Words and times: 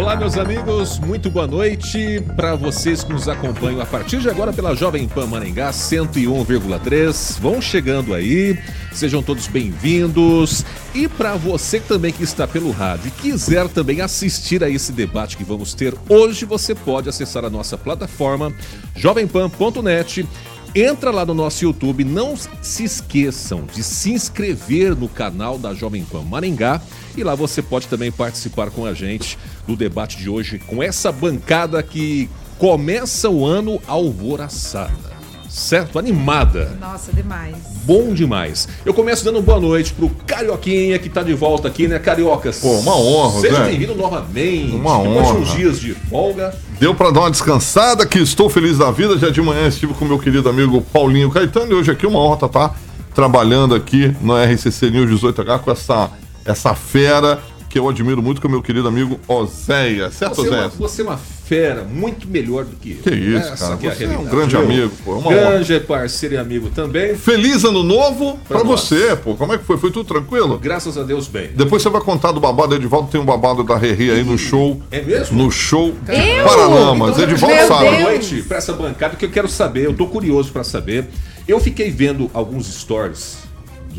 Olá, 0.00 0.16
meus 0.16 0.38
amigos, 0.38 0.98
muito 0.98 1.30
boa 1.30 1.46
noite 1.46 2.24
para 2.34 2.54
vocês 2.54 3.04
que 3.04 3.12
nos 3.12 3.28
acompanham 3.28 3.82
a 3.82 3.84
partir 3.84 4.18
de 4.18 4.30
agora 4.30 4.50
pela 4.50 4.74
Jovem 4.74 5.06
Pan 5.06 5.26
Maringá 5.26 5.70
101,3. 5.72 7.38
Vão 7.38 7.60
chegando 7.60 8.14
aí, 8.14 8.58
sejam 8.94 9.22
todos 9.22 9.46
bem-vindos. 9.46 10.64
E 10.94 11.06
para 11.06 11.36
você 11.36 11.80
também 11.80 12.14
que 12.14 12.24
está 12.24 12.48
pelo 12.48 12.70
rádio 12.70 13.08
e 13.08 13.10
quiser 13.10 13.68
também 13.68 14.00
assistir 14.00 14.64
a 14.64 14.70
esse 14.70 14.90
debate 14.90 15.36
que 15.36 15.44
vamos 15.44 15.74
ter 15.74 15.94
hoje, 16.08 16.46
você 16.46 16.74
pode 16.74 17.10
acessar 17.10 17.44
a 17.44 17.50
nossa 17.50 17.76
plataforma 17.76 18.50
jovempan.net 18.96 20.26
Entra 20.74 21.10
lá 21.10 21.26
no 21.26 21.34
nosso 21.34 21.64
YouTube, 21.64 22.04
não 22.04 22.36
se 22.62 22.84
esqueçam 22.84 23.64
de 23.74 23.82
se 23.82 24.12
inscrever 24.12 24.94
no 24.94 25.08
canal 25.08 25.58
da 25.58 25.74
Jovem 25.74 26.04
Pan 26.04 26.22
Maringá 26.22 26.80
e 27.20 27.24
lá 27.24 27.34
você 27.34 27.62
pode 27.62 27.86
também 27.86 28.10
participar 28.10 28.70
com 28.70 28.84
a 28.84 28.94
gente 28.94 29.38
do 29.66 29.76
debate 29.76 30.16
de 30.16 30.28
hoje 30.28 30.58
com 30.58 30.82
essa 30.82 31.12
bancada 31.12 31.82
que 31.82 32.28
começa 32.58 33.28
o 33.28 33.44
ano 33.44 33.80
alvoraçada 33.86 35.10
certo? 35.50 35.98
Animada. 35.98 36.76
Nossa, 36.80 37.12
demais. 37.12 37.56
Bom 37.84 38.14
demais. 38.14 38.68
Eu 38.86 38.94
começo 38.94 39.24
dando 39.24 39.42
boa 39.42 39.58
noite 39.58 39.92
pro 39.92 40.08
Carioquinha, 40.24 40.96
que 40.98 41.08
tá 41.08 41.22
de 41.22 41.34
volta 41.34 41.66
aqui, 41.66 41.88
né, 41.88 41.98
Cariocas? 41.98 42.60
Pô, 42.60 42.70
uma 42.78 42.96
honra, 42.96 43.40
Seja 43.40 43.64
bem-vindo 43.64 43.96
novamente. 43.96 44.76
Uma 44.76 44.98
honra. 44.98 45.34
uns 45.34 45.52
dias 45.52 45.80
de 45.80 45.92
folga. 45.92 46.54
Deu 46.78 46.94
para 46.94 47.10
dar 47.10 47.20
uma 47.20 47.30
descansada, 47.30 48.06
que 48.06 48.20
estou 48.20 48.48
feliz 48.48 48.78
da 48.78 48.92
vida. 48.92 49.18
Já 49.18 49.28
de 49.28 49.42
manhã 49.42 49.66
estive 49.66 49.92
com 49.92 50.04
meu 50.04 50.18
querido 50.18 50.48
amigo 50.48 50.80
Paulinho 50.80 51.30
Caetano 51.30 51.72
e 51.72 51.74
hoje 51.74 51.90
aqui 51.90 52.06
uma 52.06 52.20
honra 52.20 52.34
estar 52.34 52.48
tá 52.48 52.74
trabalhando 53.12 53.74
aqui 53.74 54.14
no 54.20 54.34
RCC 54.36 54.90
News 54.90 55.10
18H 55.20 55.58
com 55.58 55.70
essa, 55.72 56.10
essa 56.44 56.74
fera 56.74 57.40
que 57.70 57.78
eu 57.78 57.88
admiro 57.88 58.20
muito, 58.20 58.40
com 58.40 58.48
o 58.48 58.50
meu 58.50 58.60
querido 58.60 58.88
amigo 58.88 59.18
Oséia. 59.28 60.10
Certo, 60.10 60.34
você 60.34 60.48
Oséia? 60.48 60.56
É 60.56 60.62
uma, 60.62 60.68
você 60.70 61.02
é 61.02 61.04
uma 61.04 61.16
fera 61.16 61.84
muito 61.84 62.28
melhor 62.28 62.64
do 62.64 62.74
que 62.74 62.92
eu. 62.92 62.96
Que 63.02 63.14
isso, 63.14 63.52
Essa 63.52 63.64
cara. 63.64 63.76
Que 63.76 63.86
é 63.86 63.94
você 63.94 64.04
é, 64.04 64.18
um 64.18 64.24
grande 64.24 64.56
amigo, 64.56 64.92
pô. 65.04 65.12
É 65.12 65.18
uma 65.18 65.32
grande 65.32 65.72
honra. 65.74 65.84
parceiro 65.84 66.34
e 66.34 66.38
amigo 66.38 66.68
também. 66.70 67.14
Feliz 67.14 67.64
ano 67.64 67.84
novo 67.84 68.38
pra, 68.48 68.58
pra 68.58 68.66
você, 68.66 69.14
pô. 69.16 69.36
Como 69.36 69.52
é 69.52 69.58
que 69.58 69.64
foi? 69.64 69.78
Foi 69.78 69.92
tudo 69.92 70.04
tranquilo? 70.04 70.58
Graças 70.58 70.98
a 70.98 71.04
Deus, 71.04 71.28
bem. 71.28 71.50
Depois 71.54 71.80
você 71.80 71.88
vai 71.88 72.00
contar 72.00 72.32
do 72.32 72.40
babado. 72.40 72.74
Edivaldo 72.74 73.08
tem 73.08 73.20
um 73.20 73.24
babado 73.24 73.62
da 73.62 73.76
Reri 73.76 74.10
aí 74.10 74.24
no 74.24 74.36
show. 74.36 74.82
É 74.90 75.00
mesmo? 75.00 75.38
No 75.38 75.48
show 75.48 75.94
eu? 76.08 76.44
Paralamas. 76.44 77.12
Então, 77.12 77.22
Edivaldo 77.22 77.68
sabe. 77.68 77.84
Boa 77.84 78.00
noite 78.00 78.42
pra 78.42 78.58
essa 78.58 78.72
bancada 78.72 79.14
que 79.14 79.24
eu 79.24 79.30
quero 79.30 79.48
saber. 79.48 79.86
Eu 79.86 79.94
tô 79.94 80.08
curioso 80.08 80.50
pra 80.50 80.64
saber. 80.64 81.06
Eu 81.46 81.60
fiquei 81.60 81.90
vendo 81.90 82.28
alguns 82.34 82.66
stories 82.66 83.49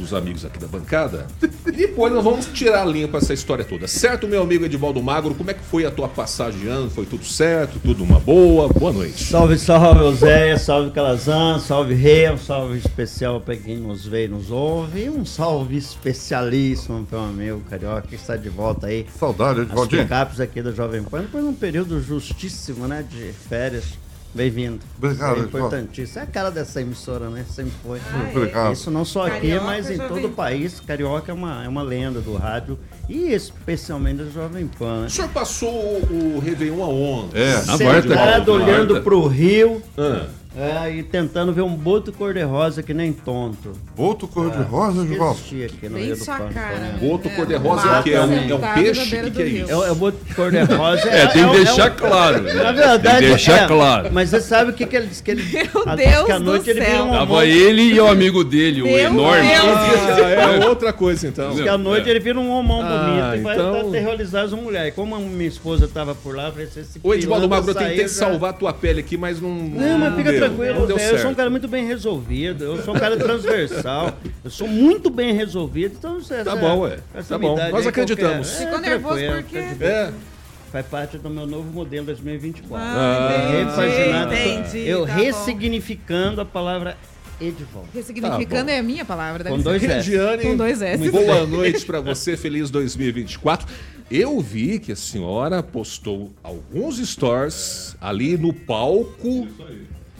dos 0.01 0.13
amigos 0.13 0.43
aqui 0.43 0.59
da 0.59 0.67
bancada. 0.67 1.27
E 1.67 1.71
depois 1.71 2.11
nós 2.11 2.23
vamos 2.23 2.47
tirar 2.47 2.81
a 2.81 2.85
linha 2.85 3.07
para 3.07 3.19
essa 3.19 3.33
história 3.33 3.63
toda. 3.63 3.87
Certo, 3.87 4.27
meu 4.27 4.41
amigo 4.41 4.65
Edivaldo 4.65 5.01
Magro? 5.01 5.35
Como 5.35 5.49
é 5.49 5.53
que 5.53 5.63
foi 5.63 5.85
a 5.85 5.91
tua 5.91 6.07
passagem 6.07 6.59
de 6.59 6.67
ano? 6.67 6.89
Foi 6.89 7.05
tudo 7.05 7.23
certo? 7.23 7.79
Tudo 7.79 8.03
uma 8.03 8.19
boa? 8.19 8.67
Boa 8.67 8.91
noite. 8.91 9.23
Salve, 9.23 9.57
salve, 9.57 10.01
Oséia. 10.01 10.57
Salve, 10.57 10.91
Calazan. 10.91 11.59
Salve, 11.59 11.93
Rei. 11.93 12.29
Um 12.31 12.37
salve 12.37 12.79
especial 12.79 13.39
para 13.39 13.55
quem 13.55 13.77
nos 13.77 14.05
vê 14.05 14.25
e 14.25 14.27
nos 14.27 14.51
ouve. 14.51 15.05
E 15.05 15.09
um 15.09 15.25
salve 15.25 15.77
especialíssimo 15.77 17.05
para 17.05 17.19
o 17.19 17.23
amigo 17.23 17.61
Carioca 17.69 18.07
que 18.07 18.15
está 18.15 18.35
de 18.35 18.49
volta 18.49 18.87
aí. 18.87 19.05
Saudade, 19.17 19.61
Edivaldinho. 19.61 20.07
Os 20.31 20.39
aqui 20.39 20.61
da 20.61 20.71
Jovem 20.71 21.03
Pan. 21.03 21.21
Depois 21.21 21.43
num 21.43 21.53
período 21.53 22.01
justíssimo, 22.01 22.87
né? 22.87 23.05
De 23.07 23.31
férias. 23.47 23.85
Bem-vindo. 24.33 24.79
Obrigado. 24.97 25.37
É 25.37 25.39
importantíssimo. 25.41 26.19
É 26.19 26.23
a 26.23 26.25
cara 26.25 26.49
dessa 26.49 26.81
emissora, 26.81 27.29
né? 27.29 27.45
Sempre 27.49 27.73
foi. 27.83 27.99
Ah. 27.99 28.29
Obrigado. 28.29 28.73
Isso 28.73 28.89
não 28.89 29.03
só 29.03 29.27
aqui, 29.27 29.49
Carioca, 29.49 29.65
mas 29.65 29.89
em 29.89 29.97
todo 29.97 30.27
o 30.27 30.31
país. 30.31 30.79
Carioca 30.79 31.31
é 31.31 31.35
uma, 31.35 31.65
é 31.65 31.67
uma 31.67 31.83
lenda 31.83 32.21
do 32.21 32.35
rádio 32.35 32.79
e 33.09 33.33
especialmente 33.33 34.23
da 34.23 34.29
Jovem 34.29 34.67
Pan. 34.67 35.01
Né? 35.01 35.07
O 35.07 35.09
senhor 35.09 35.29
passou 35.29 35.69
o, 35.69 36.39
Réveillon 36.39 36.81
aonde? 36.81 37.37
É, 37.37 37.57
Sentado 37.57 38.53
olhando 38.53 39.01
para 39.01 39.15
o 39.15 39.27
rio. 39.27 39.81
Ah 39.97 40.40
é, 40.53 40.91
e 40.91 41.01
tentando 41.01 41.53
ver 41.53 41.61
um 41.61 41.73
boto 41.73 42.11
cor-de-rosa 42.11 42.83
que 42.83 42.93
nem 42.93 43.13
tonto. 43.13 43.71
Boto 43.95 44.27
cor-de-rosa, 44.27 45.03
é, 45.03 45.07
Gival? 45.07 45.31
aqui 45.31 45.87
no 45.87 45.95
Bem 45.95 46.13
sua 46.13 46.39
cara. 46.39 46.77
Né? 46.77 46.97
Boto 47.01 47.29
é, 47.29 47.35
cor-de-rosa 47.35 47.87
é 47.87 48.03
que? 48.03 48.13
É 48.13 48.21
um, 48.21 48.33
é 48.33 48.55
um 48.55 48.73
peixe? 48.73 49.01
O 49.15 49.23
que, 49.23 49.31
que, 49.31 49.41
é 49.41 49.45
isso? 49.45 49.71
É, 49.71 49.87
é 49.87 49.91
o 49.91 49.95
boto 49.95 50.17
cor-de-rosa. 50.35 51.09
É, 51.09 51.27
tem 51.27 51.49
que 51.49 51.55
deixar 51.55 51.91
claro. 51.91 52.41
Né? 52.41 52.53
Na 52.53 52.71
verdade, 52.73 53.19
tem 53.19 53.29
deixar 53.29 53.65
claro. 53.65 54.09
Mas 54.11 54.29
você 54.29 54.41
sabe 54.41 54.71
o 54.71 54.73
que, 54.73 54.85
que 54.85 54.93
ele 54.93 55.07
disse? 55.07 55.23
Que 55.23 55.31
ele, 55.31 55.43
Meu 55.43 55.83
a, 55.85 55.95
Deus 55.95 56.25
que 56.25 56.31
a 56.33 56.39
noite 56.39 56.69
ele 56.69 56.81
vira 56.81 57.03
um 57.03 57.11
Tava 57.11 57.45
ele 57.45 57.81
e 57.83 57.99
o 57.99 58.07
amigo 58.07 58.43
dele, 58.43 58.81
o 58.81 58.87
enorme. 58.87 59.47
Ah, 59.47 60.61
é 60.61 60.67
outra 60.67 60.91
coisa, 60.91 61.29
então. 61.29 61.51
Diz 61.51 61.61
que 61.61 61.69
à 61.69 61.77
noite 61.77 62.09
ele 62.09 62.19
vira 62.19 62.37
um 62.37 62.51
homão 62.51 62.81
ah, 62.83 62.87
bonito 62.87 63.39
e 63.39 63.41
vai 63.41 63.55
então... 63.55 63.87
aterrorizar 63.87 64.43
as 64.43 64.51
mulheres. 64.51 64.93
Como 64.95 65.15
a 65.15 65.19
minha 65.19 65.47
esposa 65.47 65.85
estava 65.85 66.13
por 66.13 66.35
lá, 66.35 66.47
eu 66.47 66.51
falei, 66.51 66.65
esse 66.65 66.99
Ô, 67.01 67.13
Edvaldo 67.13 67.47
Magro, 67.47 67.71
eu 67.71 67.75
tentei 67.75 68.09
salvar 68.09 68.49
a 68.49 68.53
tua 68.53 68.73
pele 68.73 68.99
aqui, 68.99 69.15
mas 69.15 69.39
não. 69.39 69.49
Não, 69.49 69.97
mas 69.97 70.15
fica 70.15 70.40
tranquilo. 70.47 70.79
Não 70.79 70.87
deu 70.87 70.99
certo 70.99 71.21
sou 71.21 71.31
um 71.31 71.35
cara 71.35 71.49
muito 71.49 71.67
bem 71.67 71.85
resolvido, 71.85 72.63
eu 72.63 72.83
sou 72.83 72.95
um 72.95 72.99
cara 72.99 73.17
transversal, 73.17 74.17
eu 74.43 74.49
sou 74.49 74.67
muito 74.67 75.09
bem 75.09 75.33
resolvido, 75.33 75.95
então 75.97 76.19
você 76.19 76.43
Tá 76.43 76.55
bom, 76.55 76.79
ué. 76.79 76.99
Tá 77.27 77.37
bom. 77.37 77.57
Nós 77.71 77.87
acreditamos. 77.87 78.49
Qualquer... 78.49 78.65
Ficou 78.65 78.77
é, 78.77 78.89
nervoso 78.89 79.25
por 79.25 79.43
quê? 79.43 79.83
É. 79.83 80.11
Faz 80.71 80.85
parte 80.85 81.17
do 81.17 81.29
meu 81.29 81.45
novo 81.45 81.69
modelo 81.69 82.05
2024. 82.05 82.87
Ah, 82.87 83.49
entendi, 83.61 84.61
entendi, 84.63 84.87
eu 84.87 85.05
tá 85.05 85.13
ressignificando 85.13 86.37
bom. 86.37 86.41
a 86.43 86.45
palavra 86.45 86.97
Edivaldo. 87.41 87.89
Ressignificando 87.93 88.67
tá 88.67 88.71
é 88.71 88.79
a 88.79 88.83
minha 88.83 89.03
palavra. 89.03 89.43
Com 89.49 89.59
dois, 89.59 89.83
S. 89.83 90.11
Com 90.41 90.55
dois 90.55 90.81
S. 90.81 91.11
Boa 91.11 91.45
noite 91.45 91.85
para 91.85 91.99
você, 91.99 92.37
feliz 92.37 92.69
2024. 92.69 93.67
Eu 94.09 94.39
vi 94.39 94.77
que 94.77 94.91
a 94.91 94.95
senhora 94.95 95.63
postou 95.63 96.31
alguns 96.43 96.97
stories 96.97 97.95
ali 97.99 98.37
no 98.37 98.53
palco 98.53 99.47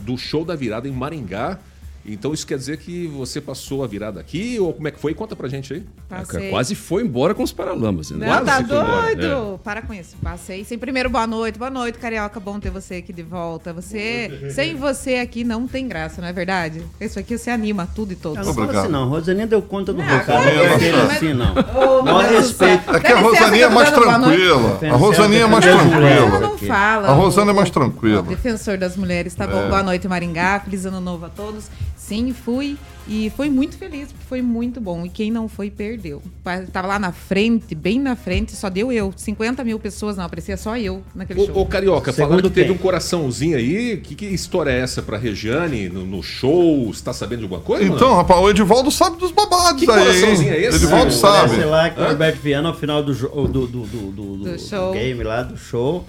do 0.01 0.17
show 0.17 0.43
da 0.43 0.55
virada 0.55 0.87
em 0.87 0.91
Maringá. 0.91 1.57
Então 2.05 2.33
isso 2.33 2.45
quer 2.47 2.57
dizer 2.57 2.77
que 2.77 3.07
você 3.07 3.39
passou 3.39 3.83
a 3.83 3.87
virada 3.87 4.19
aqui 4.19 4.59
ou 4.59 4.73
como 4.73 4.87
é 4.87 4.91
que 4.91 4.99
foi? 4.99 5.13
Conta 5.13 5.35
pra 5.35 5.47
gente 5.47 5.73
aí. 5.73 5.83
Passei. 6.09 6.49
Quase 6.49 6.75
foi 6.75 7.03
embora 7.03 7.33
com 7.33 7.43
os 7.43 7.51
Paralamas. 7.51 8.11
Né? 8.11 8.27
Não, 8.27 8.43
tá 8.43 8.59
doido? 8.61 9.55
É. 9.55 9.57
Para 9.63 9.81
com 9.81 9.93
isso. 9.93 10.15
Passei. 10.21 10.63
Sem 10.63 10.77
primeiro, 10.77 11.09
boa 11.09 11.27
noite. 11.27 11.59
Boa 11.59 11.69
noite, 11.69 11.99
Carioca. 11.99 12.39
Bom 12.39 12.59
ter 12.59 12.69
você 12.69 12.95
aqui 12.95 13.13
de 13.13 13.23
volta. 13.23 13.71
Você, 13.73 14.49
sem 14.53 14.75
você 14.75 15.15
aqui 15.15 15.43
não 15.43 15.67
tem 15.67 15.87
graça, 15.87 16.21
não 16.21 16.27
é 16.27 16.33
verdade? 16.33 16.81
Isso 16.99 17.19
aqui 17.19 17.37
você 17.37 17.49
anima 17.49 17.87
tudo 17.95 18.13
e 18.13 18.15
todos. 18.15 18.45
Não, 18.45 18.53
não 18.53 18.69
assim 18.69 18.87
não. 18.89 19.09
Rosaninha 19.09 19.47
deu 19.47 19.61
conta 19.61 19.93
do 19.93 20.01
recado. 20.01 20.43
Não, 20.45 21.05
assim 21.05 21.33
não. 21.33 21.53
Não 22.03 22.17
respeito. 22.17 22.95
É 22.95 22.99
que 22.99 23.11
a 23.11 23.19
Rosaninha 23.19 23.65
é 23.65 23.69
mais 23.69 23.91
tranquila. 23.91 24.79
A 24.91 24.95
Rosaninha 24.95 25.43
é 25.43 25.47
mais 25.47 25.65
tranquila. 25.65 26.39
Não 26.39 26.57
fala. 26.57 27.07
A 27.09 27.13
Rosana 27.13 27.51
é 27.51 27.53
mais 27.53 27.69
tranquila. 27.69 28.23
Defensor 28.23 28.77
das 28.77 28.95
mulheres. 28.97 29.35
Tá 29.35 29.45
bom. 29.47 29.61
É. 29.61 29.69
Boa 29.69 29.83
noite, 29.83 30.07
Maringá. 30.07 30.59
Feliz 30.59 30.85
ano 30.85 30.99
novo 30.99 31.25
a 31.25 31.29
todos. 31.29 31.69
Sim, 32.01 32.33
fui 32.33 32.77
E 33.07 33.31
foi 33.37 33.49
muito 33.49 33.77
feliz, 33.77 34.09
foi 34.27 34.41
muito 34.41 34.81
bom. 34.81 35.05
E 35.05 35.09
quem 35.09 35.29
não 35.31 35.47
foi, 35.47 35.69
perdeu. 35.69 36.21
Tava 36.73 36.87
lá 36.87 36.99
na 36.99 37.11
frente, 37.11 37.73
bem 37.75 37.99
na 37.99 38.15
frente, 38.15 38.55
só 38.55 38.69
deu 38.69 38.91
eu. 38.91 39.13
50 39.15 39.63
mil 39.63 39.79
pessoas, 39.79 40.17
não, 40.17 40.23
aparecia 40.25 40.57
só 40.57 40.77
eu 40.77 41.03
naquele 41.13 41.41
Ô, 41.41 41.45
show. 41.45 41.57
ô, 41.59 41.65
Carioca, 41.65 42.11
Segundo 42.11 42.29
falaram 42.29 42.49
que 42.49 42.55
teve 42.55 42.71
um 42.71 42.77
coraçãozinho 42.77 43.55
aí. 43.57 43.97
Que, 43.97 44.15
que 44.15 44.25
história 44.27 44.71
é 44.71 44.79
essa 44.79 45.01
pra 45.01 45.17
Regiane 45.17 45.89
no, 45.89 46.05
no 46.05 46.23
show? 46.23 46.91
Você 46.93 47.03
tá 47.03 47.13
sabendo 47.13 47.39
de 47.39 47.45
alguma 47.45 47.61
coisa? 47.61 47.83
Então, 47.85 48.09
não? 48.09 48.15
rapaz, 48.15 48.39
o 48.41 48.49
Edivaldo 48.49 48.89
sabe 48.91 49.17
dos 49.17 49.31
babados 49.31 49.83
Que 49.83 49.89
aí. 49.91 49.97
coraçãozinho 49.99 50.53
hein? 50.53 50.59
é 50.59 50.65
esse? 50.67 50.77
Edivaldo 50.77 51.11
Sim, 51.11 51.19
sabe. 51.19 51.49
Parece 51.49 51.65
lá 51.65 51.89
que 51.89 51.99
o 52.01 52.05
Alberto 52.05 52.39
Viana, 52.41 52.69
ao 52.69 52.75
final 52.75 53.03
do, 53.03 53.13
do, 53.13 53.47
do, 53.47 53.67
do, 53.67 53.85
do- 53.85 54.37
Do 54.37 54.37
do 54.53 54.59
show. 54.59 54.91
game 54.93 55.23
lá, 55.23 55.43
do 55.43 55.57
show, 55.57 56.05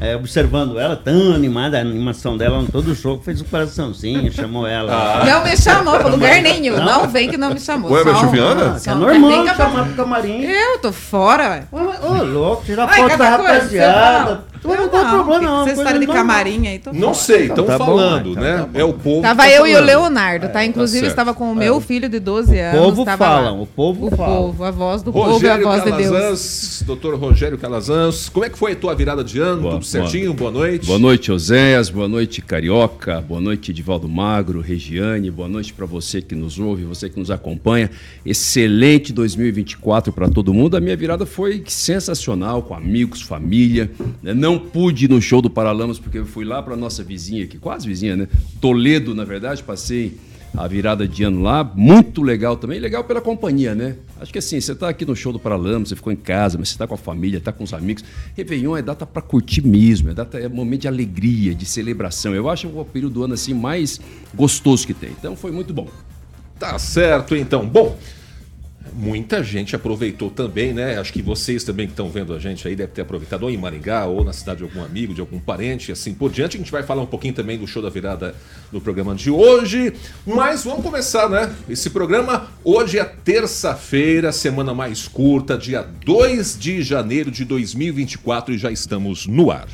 é, 0.00 0.16
observando 0.16 0.78
ela, 0.78 0.96
tão 0.96 1.34
animada, 1.34 1.78
a 1.78 1.80
animação 1.80 2.36
dela 2.36 2.62
em 2.62 2.66
todo 2.66 2.90
o 2.90 2.94
show, 2.94 3.20
fez 3.22 3.40
um 3.40 3.44
coraçãozinho, 3.44 4.32
chamou 4.32 4.66
ela. 4.66 5.24
Não 5.24 5.44
me 5.44 5.56
chamou 5.56 5.98
pra 5.98 6.08
lugar 6.08 6.42
nenhum. 6.42 6.76
Não 6.76 7.08
vem 7.08 7.28
que 7.28 7.36
não 7.36 7.50
me 7.50 7.60
chamou. 7.60 7.90
Ué? 7.90 8.02
Ah, 8.02 8.74
que 8.74 8.80
só 8.80 8.92
é 8.92 8.94
normal 8.94 9.46
chamar 9.54 9.84
pro 9.86 9.94
camarim. 9.94 10.42
Eu 10.42 10.78
tô 10.78 10.92
fora, 10.92 11.48
ué. 11.48 11.64
Ô, 11.72 12.22
louco, 12.24 12.64
tirar 12.64 12.88
Ai, 12.88 13.00
foto 13.00 13.16
da 13.16 13.28
rapaziada. 13.30 14.51
Fala. 14.62 14.76
Não, 14.76 14.84
Eu 14.84 14.90
tem 14.90 15.00
problema 15.08 15.40
não. 15.40 15.64
Coisa 15.64 15.72
história 15.80 16.00
de 16.00 16.06
camarim 16.06 16.66
aí, 16.68 16.78
tô 16.78 16.92
Não 16.92 17.00
fora. 17.00 17.14
sei, 17.14 17.46
estão 17.46 17.64
tá 17.64 17.78
bom, 17.78 17.84
falando, 17.86 18.30
então 18.30 18.42
né? 18.42 18.56
tá 18.58 18.66
bom. 18.66 18.78
é 18.80 18.84
o 18.84 18.92
povo. 18.92 19.22
Tava 19.22 19.42
que 19.42 19.48
tá 19.50 19.54
eu 19.56 19.66
e 19.66 19.70
o 19.70 19.72
falando. 19.74 19.86
Leonardo, 19.86 20.48
tá? 20.48 20.64
Inclusive, 20.64 21.00
certo. 21.00 21.10
estava 21.10 21.34
com 21.34 21.50
o 21.50 21.54
meu 21.54 21.80
filho 21.80 22.08
de 22.08 22.18
12 22.20 22.58
anos. 22.58 22.80
povo 22.80 23.04
tava 23.04 23.24
falam, 23.24 23.56
lá. 23.56 23.62
o 23.62 23.66
povo 23.66 24.06
O 24.06 24.10
fala. 24.16 24.34
povo, 24.36 24.64
a 24.64 24.70
voz 24.70 25.02
do 25.02 25.12
povo 25.12 25.26
e 25.28 25.30
a 25.30 25.32
Rogério 25.54 25.64
voz 25.64 25.84
de 25.84 25.92
Deus. 25.92 26.10
Calazans, 26.12 26.82
doutor 26.86 27.14
Rogério 27.18 27.58
Calazans, 27.58 28.28
como 28.28 28.44
é 28.44 28.50
que 28.50 28.58
foi 28.58 28.72
a 28.72 28.76
tua 28.76 28.94
virada 28.94 29.22
de 29.24 29.38
ano? 29.40 29.62
Boa, 29.62 29.74
Tudo 29.74 29.84
certinho? 29.84 30.32
Boa, 30.34 30.50
noite. 30.50 30.86
Boa 30.86 30.98
noite, 30.98 31.32
Oséias. 31.32 31.90
Boa 31.90 32.08
noite, 32.08 32.40
Carioca. 32.42 33.20
Boa 33.20 33.40
noite, 33.40 33.70
Edivaldo 33.70 34.08
Magro, 34.08 34.60
Regiane. 34.60 35.30
Boa 35.30 35.48
noite 35.48 35.72
para 35.72 35.86
você 35.86 36.20
que 36.22 36.34
nos 36.34 36.58
ouve, 36.58 36.84
você 36.84 37.08
que 37.08 37.18
nos 37.18 37.30
acompanha. 37.30 37.90
Excelente 38.24 39.12
2024 39.12 40.12
para 40.12 40.28
todo 40.28 40.52
mundo. 40.54 40.76
A 40.76 40.80
minha 40.80 40.96
virada 40.96 41.26
foi 41.26 41.62
sensacional, 41.66 42.62
com 42.62 42.74
amigos, 42.74 43.20
família. 43.22 43.90
né? 44.22 44.32
Não 44.52 44.58
pude 44.58 45.06
ir 45.06 45.08
no 45.08 45.20
show 45.20 45.40
do 45.40 45.48
Paralamas 45.48 45.98
porque 45.98 46.18
eu 46.18 46.26
fui 46.26 46.44
lá 46.44 46.62
para 46.62 46.76
nossa 46.76 47.02
vizinha 47.02 47.44
aqui, 47.44 47.56
quase 47.56 47.88
vizinha, 47.88 48.14
né? 48.14 48.28
Toledo, 48.60 49.14
na 49.14 49.24
verdade. 49.24 49.62
Passei 49.62 50.18
a 50.54 50.68
virada 50.68 51.08
de 51.08 51.24
ano 51.24 51.40
lá. 51.40 51.64
Muito 51.74 52.20
legal 52.20 52.54
também. 52.54 52.78
Legal 52.78 53.02
pela 53.02 53.22
companhia, 53.22 53.74
né? 53.74 53.96
Acho 54.20 54.30
que 54.30 54.38
assim, 54.38 54.60
você 54.60 54.74
tá 54.74 54.90
aqui 54.90 55.06
no 55.06 55.16
show 55.16 55.32
do 55.32 55.38
Paralamas, 55.38 55.88
você 55.88 55.96
ficou 55.96 56.12
em 56.12 56.16
casa, 56.16 56.58
mas 56.58 56.68
você 56.68 56.76
tá 56.76 56.86
com 56.86 56.92
a 56.92 56.98
família, 56.98 57.40
tá 57.40 57.50
com 57.50 57.64
os 57.64 57.72
amigos. 57.72 58.04
Réveillon 58.36 58.76
é 58.76 58.82
data 58.82 59.06
para 59.06 59.22
curtir 59.22 59.66
mesmo, 59.66 60.10
é, 60.10 60.14
data, 60.14 60.38
é 60.38 60.48
momento 60.48 60.82
de 60.82 60.88
alegria, 60.88 61.54
de 61.54 61.64
celebração. 61.64 62.34
Eu 62.34 62.50
acho 62.50 62.68
o 62.68 62.84
período 62.84 63.14
do 63.14 63.24
ano 63.24 63.32
assim 63.32 63.54
mais 63.54 63.98
gostoso 64.34 64.86
que 64.86 64.92
tem. 64.92 65.12
Então 65.18 65.34
foi 65.34 65.50
muito 65.50 65.72
bom. 65.72 65.88
Tá 66.58 66.78
certo, 66.78 67.34
então. 67.34 67.66
Bom, 67.66 67.96
muita 68.94 69.42
gente 69.42 69.74
aproveitou 69.76 70.30
também, 70.30 70.72
né? 70.72 70.98
Acho 70.98 71.12
que 71.12 71.22
vocês 71.22 71.64
também 71.64 71.86
que 71.86 71.92
estão 71.92 72.08
vendo 72.10 72.34
a 72.34 72.38
gente 72.38 72.66
aí 72.66 72.74
devem 72.74 72.92
ter 72.94 73.02
aproveitado 73.02 73.44
ou 73.44 73.50
em 73.50 73.56
Maringá 73.56 74.06
ou 74.06 74.24
na 74.24 74.32
cidade 74.32 74.58
de 74.58 74.64
algum 74.64 74.82
amigo, 74.84 75.14
de 75.14 75.20
algum 75.20 75.38
parente, 75.38 75.90
e 75.90 75.92
assim 75.92 76.14
por 76.14 76.30
diante. 76.30 76.56
A 76.56 76.60
gente 76.60 76.72
vai 76.72 76.82
falar 76.82 77.02
um 77.02 77.06
pouquinho 77.06 77.34
também 77.34 77.58
do 77.58 77.66
show 77.66 77.82
da 77.82 77.88
virada 77.90 78.34
no 78.70 78.80
programa 78.80 79.14
de 79.14 79.30
hoje. 79.30 79.92
Mas 80.26 80.64
vamos 80.64 80.82
começar, 80.82 81.28
né? 81.28 81.54
Esse 81.68 81.90
programa 81.90 82.48
hoje 82.64 82.98
é 82.98 83.04
terça-feira, 83.04 84.32
semana 84.32 84.74
mais 84.74 85.06
curta, 85.08 85.56
dia 85.56 85.82
2 86.04 86.58
de 86.58 86.82
janeiro 86.82 87.30
de 87.30 87.44
2024 87.44 88.54
e 88.54 88.58
já 88.58 88.70
estamos 88.70 89.26
no 89.26 89.50
ar. 89.50 89.68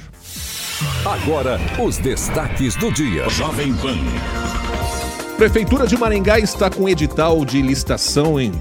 Agora, 1.05 1.59
os 1.85 1.99
destaques 1.99 2.77
do 2.77 2.93
dia. 2.93 3.29
Jovem 3.29 3.75
Pan. 3.75 3.99
Prefeitura 5.37 5.87
de 5.87 5.97
Maringá 5.97 6.39
está 6.39 6.71
com 6.71 6.89
edital 6.89 7.45
de 7.45 7.63
licitação 7.63 8.41
em 8.41 8.53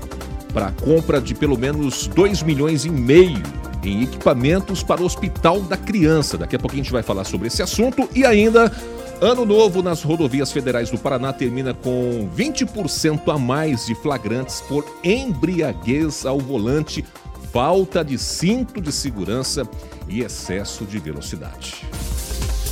para 0.57 0.71
compra 0.71 1.21
de 1.21 1.36
pelo 1.36 1.56
menos 1.56 2.07
2 2.07 2.42
milhões 2.42 2.83
e 2.83 2.89
meio 2.89 3.44
em 3.83 4.01
equipamentos 4.01 4.81
para 4.81 5.04
o 5.04 5.06
Hospital 5.06 5.62
da 5.62 5.77
Criança. 5.77 6.36
Daqui 6.36 6.56
a 6.56 6.59
pouquinho 6.59 6.81
a 6.81 6.83
gente 6.83 6.92
vai 6.92 7.04
falar 7.04 7.25
sobre 7.25 7.48
esse 7.48 7.62
assunto 7.62 8.09
e 8.15 8.25
ainda 8.25 8.71
Ano 9.19 9.45
novo 9.45 9.81
nas 9.81 10.04
rodovias 10.04 10.51
federais 10.51 10.92
do 10.92 10.98
Paraná 10.98 11.33
termina 11.33 11.74
com 11.74 12.30
20% 12.36 13.33
a 13.33 13.38
mais 13.38 13.88
de 13.88 13.95
flagrantes 13.95 14.62
por 14.62 14.86
embriaguez 15.04 16.24
ao 16.24 16.38
volante, 16.38 17.03
falta 17.51 18.06
de 18.06 18.15
cinto 18.15 18.80
de 18.80 18.92
segurança 18.92 19.68
e 20.07 20.21
excesso 20.21 20.86
de 20.86 21.00
velocidade. 21.00 21.83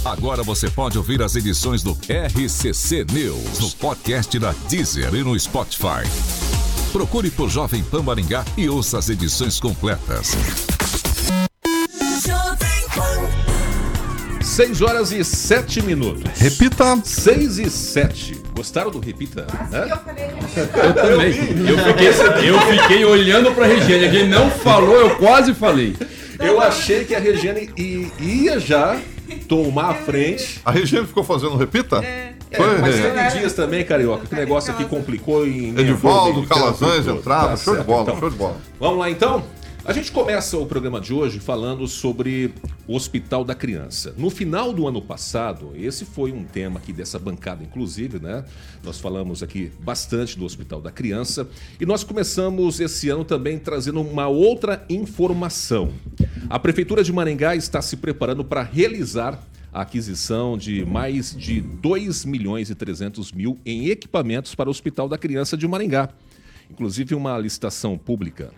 Agora 0.03 0.43
você 0.43 0.69
pode 0.69 0.99
ouvir 0.99 1.19
as 1.23 1.35
edições 1.35 1.81
do 1.81 1.93
RCC 1.93 3.07
News 3.11 3.59
no 3.59 3.71
podcast 3.71 4.37
da 4.37 4.53
Deezer 4.69 5.15
e 5.15 5.23
no 5.23 5.39
Spotify. 5.39 6.03
Procure 6.95 7.29
por 7.29 7.49
Jovem 7.49 7.83
Pan 7.83 8.01
Maringá 8.03 8.45
e 8.55 8.69
ouça 8.69 8.97
as 8.97 9.09
edições 9.09 9.59
completas. 9.59 10.31
6 14.41 14.81
horas 14.81 15.11
e 15.11 15.21
7 15.21 15.81
minutos. 15.81 16.23
Repita. 16.39 16.97
6 17.03 17.59
e 17.59 17.69
7. 17.69 18.41
Gostaram 18.55 18.91
do 18.91 19.01
Repita? 19.01 19.45
Hã? 19.73 19.89
Eu 20.85 20.93
também. 20.93 21.31
Eu 21.67 21.77
fiquei, 21.83 22.49
eu 22.49 22.61
fiquei 22.61 23.03
olhando 23.03 23.51
para 23.53 23.65
Regiane. 23.65 24.09
Quem 24.09 24.29
não 24.29 24.49
falou, 24.49 24.95
eu 24.95 25.17
quase 25.17 25.53
falei. 25.53 25.97
Eu 26.39 26.61
achei 26.61 27.03
que 27.03 27.13
a 27.13 27.19
Regiane 27.19 27.69
ia 28.21 28.57
já 28.57 28.97
tomar 29.49 29.89
a 29.89 29.93
frente. 29.95 30.61
A 30.63 30.71
Regiane 30.71 31.05
ficou 31.05 31.25
fazendo 31.25 31.57
repita? 31.57 31.97
É. 31.97 32.35
Foi, 32.55 32.77
Mas 32.79 32.95
é. 32.95 33.11
teve 33.11 33.39
dias 33.39 33.53
também, 33.53 33.83
Carioca, 33.83 34.25
que 34.27 34.33
o 34.33 34.37
negócio 34.37 34.71
aqui 34.71 34.85
complicou 34.85 35.45
em... 35.45 35.77
Edivaldo, 35.77 36.41
em- 36.41 36.45
Calazans, 36.45 37.05
entrada, 37.07 37.49
Tá 37.49 37.57
show 37.57 37.73
de 37.73 37.77
certo, 37.79 37.87
bola, 37.87 38.03
então. 38.03 38.19
show 38.19 38.29
de 38.29 38.35
bola. 38.37 38.57
Vamos 38.79 38.99
lá 38.99 39.09
então? 39.09 39.43
A 39.83 39.93
gente 39.93 40.11
começa 40.11 40.57
o 40.57 40.65
programa 40.65 40.99
de 40.99 41.13
hoje 41.13 41.39
falando 41.39 41.87
sobre 41.87 42.51
o 42.87 42.95
Hospital 42.95 43.43
da 43.43 43.53
Criança. 43.53 44.15
No 44.17 44.31
final 44.31 44.73
do 44.73 44.87
ano 44.87 44.99
passado, 44.99 45.73
esse 45.75 46.05
foi 46.05 46.31
um 46.31 46.43
tema 46.43 46.79
aqui 46.79 46.91
dessa 46.91 47.19
bancada, 47.19 47.63
inclusive, 47.63 48.19
né? 48.19 48.43
Nós 48.83 48.99
falamos 48.99 49.43
aqui 49.43 49.71
bastante 49.81 50.39
do 50.39 50.45
Hospital 50.45 50.81
da 50.81 50.89
Criança 50.91 51.47
e 51.79 51.85
nós 51.85 52.03
começamos 52.03 52.79
esse 52.79 53.09
ano 53.09 53.23
também 53.23 53.59
trazendo 53.59 54.01
uma 54.01 54.27
outra 54.27 54.83
informação. 54.89 55.91
A 56.49 56.57
Prefeitura 56.57 57.03
de 57.03 57.13
Maringá 57.13 57.55
está 57.55 57.79
se 57.79 57.95
preparando 57.97 58.43
para 58.43 58.63
realizar 58.63 59.39
a 59.75 59.81
aquisição 59.81 60.57
de 60.57 60.85
mais 60.85 61.35
de 61.35 61.59
2 61.59 62.23
milhões 62.23 62.69
e 62.69 62.75
300 62.75 63.33
mil 63.33 63.59
em 63.65 63.89
equipamentos 63.89 64.55
para 64.55 64.69
o 64.69 64.71
Hospital 64.71 65.09
da 65.09 65.17
Criança 65.17 65.57
de 65.57 65.67
Maringá. 65.67 66.07
Inclusive 66.71 67.13
uma 67.13 67.37
licitação 67.37 67.97
pública 67.97 68.53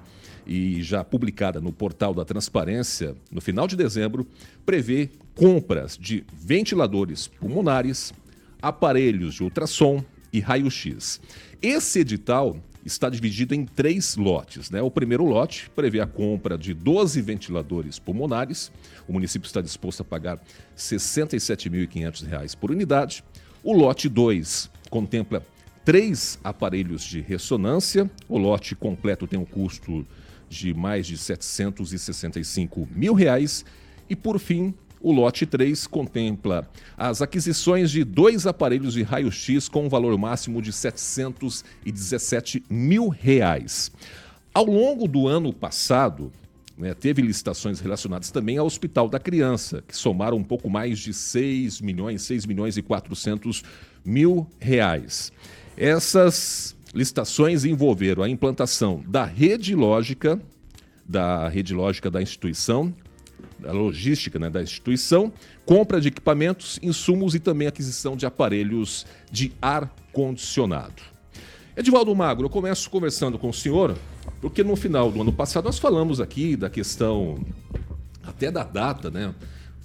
e 0.45 0.83
já 0.83 1.03
publicada 1.03 1.59
no 1.59 1.73
portal 1.73 2.13
da 2.13 2.23
Transparência, 2.23 3.15
no 3.31 3.41
final 3.41 3.67
de 3.67 3.75
dezembro, 3.75 4.27
prevê 4.63 5.09
compras 5.33 5.97
de 5.97 6.23
ventiladores 6.31 7.25
pulmonares, 7.27 8.13
aparelhos 8.61 9.33
de 9.33 9.43
ultrassom 9.43 10.05
e 10.31 10.39
raio-x. 10.39 11.19
Esse 11.59 12.01
edital 12.01 12.55
está 12.87 13.09
dividido 13.09 13.53
em 13.53 13.65
três 13.65 14.15
lotes. 14.15 14.71
Né? 14.71 14.81
O 14.81 14.89
primeiro 14.89 15.25
lote 15.25 15.69
prevê 15.75 15.99
a 15.99 16.07
compra 16.07 16.57
de 16.57 16.73
12 16.73 17.21
ventiladores 17.21 17.99
pulmonares. 17.99 18.71
O 19.07 19.13
município 19.13 19.45
está 19.45 19.61
disposto 19.61 20.01
a 20.01 20.05
pagar 20.05 20.37
R$ 20.37 20.43
67.500 20.75 22.55
por 22.55 22.71
unidade. 22.71 23.23
O 23.63 23.73
lote 23.73 24.07
2 24.07 24.71
contempla 24.89 25.45
três 25.83 26.39
aparelhos 26.43 27.03
de 27.03 27.19
ressonância. 27.21 28.09
O 28.27 28.37
lote 28.37 28.75
completo 28.75 29.27
tem 29.27 29.37
um 29.37 29.45
custo 29.45 30.05
de 30.49 30.73
mais 30.73 31.05
de 31.05 31.17
765 31.17 32.87
mil 32.95 33.13
reais. 33.13 33.65
E 34.09 34.15
por 34.15 34.39
fim, 34.39 34.73
o 35.07 35.11
lote 35.11 35.45
3 35.45 35.87
contempla 35.87 36.69
as 36.97 37.21
aquisições 37.21 37.89
de 37.89 38.03
dois 38.03 38.45
aparelhos 38.45 38.93
de 38.93 39.03
raio-x 39.03 39.69
com 39.69 39.85
um 39.85 39.89
valor 39.89 40.17
máximo 40.17 40.61
de 40.61 40.73
717 40.73 42.63
mil 42.69 43.07
reais. 43.07 43.89
Ao 44.53 44.65
longo 44.65 45.07
do 45.07 45.25
ano 45.25 45.53
passado, 45.53 46.29
né, 46.77 46.93
teve 46.93 47.21
licitações 47.21 47.79
relacionadas 47.79 48.31
também 48.31 48.57
ao 48.57 48.65
Hospital 48.65 49.07
da 49.07 49.17
Criança, 49.17 49.81
que 49.87 49.95
somaram 49.95 50.35
um 50.35 50.43
pouco 50.43 50.69
mais 50.69 50.99
de 50.99 51.13
6 51.13 51.79
milhões, 51.79 52.23
6 52.23 52.45
milhões 52.45 52.75
e 52.75 52.81
400 52.81 53.63
mil 54.03 54.45
reais. 54.59 55.31
Essas 55.77 56.75
licitações 56.93 57.63
envolveram 57.63 58.23
a 58.23 58.29
implantação 58.29 59.01
da 59.07 59.23
rede 59.23 59.73
lógica, 59.73 60.37
da 61.07 61.47
rede 61.47 61.73
lógica 61.73 62.11
da 62.11 62.21
instituição, 62.21 62.93
da 63.59 63.71
logística 63.71 64.37
né, 64.37 64.49
da 64.49 64.61
instituição, 64.61 65.31
compra 65.65 65.99
de 65.99 66.09
equipamentos, 66.09 66.79
insumos 66.81 67.35
e 67.35 67.39
também 67.39 67.67
aquisição 67.67 68.15
de 68.15 68.25
aparelhos 68.25 69.05
de 69.31 69.51
ar-condicionado. 69.61 71.01
Edivaldo 71.75 72.15
Magro, 72.15 72.45
eu 72.45 72.49
começo 72.49 72.89
conversando 72.89 73.37
com 73.37 73.49
o 73.49 73.53
senhor, 73.53 73.95
porque 74.41 74.63
no 74.63 74.75
final 74.75 75.11
do 75.11 75.21
ano 75.21 75.31
passado 75.31 75.65
nós 75.65 75.77
falamos 75.77 76.19
aqui 76.19 76.55
da 76.55 76.69
questão, 76.69 77.39
até 78.23 78.51
da 78.51 78.63
data, 78.63 79.11
né? 79.11 79.33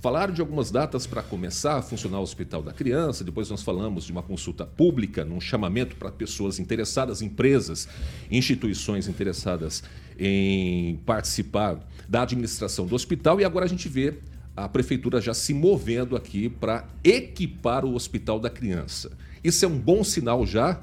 Falaram 0.03 0.35
de 0.35 0.41
algumas 0.41 0.69
datas 0.69 1.07
para 1.07 1.23
começar 1.23 1.77
a 1.77 1.81
funcionar 1.81 2.19
o 2.19 2.25
Hospital 2.25 2.61
da 2.61 2.73
Criança, 2.73 3.23
depois 3.23 3.49
nós 3.49 3.63
falamos 3.63 4.03
de 4.03 4.11
uma 4.11 4.21
consulta 4.21 4.67
pública, 4.67 5.25
num 5.25 5.41
chamamento 5.41 5.95
para 5.95 6.11
pessoas 6.11 6.59
interessadas, 6.59 7.23
empresas, 7.23 7.87
instituições 8.29 9.07
interessadas 9.07 9.85
em 10.19 10.97
participar 11.07 11.79
da 12.09 12.23
administração 12.23 12.85
do 12.85 12.97
hospital, 12.97 13.41
e 13.41 13.45
agora 13.45 13.65
a 13.65 13.69
gente 13.69 13.89
vê 13.89 14.15
a 14.57 14.69
prefeitura 14.69 15.21
já 15.21 15.33
se 15.33 15.55
movendo 15.55 16.17
aqui 16.17 16.49
para 16.49 16.85
equipar 17.05 17.85
o 17.85 17.95
Hospital 17.95 18.41
da 18.41 18.51
Criança. 18.51 19.17
Isso 19.45 19.65
é 19.65 19.69
um 19.69 19.79
bom 19.79 20.03
sinal 20.03 20.45
já? 20.45 20.81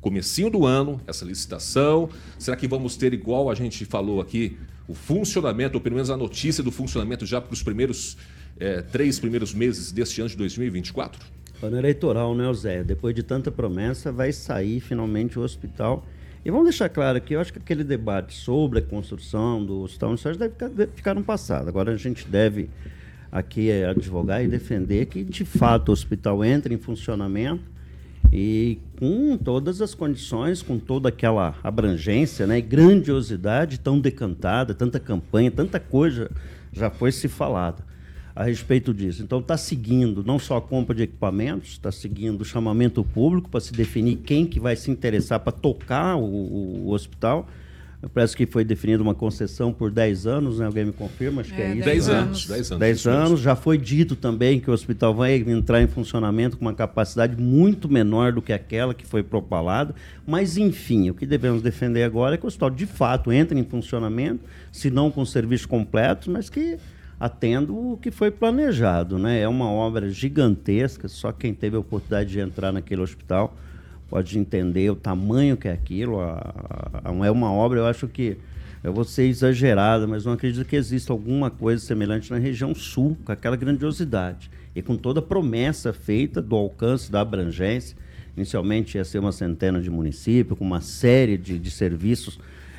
Comecinho 0.00 0.50
do 0.50 0.66
ano, 0.66 1.00
essa 1.06 1.24
licitação. 1.24 2.10
Será 2.40 2.56
que 2.56 2.66
vamos 2.66 2.96
ter, 2.96 3.14
igual 3.14 3.50
a 3.50 3.54
gente 3.54 3.84
falou 3.84 4.20
aqui, 4.20 4.58
o 4.88 4.94
funcionamento, 4.94 5.76
ou 5.76 5.80
pelo 5.80 5.94
menos 5.94 6.10
a 6.10 6.16
notícia 6.16 6.64
do 6.64 6.72
funcionamento 6.72 7.24
já 7.24 7.40
para 7.40 7.52
os 7.52 7.62
primeiros 7.62 8.16
é, 8.58 8.82
três 8.82 9.18
primeiros 9.18 9.54
meses 9.54 9.92
deste 9.92 10.20
ano 10.20 10.30
de 10.30 10.36
2024? 10.36 11.38
Ano 11.62 11.76
eleitoral, 11.76 12.34
né, 12.34 12.52
Zé? 12.54 12.84
Depois 12.84 13.14
de 13.14 13.22
tanta 13.22 13.50
promessa, 13.50 14.12
vai 14.12 14.32
sair 14.32 14.80
finalmente 14.80 15.38
o 15.38 15.42
hospital. 15.42 16.06
E 16.44 16.50
vamos 16.50 16.66
deixar 16.66 16.88
claro 16.88 17.20
que 17.20 17.34
eu 17.34 17.40
acho 17.40 17.52
que 17.52 17.58
aquele 17.58 17.82
debate 17.82 18.34
sobre 18.34 18.78
a 18.78 18.82
construção 18.82 19.64
do 19.64 19.80
hospital 19.80 20.14
isso 20.14 20.38
deve 20.38 20.50
ficar, 20.50 20.68
deve 20.68 20.92
ficar 20.94 21.14
no 21.14 21.24
passado. 21.24 21.68
Agora 21.68 21.92
a 21.92 21.96
gente 21.96 22.28
deve 22.28 22.70
aqui 23.30 23.70
advogar 23.82 24.42
e 24.42 24.48
defender 24.48 25.06
que, 25.06 25.24
de 25.24 25.44
fato, 25.44 25.88
o 25.88 25.92
hospital 25.92 26.44
entre 26.44 26.72
em 26.72 26.78
funcionamento 26.78 27.64
e 28.32 28.78
com 28.98 29.36
todas 29.36 29.82
as 29.82 29.94
condições, 29.94 30.62
com 30.62 30.78
toda 30.78 31.08
aquela 31.08 31.56
abrangência 31.62 32.46
né, 32.46 32.58
e 32.58 32.62
grandiosidade 32.62 33.80
tão 33.80 33.98
decantada, 33.98 34.74
tanta 34.74 35.00
campanha, 35.00 35.50
tanta 35.50 35.80
coisa 35.80 36.30
já 36.72 36.88
foi 36.88 37.10
se 37.10 37.26
falada 37.26 37.87
a 38.38 38.44
respeito 38.44 38.94
disso. 38.94 39.20
Então 39.20 39.40
está 39.40 39.56
seguindo 39.56 40.22
não 40.22 40.38
só 40.38 40.58
a 40.58 40.62
compra 40.62 40.94
de 40.94 41.02
equipamentos, 41.02 41.70
está 41.70 41.90
seguindo 41.90 42.42
o 42.42 42.44
chamamento 42.44 43.02
público 43.02 43.50
para 43.50 43.58
se 43.58 43.72
definir 43.72 44.14
quem 44.18 44.46
que 44.46 44.60
vai 44.60 44.76
se 44.76 44.92
interessar 44.92 45.40
para 45.40 45.50
tocar 45.50 46.14
o, 46.14 46.22
o, 46.22 46.86
o 46.86 46.90
hospital. 46.92 47.48
Parece 48.14 48.36
que 48.36 48.46
foi 48.46 48.62
definida 48.62 49.02
uma 49.02 49.12
concessão 49.12 49.72
por 49.72 49.90
10 49.90 50.28
anos, 50.28 50.60
né? 50.60 50.66
Alguém 50.66 50.84
me 50.84 50.92
confirma? 50.92 51.40
Acho 51.40 51.52
que 51.52 51.60
é, 51.60 51.72
é 51.72 51.74
isso. 51.74 51.84
10 51.84 52.06
né? 52.06 52.14
anos. 52.14 52.46
10 52.46 52.70
anos. 52.70 52.80
10 52.80 53.06
anos. 53.08 53.40
Já 53.40 53.56
foi 53.56 53.76
dito 53.76 54.14
também 54.14 54.60
que 54.60 54.70
o 54.70 54.72
hospital 54.72 55.12
vai 55.12 55.34
entrar 55.34 55.82
em 55.82 55.88
funcionamento 55.88 56.56
com 56.56 56.64
uma 56.64 56.74
capacidade 56.74 57.36
muito 57.36 57.88
menor 57.88 58.32
do 58.32 58.40
que 58.40 58.52
aquela 58.52 58.94
que 58.94 59.04
foi 59.04 59.24
propalada. 59.24 59.96
Mas, 60.24 60.56
enfim, 60.56 61.10
o 61.10 61.14
que 61.14 61.26
devemos 61.26 61.60
defender 61.60 62.04
agora 62.04 62.36
é 62.36 62.38
que 62.38 62.44
o 62.44 62.46
hospital, 62.46 62.70
de 62.70 62.86
fato, 62.86 63.32
entre 63.32 63.58
em 63.58 63.64
funcionamento, 63.64 64.44
se 64.70 64.90
não 64.90 65.10
com 65.10 65.24
serviço 65.24 65.66
completo, 65.66 66.30
mas 66.30 66.48
que 66.48 66.78
atendo 67.18 67.92
o 67.92 67.96
que 67.96 68.10
foi 68.10 68.30
planejado. 68.30 69.18
Né? 69.18 69.40
É 69.40 69.48
uma 69.48 69.70
obra 69.70 70.08
gigantesca, 70.10 71.08
só 71.08 71.32
quem 71.32 71.52
teve 71.52 71.76
a 71.76 71.80
oportunidade 71.80 72.30
de 72.30 72.40
entrar 72.40 72.72
naquele 72.72 73.02
hospital 73.02 73.56
pode 74.08 74.38
entender 74.38 74.90
o 74.90 74.96
tamanho 74.96 75.56
que 75.56 75.68
é 75.68 75.72
aquilo. 75.72 76.20
A, 76.20 77.00
a, 77.04 77.26
é 77.26 77.30
uma 77.30 77.52
obra, 77.52 77.80
eu 77.80 77.86
acho 77.86 78.08
que 78.08 78.38
eu 78.82 78.92
vou 78.92 79.04
ser 79.04 79.24
exagerada, 79.24 80.06
mas 80.06 80.24
não 80.24 80.32
acredito 80.32 80.66
que 80.66 80.76
exista 80.76 81.12
alguma 81.12 81.50
coisa 81.50 81.84
semelhante 81.84 82.30
na 82.30 82.38
região 82.38 82.74
sul, 82.74 83.16
com 83.24 83.32
aquela 83.32 83.56
grandiosidade. 83.56 84.50
E 84.74 84.80
com 84.80 84.96
toda 84.96 85.20
a 85.20 85.22
promessa 85.22 85.92
feita 85.92 86.40
do 86.40 86.54
alcance 86.54 87.10
da 87.10 87.20
abrangência. 87.20 87.96
Inicialmente 88.36 88.96
ia 88.96 89.04
ser 89.04 89.18
uma 89.18 89.32
centena 89.32 89.80
de 89.80 89.90
municípios, 89.90 90.56
com 90.56 90.64
uma 90.64 90.80
série 90.80 91.36
de, 91.36 91.58
de 91.58 91.70
serviços 91.70 92.38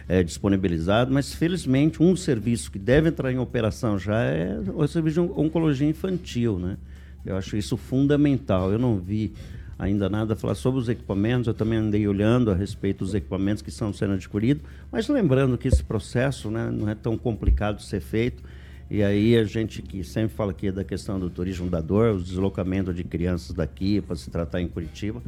é, 0.10 0.24
disponibilizado, 0.24 1.13
mas 1.13 1.32
felizmente 1.32 2.01
um 2.01 2.16
serviço 2.16 2.72
que 2.72 2.80
deve 2.80 3.10
entrar 3.10 3.32
em 3.32 3.38
operação 3.38 4.00
já 4.00 4.20
é 4.24 4.60
o 4.74 4.88
serviço 4.88 5.22
de 5.22 5.32
oncologia 5.39 5.88
infantil, 5.88 6.58
né? 6.58 6.78
Eu 7.24 7.38
acho 7.38 7.56
isso 7.56 7.78
fundamental. 7.78 8.72
Eu 8.72 8.80
não 8.80 8.98
vi 8.98 9.34
ainda 9.78 10.10
nada 10.10 10.36
falar 10.36 10.56
sobre 10.56 10.80
os 10.82 10.89
equipamentos, 10.89 11.48
eu 11.48 11.54
também 11.54 11.78
andei 11.78 12.08
olhando 12.08 12.50
a 12.50 12.56
respeito 12.56 13.06
dos 13.06 13.13
equipamentos 13.13 13.62
que 13.62 13.70
estão 13.70 13.94
sendo 13.94 14.13
adquiridos, 14.13 14.63
mas 14.92 15.08
lembrando 15.08 15.58
que 15.60 15.68
esse 15.68 15.84
processo 15.84 16.50
né, 16.50 16.72
não 16.72 16.89
é 16.89 16.96
tão 16.96 17.16
complicado 17.16 17.78
de 17.78 17.86
ser 17.86 18.01
feito. 18.01 18.44
E 18.89 19.04
aí 19.04 19.38
a 19.38 19.44
gente 19.44 19.84
que 19.84 20.04
sempre 20.04 20.36
fala 20.36 20.50
aqui 20.50 20.72
da 20.72 20.84
questão 20.84 21.20
do 21.20 21.30
turismo 21.30 21.70
da 21.70 21.80
dor, 21.80 22.16
o 22.16 22.22
deslocamento 22.22 22.92
de 22.92 23.04
crianças 23.04 23.56
daqui 23.56 24.01
para 24.01 24.16
se 24.16 24.32
tratar 24.32 24.60
em 24.60 24.68
Curitiba, 24.68 25.22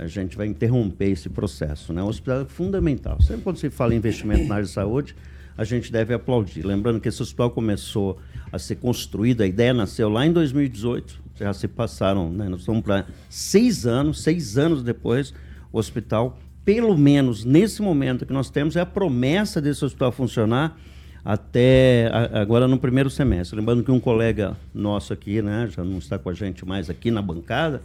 a 0.00 0.06
gente 0.06 0.34
vai 0.34 0.46
interromper 0.46 1.10
esse 1.10 1.28
processo. 1.28 1.92
Né? 1.92 2.02
O 2.02 2.06
hospital 2.06 2.40
é 2.40 2.44
fundamental. 2.46 3.20
Sempre 3.20 3.42
quando 3.42 3.58
se 3.58 3.68
fala 3.68 3.94
em 3.94 3.98
investimento 3.98 4.44
na 4.44 4.54
área 4.54 4.66
de 4.66 4.72
saúde, 4.72 5.14
a 5.58 5.64
gente 5.64 5.92
deve 5.92 6.14
aplaudir. 6.14 6.64
Lembrando 6.64 6.98
que 7.00 7.08
esse 7.08 7.22
hospital 7.22 7.50
começou 7.50 8.18
a 8.50 8.58
ser 8.58 8.76
construído, 8.76 9.42
a 9.42 9.46
ideia 9.46 9.74
nasceu 9.74 10.08
lá 10.08 10.26
em 10.26 10.32
2018, 10.32 11.20
já 11.38 11.52
se 11.52 11.68
passaram, 11.68 12.30
né? 12.30 12.48
nós 12.48 12.60
estamos 12.60 12.82
para 12.82 13.06
seis 13.28 13.86
anos, 13.86 14.22
seis 14.22 14.56
anos 14.56 14.82
depois, 14.82 15.34
o 15.70 15.78
hospital, 15.78 16.38
pelo 16.64 16.96
menos 16.96 17.44
nesse 17.44 17.82
momento 17.82 18.24
que 18.24 18.32
nós 18.32 18.48
temos, 18.48 18.76
é 18.76 18.80
a 18.80 18.86
promessa 18.86 19.60
desse 19.60 19.84
hospital 19.84 20.10
funcionar 20.12 20.78
até 21.22 22.10
agora 22.32 22.66
no 22.66 22.78
primeiro 22.78 23.10
semestre. 23.10 23.54
Lembrando 23.54 23.84
que 23.84 23.90
um 23.90 24.00
colega 24.00 24.56
nosso 24.74 25.12
aqui, 25.12 25.42
né, 25.42 25.68
já 25.70 25.84
não 25.84 25.98
está 25.98 26.18
com 26.18 26.30
a 26.30 26.34
gente 26.34 26.64
mais 26.64 26.88
aqui 26.88 27.10
na 27.10 27.20
bancada, 27.20 27.82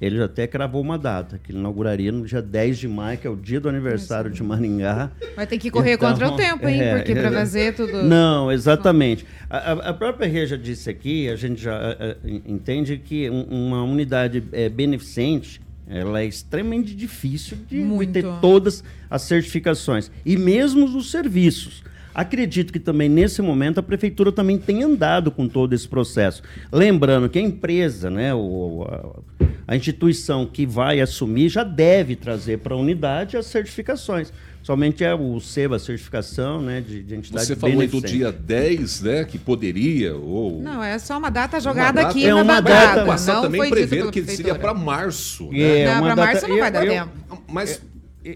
ele 0.00 0.16
já 0.16 0.26
até 0.26 0.46
cravou 0.46 0.80
uma 0.80 0.96
data, 0.96 1.40
que 1.42 1.50
ele 1.50 1.58
inauguraria 1.58 2.12
no 2.12 2.24
dia 2.24 2.40
10 2.40 2.78
de 2.78 2.88
maio, 2.88 3.18
que 3.18 3.26
é 3.26 3.30
o 3.30 3.36
dia 3.36 3.60
do 3.60 3.68
aniversário 3.68 4.30
de 4.30 4.42
Maringá. 4.42 5.10
Vai 5.34 5.46
ter 5.46 5.58
que 5.58 5.70
correr 5.70 5.94
então, 5.94 6.10
contra 6.10 6.28
o 6.28 6.36
tempo, 6.36 6.68
hein? 6.68 6.80
É, 6.80 6.96
Porque 6.96 7.14
para 7.14 7.32
fazer 7.32 7.74
tudo. 7.74 8.02
Não, 8.04 8.50
exatamente. 8.52 9.26
A, 9.50 9.72
a 9.72 9.94
própria 9.94 10.28
Rê 10.28 10.46
já 10.46 10.56
disse 10.56 10.88
aqui, 10.88 11.28
a 11.28 11.36
gente 11.36 11.60
já 11.60 11.76
a, 11.76 11.90
a, 11.90 12.16
entende 12.24 12.96
que 12.98 13.28
um, 13.28 13.42
uma 13.42 13.82
unidade 13.82 14.42
é, 14.52 14.68
beneficente 14.68 15.60
ela 15.88 16.20
é 16.20 16.26
extremamente 16.26 16.94
difícil 16.94 17.56
de, 17.66 17.82
de 17.82 18.06
ter 18.08 18.24
todas 18.40 18.84
as 19.08 19.22
certificações. 19.22 20.10
E 20.24 20.36
mesmo 20.36 20.84
os 20.84 21.10
serviços. 21.10 21.82
Acredito 22.18 22.72
que 22.72 22.80
também 22.80 23.08
nesse 23.08 23.40
momento 23.40 23.78
a 23.78 23.82
prefeitura 23.82 24.32
também 24.32 24.58
tem 24.58 24.82
andado 24.82 25.30
com 25.30 25.46
todo 25.46 25.72
esse 25.72 25.86
processo. 25.86 26.42
Lembrando 26.72 27.28
que 27.28 27.38
a 27.38 27.42
empresa, 27.42 28.10
né, 28.10 28.34
o, 28.34 28.84
a, 28.90 29.44
a 29.68 29.76
instituição 29.76 30.44
que 30.44 30.66
vai 30.66 31.00
assumir 31.00 31.48
já 31.48 31.62
deve 31.62 32.16
trazer 32.16 32.58
para 32.58 32.74
a 32.74 32.76
unidade 32.76 33.36
as 33.36 33.46
certificações. 33.46 34.32
Somente 34.64 35.04
é 35.04 35.14
o 35.14 35.38
SEBA, 35.38 35.76
a 35.76 35.78
certificação 35.78 36.60
né, 36.60 36.80
de, 36.80 37.04
de 37.04 37.14
entidade 37.14 37.46
Você 37.46 37.54
falou 37.54 37.86
do 37.86 38.00
dia 38.00 38.32
10, 38.32 39.00
né, 39.02 39.24
que 39.24 39.38
poderia, 39.38 40.16
ou... 40.16 40.60
Não, 40.60 40.82
é 40.82 40.98
só 40.98 41.18
uma 41.18 41.30
data 41.30 41.60
jogada 41.60 42.00
uma 42.00 42.02
data, 42.02 42.08
aqui 42.08 42.26
é 42.26 42.34
na 42.34 42.42
uma 42.42 42.60
data. 42.60 43.06
passado 43.06 43.42
também 43.42 43.70
preveram 43.70 44.10
que 44.10 44.24
seria 44.24 44.56
para 44.56 44.74
março. 44.74 45.52
Né? 45.52 45.82
É, 45.82 45.94
não, 45.94 46.02
para 46.02 46.16
março 46.16 46.48
não 46.48 46.58
vai 46.58 46.70
dar 46.72 46.84
eu, 46.84 46.92
tempo. 46.92 47.44
Mas... 47.46 47.80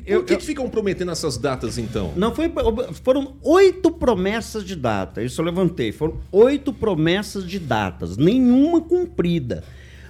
Eu, 0.06 0.20
Por 0.20 0.26
que, 0.26 0.32
eu, 0.34 0.38
que 0.38 0.44
ficam 0.46 0.70
prometendo 0.70 1.10
essas 1.10 1.36
datas, 1.36 1.76
então? 1.76 2.12
Não 2.16 2.34
foi. 2.34 2.50
Foram 3.04 3.34
oito 3.42 3.90
promessas 3.90 4.64
de 4.64 4.74
data. 4.74 5.22
Isso 5.22 5.40
eu 5.40 5.44
levantei. 5.44 5.92
Foram 5.92 6.16
oito 6.30 6.72
promessas 6.72 7.46
de 7.46 7.58
datas, 7.58 8.16
nenhuma 8.16 8.80
cumprida. 8.80 9.62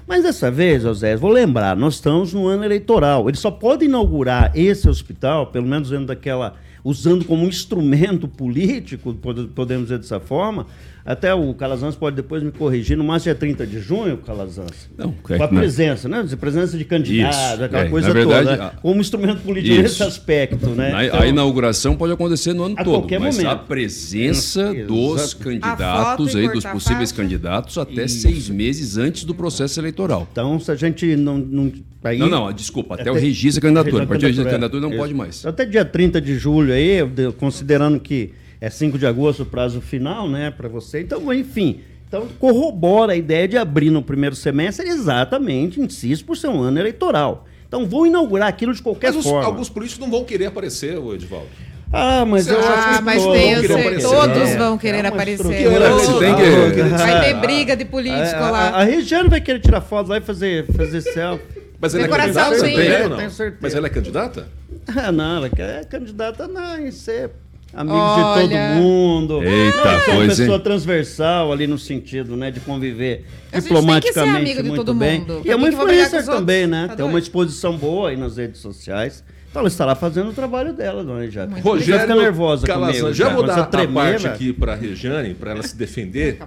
Mas 0.07 0.23
dessa 0.23 0.51
vez, 0.51 0.83
José, 0.83 1.17
vou 1.17 1.31
lembrar, 1.31 1.77
nós 1.77 1.95
estamos 1.95 2.33
no 2.33 2.47
ano 2.47 2.65
eleitoral. 2.65 3.29
Ele 3.29 3.37
só 3.37 3.51
pode 3.51 3.85
inaugurar 3.85 4.53
esse 4.55 4.89
hospital, 4.89 5.47
pelo 5.49 5.67
menos 5.67 5.91
dentro 5.91 6.07
daquela 6.07 6.57
usando 6.85 7.25
como 7.25 7.47
instrumento 7.47 8.27
político, 8.27 9.15
podemos 9.15 9.85
dizer 9.85 9.99
dessa 9.99 10.19
forma, 10.19 10.67
até 11.05 11.35
o 11.35 11.53
Calazans 11.55 11.97
pode 11.97 12.15
depois 12.15 12.43
me 12.43 12.53
corrigir, 12.53 12.97
no 12.97 13.03
máximo 13.03 13.33
é 13.33 13.35
30 13.35 13.67
de 13.67 13.81
junho, 13.81 14.19
Calazans. 14.19 14.89
Não, 14.97 15.13
é, 15.29 15.37
com 15.37 15.43
a 15.43 15.49
presença, 15.49 16.09
né? 16.09 16.25
A 16.33 16.37
presença 16.37 16.79
de 16.79 16.85
candidatos, 16.85 17.61
aquela 17.61 17.85
é, 17.85 17.89
coisa 17.89 18.13
verdade, 18.13 18.49
toda, 18.49 18.57
né? 18.57 18.71
como 18.81 19.01
instrumento 19.01 19.43
político 19.43 19.75
isso. 19.75 19.83
nesse 19.83 20.03
aspecto, 20.05 20.69
né? 20.71 20.93
A, 20.95 21.05
então, 21.07 21.21
a, 21.21 21.27
inauguração 21.27 21.97
pode 21.97 22.13
acontecer 22.13 22.53
no 22.53 22.65
ano 22.65 22.77
a 22.79 22.85
todo, 22.85 23.09
mas 23.19 23.37
momento. 23.37 23.51
a 23.51 23.57
presença 23.57 24.73
dos 24.87 25.35
candidatos 25.35 26.37
aí, 26.37 26.49
dos 26.49 26.65
possíveis 26.65 27.11
candidatos, 27.11 27.79
até 27.79 28.05
isso. 28.05 28.21
seis 28.21 28.49
meses 28.49 28.97
antes 28.97 29.25
do 29.25 29.35
processo 29.35 29.81
eleitoral. 29.81 30.29
Então, 30.31 30.61
se 30.61 30.71
a 30.71 30.77
gente 30.77 31.17
não. 31.17 31.39
Não, 31.39 31.73
aí, 32.05 32.19
não, 32.19 32.29
não, 32.29 32.53
desculpa, 32.53 32.95
até, 32.95 33.03
até 33.03 33.11
o 33.11 33.15
registro 33.15 33.61
da 33.61 33.69
candidatura. 33.69 34.05
A 34.05 34.07
partir 34.07 34.21
do 34.21 34.27
registro 34.27 34.45
da 34.45 34.51
candidatura 34.51 34.83
não 34.83 34.97
pode 34.97 35.15
mais. 35.15 35.45
Até 35.45 35.65
dia 35.65 35.85
30 35.85 36.21
de 36.21 36.39
julho 36.39 36.73
aí, 36.73 36.99
considerando 37.39 37.99
que 37.99 38.31
é 38.62 38.71
5 38.71 38.97
de 38.97 39.04
agosto 39.04 39.42
o 39.42 39.47
prazo 39.47 39.81
final, 39.81 40.28
né, 40.28 40.49
para 40.49 40.69
você. 40.69 41.00
Então, 41.00 41.35
enfim, 41.35 41.81
então 42.07 42.28
corrobora 42.38 43.12
a 43.12 43.16
ideia 43.16 43.49
de 43.49 43.59
abrir 43.59 43.90
no 43.90 44.00
primeiro 44.00 44.37
semestre 44.37 44.88
exatamente, 44.88 45.81
insisto, 45.81 46.25
por 46.25 46.37
ser 46.37 46.47
um 46.47 46.62
ano 46.62 46.78
eleitoral. 46.78 47.45
Então 47.66 47.85
vou 47.88 48.07
inaugurar 48.07 48.47
aquilo 48.47 48.73
de 48.73 48.81
qualquer 48.81 49.12
mas 49.12 49.25
forma. 49.25 49.40
Os, 49.40 49.47
alguns 49.47 49.69
políticos 49.69 49.99
não 49.99 50.09
vão 50.09 50.25
querer 50.25 50.47
aparecer, 50.47 50.97
Edivaldo. 50.97 51.49
Ah, 51.92 52.25
mas 52.25 52.47
eu 52.47 52.61
ah, 52.61 52.90
acho 52.90 53.02
mas 53.02 53.21
tem, 53.21 53.66
sei, 53.66 53.99
todos 53.99 54.50
é, 54.50 54.57
vão 54.57 54.78
querer 54.78 55.04
é 55.04 55.09
aparecer. 55.09 55.45
Tem 55.45 56.37
que... 56.37 56.83
Vai 56.83 57.21
ter 57.21 57.35
briga 57.40 57.76
de 57.76 57.85
político 57.85 58.37
a, 58.37 58.50
lá. 58.50 58.69
A, 58.69 58.81
a 58.83 58.85
Regiane 58.85 59.28
vai 59.28 59.40
querer 59.40 59.59
tirar 59.59 59.81
foto 59.81 60.09
lá 60.09 60.19
e 60.19 60.21
fazer, 60.21 60.66
fazer 60.73 61.00
selfie. 61.00 61.45
Mas 61.81 61.97
ela 61.97 62.04
é 62.04 62.09
candidata 62.09 62.54
ou 62.54 63.09
não? 63.09 63.19
Mas 63.61 63.75
ela 63.75 63.87
é 63.88 63.90
candidata? 63.90 64.49
Ah, 64.87 65.11
não, 65.11 65.38
ela 65.38 65.50
é 65.59 65.85
candidata 65.85 66.47
não, 66.47 66.78
em 66.78 66.92
ser 66.92 67.31
amigo 67.73 67.97
Olha. 67.97 68.43
de 68.43 68.49
todo 68.49 68.83
mundo. 68.83 69.43
Eita, 69.43 69.76
Não, 69.76 69.91
é 69.91 69.97
uma 69.97 70.17
coisa, 70.17 70.37
pessoa 70.37 70.57
hein? 70.57 70.62
transversal 70.62 71.52
ali 71.52 71.67
no 71.67 71.79
sentido, 71.79 72.37
né, 72.37 72.50
de 72.50 72.61
conviver 72.61 73.12
A 73.14 73.14
gente 73.17 73.25
tem 73.25 73.49
que 73.49 73.61
ser 73.61 73.69
diplomaticamente 73.69 74.37
amigo 74.37 74.62
de 74.62 74.69
muito 74.69 74.85
todo 74.85 74.95
bem. 74.95 75.21
mundo. 75.21 75.43
E 75.45 75.50
é 75.50 75.57
uma 75.57 75.71
vou 75.71 75.85
influencer 75.85 76.25
também, 76.25 76.67
né? 76.67 76.88
Tá 76.88 76.97
Tem 76.97 77.05
uma 77.05 77.19
exposição 77.19 77.76
boa 77.76 78.11
aí 78.11 78.17
nas 78.17 78.37
redes 78.37 78.61
sociais. 78.61 79.25
Então 79.50 79.61
ela 79.61 79.69
estará 79.69 79.95
fazendo 79.95 80.31
o 80.31 80.33
trabalho 80.33 80.73
dela, 80.73 81.05
dona. 81.05 81.21
Muito 81.21 81.61
Rogério 81.62 82.00
fica 82.00 82.14
nervosa 82.14 82.67
Calazans, 82.67 83.00
comigo. 83.00 83.14
já 83.14 83.29
vou 83.29 83.43
Começa 83.43 83.57
dar 83.57 83.62
a 83.62 83.67
tremer, 83.67 83.91
a 83.91 83.95
parte 84.11 84.26
aqui 84.26 84.52
para 84.52 84.75
Rejane, 84.75 85.35
para 85.35 85.50
ela 85.50 85.62
se 85.62 85.76
defender. 85.76 86.38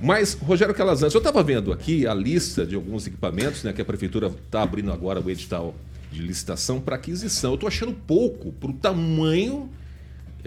Mas, 0.00 0.34
Rogério 0.34 0.74
Calazans, 0.74 1.14
eu 1.14 1.18
estava 1.18 1.42
vendo 1.42 1.72
aqui 1.72 2.06
a 2.06 2.12
lista 2.12 2.66
de 2.66 2.74
alguns 2.74 3.06
equipamentos 3.06 3.62
né, 3.62 3.72
que 3.72 3.80
a 3.80 3.84
prefeitura 3.84 4.26
está 4.44 4.62
abrindo 4.62 4.92
agora 4.92 5.20
o 5.20 5.30
edital 5.30 5.74
de 6.12 6.20
licitação 6.20 6.80
para 6.80 6.96
aquisição. 6.96 7.52
Eu 7.52 7.54
estou 7.54 7.68
achando 7.68 7.92
pouco 7.92 8.52
para 8.52 8.70
o 8.70 8.74
tamanho 8.74 9.70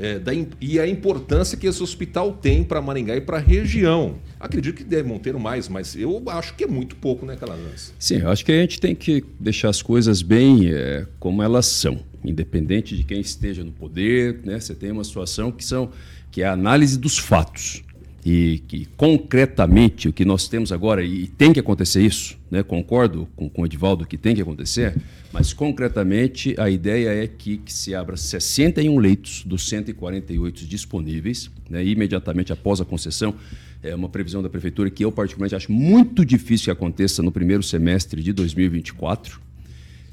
é, 0.01 0.19
da, 0.19 0.31
e 0.61 0.79
a 0.79 0.87
importância 0.87 1.57
que 1.57 1.67
esse 1.67 1.81
hospital 1.83 2.33
tem 2.33 2.63
para 2.63 2.81
Maringá 2.81 3.15
e 3.15 3.21
para 3.21 3.37
a 3.37 3.39
região. 3.39 4.15
Acredito 4.39 4.77
que 4.77 4.83
devem 4.83 5.17
ter 5.19 5.33
mais, 5.35 5.67
mas 5.67 5.95
eu 5.95 6.21
acho 6.27 6.55
que 6.55 6.63
é 6.63 6.67
muito 6.67 6.95
pouco, 6.95 7.25
né, 7.25 7.35
Calazans? 7.35 7.93
Sim, 7.99 8.19
eu 8.19 8.29
acho 8.29 8.45
que 8.45 8.51
a 8.51 8.61
gente 8.61 8.79
tem 8.79 8.95
que 8.95 9.23
deixar 9.39 9.69
as 9.69 9.81
coisas 9.81 10.21
bem 10.21 10.71
é, 10.71 11.05
como 11.19 11.43
elas 11.43 11.65
são, 11.65 11.99
independente 12.23 12.95
de 12.95 13.03
quem 13.03 13.19
esteja 13.19 13.63
no 13.63 13.71
poder, 13.71 14.39
né? 14.43 14.59
Você 14.59 14.73
tem 14.73 14.91
uma 14.91 15.03
situação 15.03 15.51
que 15.51 15.63
são 15.63 15.91
que 16.31 16.43
é 16.43 16.45
a 16.45 16.53
análise 16.53 16.97
dos 16.97 17.17
fatos 17.17 17.83
e 18.25 18.61
que 18.67 18.85
concretamente 18.97 20.09
o 20.09 20.13
que 20.13 20.25
nós 20.25 20.47
temos 20.47 20.71
agora 20.71 21.03
e 21.03 21.27
tem 21.27 21.53
que 21.53 21.59
acontecer 21.59 22.01
isso, 22.01 22.37
né? 22.51 22.61
Concordo 22.63 23.27
com, 23.35 23.49
com 23.49 23.61
o 23.61 23.65
Edivaldo 23.65 24.05
que 24.05 24.17
tem 24.17 24.35
que 24.35 24.41
acontecer, 24.41 24.95
mas 25.31 25.53
concretamente 25.53 26.55
a 26.57 26.69
ideia 26.69 27.09
é 27.23 27.27
que, 27.27 27.57
que 27.57 27.71
se 27.71 27.95
abra 27.95 28.17
61 28.17 28.97
leitos 28.97 29.43
dos 29.45 29.67
148 29.69 30.65
disponíveis, 30.65 31.49
né? 31.69 31.83
imediatamente 31.83 32.51
após 32.51 32.81
a 32.81 32.85
concessão. 32.85 33.35
É 33.81 33.95
uma 33.95 34.09
previsão 34.09 34.43
da 34.43 34.49
prefeitura 34.49 34.89
que 34.89 35.05
eu 35.05 35.11
particularmente 35.11 35.55
acho 35.55 35.71
muito 35.71 36.25
difícil 36.25 36.65
que 36.65 36.71
aconteça 36.71 37.23
no 37.23 37.31
primeiro 37.31 37.63
semestre 37.63 38.21
de 38.21 38.33
2024. 38.33 39.39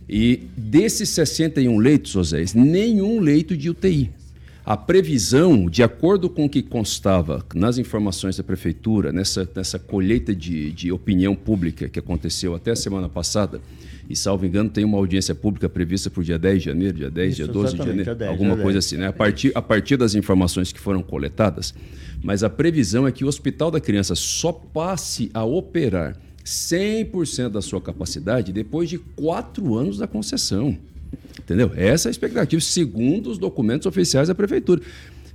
E 0.08 0.42
desses 0.56 1.08
61 1.08 1.76
leitos, 1.78 2.14
Osés, 2.14 2.54
nenhum 2.54 3.18
leito 3.18 3.56
de 3.56 3.68
UTI. 3.68 4.10
A 4.66 4.76
previsão, 4.76 5.70
de 5.70 5.84
acordo 5.84 6.28
com 6.28 6.46
o 6.46 6.48
que 6.50 6.60
constava 6.60 7.46
nas 7.54 7.78
informações 7.78 8.36
da 8.36 8.42
prefeitura, 8.42 9.12
nessa, 9.12 9.48
nessa 9.54 9.78
colheita 9.78 10.34
de, 10.34 10.72
de 10.72 10.90
opinião 10.90 11.36
pública 11.36 11.88
que 11.88 12.00
aconteceu 12.00 12.52
até 12.52 12.72
a 12.72 12.76
semana 12.76 13.08
passada, 13.08 13.60
e 14.10 14.16
salvo 14.16 14.44
engano, 14.44 14.68
tem 14.68 14.84
uma 14.84 14.98
audiência 14.98 15.36
pública 15.36 15.68
prevista 15.68 16.10
para 16.10 16.20
o 16.20 16.24
dia 16.24 16.36
10 16.36 16.58
de 16.58 16.64
janeiro, 16.64 16.96
dia 16.96 17.08
10, 17.08 17.28
Isso, 17.28 17.44
dia 17.44 17.52
12 17.52 17.72
de 17.72 17.78
janeiro, 17.78 18.02
dia 18.02 18.14
10, 18.16 18.28
alguma 18.28 18.54
dia 18.54 18.62
coisa 18.64 18.78
10. 18.80 18.84
assim, 18.84 18.96
né? 18.96 19.06
A 19.06 19.12
partir, 19.12 19.52
a 19.54 19.62
partir 19.62 19.96
das 19.96 20.16
informações 20.16 20.72
que 20.72 20.80
foram 20.80 21.00
coletadas, 21.00 21.72
mas 22.20 22.42
a 22.42 22.50
previsão 22.50 23.06
é 23.06 23.12
que 23.12 23.24
o 23.24 23.28
Hospital 23.28 23.70
da 23.70 23.80
Criança 23.80 24.16
só 24.16 24.50
passe 24.50 25.30
a 25.32 25.44
operar 25.44 26.16
100% 26.44 27.50
da 27.50 27.62
sua 27.62 27.80
capacidade 27.80 28.52
depois 28.52 28.90
de 28.90 28.98
quatro 28.98 29.76
anos 29.76 29.96
da 29.98 30.08
concessão. 30.08 30.76
Entendeu? 31.38 31.70
Essa 31.76 32.08
é 32.08 32.10
a 32.10 32.12
expectativa, 32.12 32.60
segundo 32.60 33.30
os 33.30 33.38
documentos 33.38 33.86
oficiais 33.86 34.28
da 34.28 34.34
Prefeitura. 34.34 34.80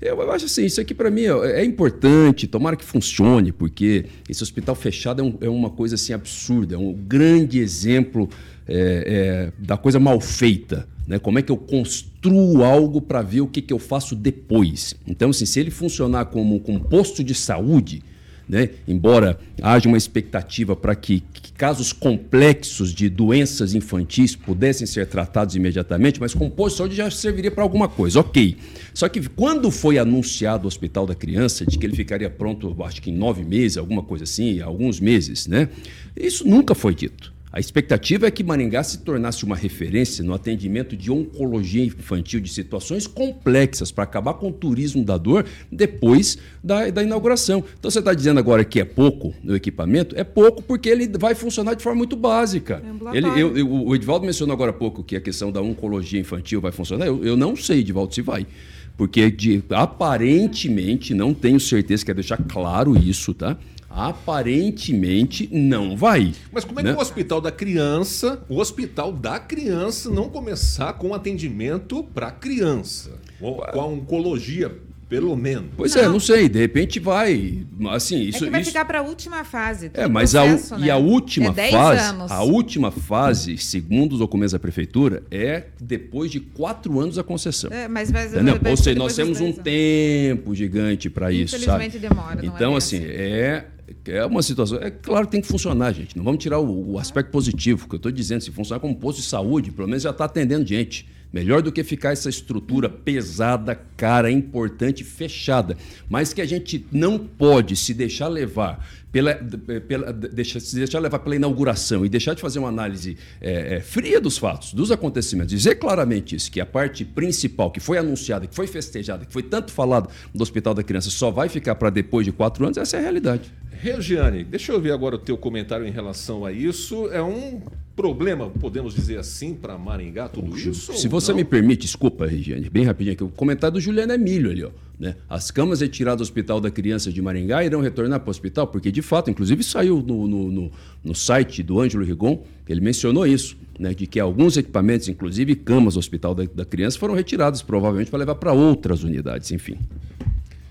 Eu, 0.02 0.32
acho 0.32 0.46
assim, 0.46 0.66
isso 0.66 0.82
aqui 0.82 0.96
para 0.96 1.12
mim 1.12 1.22
é, 1.26 1.62
é 1.62 1.64
importante, 1.64 2.48
tomara 2.48 2.76
que 2.76 2.84
funcione, 2.84 3.52
porque 3.52 4.06
esse 4.28 4.42
hospital 4.42 4.74
fechado 4.74 5.22
é, 5.22 5.24
um- 5.24 5.38
é 5.42 5.50
uma 5.50 5.70
coisa 5.70 5.94
assim 5.94 6.12
absurda, 6.12 6.74
é 6.74 6.78
um 6.78 6.92
grande 6.94 7.60
exemplo 7.60 8.28
é, 8.68 9.52
é, 9.58 9.64
da 9.64 9.78
coisa 9.78 10.00
mal 10.00 10.20
feita. 10.20 10.88
Né? 11.08 11.20
Como 11.20 11.38
é 11.38 11.42
que 11.42 11.52
eu 11.52 11.58
construo 11.58 12.64
algo 12.64 13.02
para 13.02 13.22
ver 13.22 13.42
o 13.42 13.48
que, 13.48 13.62
que 13.62 13.74
eu 13.74 13.80
faço 13.80 14.16
depois? 14.16 14.96
Então, 15.06 15.30
assim, 15.30 15.46
se 15.46 15.60
ele 15.60 15.70
funcionar 15.70 16.26
como 16.26 16.64
um 16.68 16.80
posto 16.80 17.24
de 17.24 17.36
saúde, 17.36 18.02
né? 18.52 18.70
Embora 18.86 19.40
haja 19.62 19.88
uma 19.88 19.98
expectativa 19.98 20.76
para 20.76 20.94
que, 20.94 21.24
que 21.32 21.54
casos 21.54 21.94
complexos 21.94 22.94
de 22.94 23.08
doenças 23.08 23.74
infantis 23.74 24.36
pudessem 24.36 24.86
ser 24.86 25.08
tratados 25.08 25.56
imediatamente, 25.56 26.20
mas 26.20 26.34
com 26.34 26.50
posto 26.50 26.74
de 26.74 26.78
saúde 26.80 26.96
já 26.98 27.10
serviria 27.10 27.50
para 27.50 27.64
alguma 27.64 27.88
coisa, 27.88 28.20
ok. 28.20 28.58
Só 28.94 29.08
que 29.08 29.22
quando 29.30 29.72
foi 29.72 29.98
anunciado 29.98 30.66
o 30.66 30.68
Hospital 30.68 31.08
da 31.08 31.16
Criança, 31.16 31.66
de 31.66 31.78
que 31.78 31.86
ele 31.86 31.96
ficaria 31.96 32.30
pronto, 32.30 32.76
acho 32.84 33.02
que 33.02 33.10
em 33.10 33.16
nove 33.16 33.46
meses, 33.46 33.78
alguma 33.78 34.04
coisa 34.04 34.26
assim, 34.26 34.60
alguns 34.60 35.00
meses, 35.00 35.48
né? 35.48 35.70
Isso 36.14 36.46
nunca 36.46 36.76
foi 36.76 36.94
dito. 36.94 37.32
A 37.54 37.60
expectativa 37.60 38.26
é 38.28 38.32
que 38.32 38.46
Maringá 38.46 38.82
se 38.82 39.00
tornasse 39.00 39.44
uma 39.44 39.58
referência 39.58 40.24
no 40.24 40.34
atendimento 40.34 40.96
de 40.96 41.12
oncologia 41.12 41.84
infantil 41.84 42.40
de 42.40 42.50
situações 42.50 43.06
complexas 43.06 43.92
para 43.92 44.06
acabar 44.06 44.36
com 44.36 44.48
o 44.48 44.52
turismo 44.54 45.04
da 45.04 45.18
dor 45.18 45.46
depois 45.70 46.38
da, 46.64 46.90
da 46.90 47.04
inauguração. 47.04 47.62
Então 47.78 47.92
você 47.92 48.00
está 48.00 48.14
dizendo 48.14 48.40
agora 48.40 48.64
que 48.64 48.80
é 48.80 48.86
pouco 48.86 49.34
no 49.44 49.54
equipamento? 49.54 50.16
É 50.18 50.24
pouco 50.24 50.62
porque 50.62 50.88
ele 50.88 51.10
vai 51.20 51.36
funcionar 51.36 51.74
de 51.74 51.84
forma 51.84 51.98
muito 51.98 52.16
básica. 52.16 52.82
É 53.14 53.18
Ele, 53.18 53.28
eu, 53.42 53.58
eu- 53.58 53.70
o 53.88 53.94
Edivaldo 53.96 54.26
mencionou 54.26 54.54
agora 54.54 54.72
há 54.72 54.74
pouco 54.74 55.04
que 55.04 55.18
a 55.18 55.22
questão 55.22 55.52
da 55.52 55.62
oncologia 55.62 56.22
infantil 56.22 56.62
vai 56.62 56.72
funcionar. 56.72 57.06
Eu, 57.06 57.22
eu 57.22 57.36
não 57.36 57.58
sei, 57.58 57.80
Edivaldo, 57.80 58.16
se 58.16 58.22
vai. 58.22 58.48
Porque 58.96 59.30
de- 59.30 59.62
aparentemente, 59.72 61.14
não 61.14 61.34
tenho 61.34 61.60
certeza, 61.60 62.06
quero 62.06 62.16
deixar 62.18 62.38
claro 62.38 62.96
isso, 62.98 63.34
tá? 63.34 63.58
Aparentemente 63.94 65.48
não 65.52 65.96
vai. 65.96 66.34
Mas 66.52 66.64
como 66.64 66.80
é 66.80 66.84
né? 66.84 66.92
que 66.94 66.98
o 66.98 67.02
hospital 67.02 67.42
da 67.42 67.52
criança, 67.52 68.42
o 68.50 68.58
hospital 68.60 69.12
da 69.12 69.40
criança, 69.40 70.10
não 70.10 70.30
começar 70.30 70.94
com 70.94 71.14
atendimento 71.14 72.04
para 72.04 72.32
criança? 72.32 73.12
Ou 73.40 73.56
com 73.58 73.82
a 73.82 73.86
oncologia, 73.86 74.72
pelo 75.10 75.36
menos. 75.36 75.72
Pois 75.76 75.94
é, 75.96 76.08
não 76.08 76.20
sei, 76.22 76.48
de 76.48 76.58
repente 76.60 77.00
vai. 77.00 77.66
Assim, 77.90 78.22
isso. 78.22 78.44
é 78.44 78.48
que 78.48 78.50
vai 78.52 78.62
isso- 78.62 78.70
ficar 78.72 78.86
para 78.86 79.00
a 79.00 79.02
última 79.02 79.44
fase. 79.44 79.92
É, 79.94 80.08
mas 80.08 80.36
a, 80.36 80.44
processo, 80.46 80.76
e 80.76 80.82
né? 80.86 80.90
a 80.90 80.98
última 80.98 81.48
é 81.48 81.52
10 81.54 81.72
fase, 81.74 82.04
anos. 82.10 82.32
a 82.32 82.44
última 82.44 82.92
fase, 82.92 83.58
segundo 83.58 84.14
os 84.14 84.20
documentos 84.20 84.54
da 84.54 84.60
prefeitura, 84.60 85.24
é 85.30 85.66
depois 85.82 86.32
de 86.32 86.40
quatro 86.40 86.98
anos 87.00 87.16
da 87.16 87.24
concessão. 87.24 87.70
É, 87.74 87.88
mas 87.90 88.10
vai, 88.10 88.28
Entendeu? 88.28 88.58
vai 88.62 88.72
Ou 88.72 88.78
seja, 88.78 88.98
nós 88.98 89.16
temos 89.16 89.40
um 89.42 89.52
10 89.52 89.54
anos. 89.58 89.64
tempo 89.64 90.56
gigante 90.56 91.10
para 91.10 91.32
isso, 91.32 91.60
sabe? 91.60 91.86
Infelizmente 91.86 92.00
demora, 92.00 92.36
não 92.42 92.44
é 92.44 92.56
Então, 92.56 92.76
assim, 92.78 92.98
assim. 93.00 93.06
é, 93.10 93.66
é 94.06 94.26
uma 94.26 94.42
situação. 94.42 94.80
É 94.80 94.90
claro 94.90 95.26
que 95.26 95.32
tem 95.32 95.42
que 95.42 95.48
funcionar, 95.48 95.94
gente. 95.94 96.16
Não 96.18 96.24
vamos 96.24 96.42
tirar 96.42 96.60
o, 96.60 96.94
o 96.94 97.00
aspecto 97.00 97.32
positivo, 97.32 97.88
que 97.88 97.96
eu 97.96 97.98
estou 97.98 98.12
dizendo. 98.12 98.42
Se 98.42 98.52
funcionar 98.52 98.80
como 98.80 98.96
posto 98.96 99.20
de 99.20 99.28
saúde, 99.28 99.72
pelo 99.72 99.88
menos 99.88 100.04
já 100.04 100.12
está 100.12 100.26
atendendo 100.26 100.66
gente. 100.66 101.08
Melhor 101.32 101.62
do 101.62 101.72
que 101.72 101.82
ficar 101.82 102.12
essa 102.12 102.30
estrutura 102.30 102.90
pesada, 102.90 103.74
cara, 103.96 104.30
importante, 104.30 105.02
fechada. 105.04 105.78
Mas 106.10 106.34
que 106.34 106.42
a 106.42 106.46
gente 106.46 106.86
não 106.92 107.18
pode 107.18 107.78
se 107.78 107.94
deixar 107.94 108.28
levar 108.28 108.86
pela, 109.12 109.36
pela- 109.36 110.14
deixa- 110.14 110.60
se 110.60 110.76
deixar 110.76 111.00
levar 111.00 111.20
pela 111.20 111.36
inauguração 111.36 112.06
e 112.06 112.10
deixar 112.10 112.34
de 112.34 112.42
fazer 112.42 112.60
uma 112.60 112.70
análise 112.70 113.18
é, 113.42 113.76
é, 113.76 113.80
fria 113.82 114.22
dos 114.22 114.38
fatos, 114.38 114.74
dos 114.74 114.92
acontecimentos, 114.92 115.52
dizer 115.52 115.76
claramente 115.76 116.36
isso, 116.36 116.52
que 116.52 116.62
a 116.62 116.66
parte 116.66 117.04
principal 117.04 117.70
que 117.72 117.80
foi 117.80 117.98
anunciada, 117.98 118.48
que 118.48 118.56
foi 118.56 118.68
festejada, 118.68 119.26
que 119.26 119.34
foi 119.34 119.44
tanto 119.44 119.72
falado 119.72 120.10
do 120.34 120.42
Hospital 120.42 120.74
da 120.74 120.84
Criança, 120.84 121.10
só 121.10 121.30
vai 121.32 121.50
ficar 121.50 121.76
para 121.76 121.90
depois 121.90 122.26
de 122.26 122.32
quatro 122.32 122.64
anos, 122.66 122.78
essa 122.78 122.96
é 122.98 123.00
a 123.00 123.04
realidade. 123.04 123.52
Regiane, 123.72 124.44
deixa 124.44 124.72
eu 124.72 124.80
ver 124.80 124.92
agora 124.92 125.16
o 125.16 125.18
teu 125.20 125.36
comentário 125.38 125.86
em 125.88 125.92
relação 125.92 126.46
a 126.46 126.52
isso. 126.52 127.10
É 127.12 127.22
um 127.22 127.62
problema, 128.02 128.50
podemos 128.50 128.96
dizer 128.96 129.20
assim, 129.20 129.54
para 129.54 129.78
Maringá, 129.78 130.28
tudo 130.28 130.58
isso? 130.58 130.92
Se 130.98 131.08
você 131.08 131.32
não? 131.32 131.38
me 131.38 131.44
permite, 131.46 131.82
desculpa, 131.82 132.26
Regiane, 132.26 132.68
bem 132.68 132.84
rapidinho 132.84 133.14
aqui, 133.14 133.24
o 133.24 133.30
comentário 133.30 133.76
do 133.76 133.80
Juliano 133.80 134.12
Emílio 134.12 134.50
ali, 134.50 134.64
ó. 134.64 134.72
Né? 135.00 135.16
As 135.30 135.52
camas 135.52 135.82
retiradas 135.82 136.18
do 136.20 136.24
Hospital 136.24 136.60
da 136.60 136.72
Criança 136.72 137.12
de 137.12 137.22
Maringá 137.22 137.64
irão 137.64 137.80
retornar 137.82 138.20
para 138.20 138.28
o 138.28 138.32
hospital, 138.32 138.66
porque 138.68 138.92
de 138.92 139.02
fato, 139.04 139.30
inclusive 139.30 139.64
saiu 139.64 140.02
no, 140.02 140.28
no, 140.28 140.52
no- 140.52 140.72
no 141.04 141.14
site 141.16 141.62
do 141.62 141.80
Ângelo 141.80 142.04
Rigon, 142.04 142.44
que 142.66 142.72
ele 142.72 142.82
mencionou 142.82 143.26
isso, 143.28 143.56
né? 143.80 143.94
de 143.94 144.08
que 144.08 144.20
alguns 144.20 144.58
equipamentos, 144.58 145.08
inclusive 145.08 145.56
camas 145.56 145.94
do 145.94 146.00
Hospital 146.00 146.34
da, 146.34 146.44
da 146.56 146.66
Criança, 146.66 146.98
foram 146.98 147.14
retirados, 147.14 147.62
provavelmente 147.62 148.10
para 148.10 148.20
levar 148.20 148.36
para 148.36 148.52
outras 148.54 149.04
unidades, 149.04 149.52
enfim. 149.52 149.78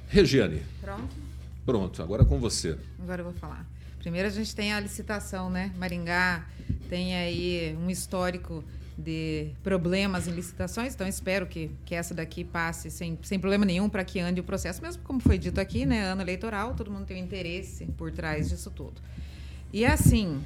Regiane, 0.09 0.59
Pronto? 0.81 1.09
pronto, 1.64 2.03
agora 2.03 2.25
com 2.25 2.38
você. 2.38 2.77
Agora 3.03 3.21
eu 3.21 3.25
vou 3.27 3.35
falar. 3.35 3.64
Primeiro 4.00 4.28
a 4.28 4.30
gente 4.30 4.54
tem 4.54 4.72
a 4.72 4.80
licitação, 4.80 5.50
né? 5.50 5.72
Maringá 5.76 6.46
tem 6.88 7.14
aí 7.14 7.76
um 7.80 7.88
histórico 7.88 8.64
de 8.96 9.52
problemas 9.62 10.26
em 10.26 10.32
licitações, 10.32 10.94
então 10.94 11.06
espero 11.06 11.46
que, 11.46 11.70
que 11.84 11.94
essa 11.94 12.14
daqui 12.14 12.44
passe 12.44 12.90
sem, 12.90 13.18
sem 13.22 13.38
problema 13.38 13.64
nenhum 13.64 13.88
para 13.88 14.04
que 14.04 14.18
ande 14.18 14.40
o 14.40 14.44
processo, 14.44 14.82
mesmo 14.82 15.02
como 15.02 15.20
foi 15.20 15.38
dito 15.38 15.60
aqui, 15.60 15.86
né? 15.86 16.02
Ano 16.02 16.22
eleitoral, 16.22 16.74
todo 16.74 16.90
mundo 16.90 17.06
tem 17.06 17.22
um 17.22 17.24
interesse 17.24 17.86
por 17.96 18.10
trás 18.10 18.48
disso 18.48 18.70
tudo. 18.70 19.00
E 19.72 19.84
assim, 19.84 20.42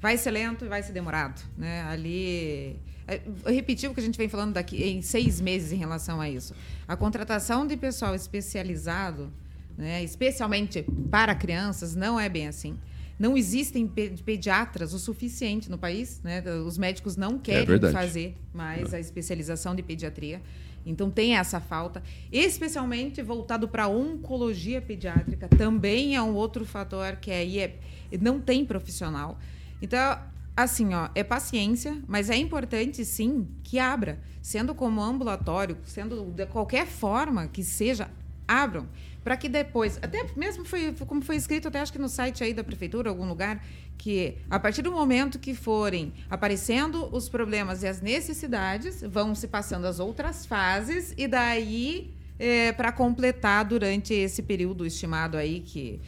vai 0.00 0.16
ser 0.16 0.30
lento 0.30 0.64
e 0.64 0.68
vai 0.68 0.82
ser 0.82 0.92
demorado, 0.92 1.42
né? 1.58 1.82
Ali 1.82 2.78
é, 3.10 3.20
eu 3.44 3.90
o 3.90 3.94
que 3.94 4.00
a 4.00 4.02
gente 4.02 4.16
vem 4.16 4.28
falando 4.28 4.52
daqui 4.52 4.82
em 4.84 5.02
seis 5.02 5.40
meses 5.40 5.72
em 5.72 5.76
relação 5.76 6.20
a 6.20 6.30
isso. 6.30 6.54
A 6.86 6.96
contratação 6.96 7.66
de 7.66 7.76
pessoal 7.76 8.14
especializado, 8.14 9.32
né, 9.80 10.04
especialmente 10.04 10.84
para 11.10 11.34
crianças, 11.34 11.96
não 11.96 12.20
é 12.20 12.28
bem 12.28 12.46
assim. 12.46 12.78
Não 13.18 13.36
existem 13.36 13.86
pe- 13.86 14.14
pediatras 14.24 14.94
o 14.94 14.98
suficiente 14.98 15.70
no 15.70 15.76
país, 15.76 16.20
né? 16.22 16.42
Os 16.66 16.78
médicos 16.78 17.16
não 17.16 17.38
querem 17.38 17.66
verdade. 17.66 17.92
fazer 17.92 18.34
mais 18.54 18.94
a 18.94 19.00
especialização 19.00 19.74
de 19.74 19.82
pediatria. 19.82 20.40
Então 20.86 21.10
tem 21.10 21.36
essa 21.36 21.60
falta, 21.60 22.02
especialmente 22.32 23.20
voltado 23.22 23.68
para 23.68 23.84
a 23.84 23.88
oncologia 23.88 24.80
pediátrica, 24.80 25.48
também 25.48 26.16
é 26.16 26.22
um 26.22 26.34
outro 26.34 26.64
fator 26.64 27.16
que 27.16 27.30
aí 27.30 27.58
é, 27.58 27.78
não 28.18 28.40
tem 28.40 28.64
profissional. 28.64 29.38
Então, 29.82 30.18
assim, 30.56 30.94
ó, 30.94 31.10
é 31.14 31.22
paciência, 31.22 31.98
mas 32.08 32.30
é 32.30 32.36
importante 32.36 33.04
sim 33.04 33.46
que 33.62 33.78
abra, 33.78 34.18
sendo 34.40 34.74
como 34.74 35.02
ambulatório, 35.02 35.76
sendo 35.84 36.24
de 36.34 36.46
qualquer 36.46 36.86
forma 36.86 37.46
que 37.48 37.62
seja, 37.62 38.08
abram 38.48 38.88
para 39.22 39.36
que 39.36 39.48
depois, 39.48 39.98
até 40.02 40.26
mesmo 40.36 40.64
foi 40.64 40.94
como 41.06 41.20
foi 41.22 41.36
escrito 41.36 41.68
até 41.68 41.80
acho 41.80 41.92
que 41.92 41.98
no 41.98 42.08
site 42.08 42.42
aí 42.42 42.54
da 42.54 42.64
prefeitura, 42.64 43.10
algum 43.10 43.28
lugar, 43.28 43.62
que 43.98 44.38
a 44.48 44.58
partir 44.58 44.82
do 44.82 44.90
momento 44.90 45.38
que 45.38 45.54
forem 45.54 46.12
aparecendo 46.28 47.08
os 47.14 47.28
problemas 47.28 47.82
e 47.82 47.86
as 47.86 48.00
necessidades, 48.00 49.02
vão 49.02 49.34
se 49.34 49.46
passando 49.46 49.86
as 49.86 50.00
outras 50.00 50.46
fases 50.46 51.14
e 51.18 51.28
daí 51.28 52.14
é, 52.38 52.72
para 52.72 52.90
completar 52.90 53.64
durante 53.64 54.14
esse 54.14 54.42
período 54.42 54.86
estimado 54.86 55.36
aí 55.36 55.60
que 55.60 56.00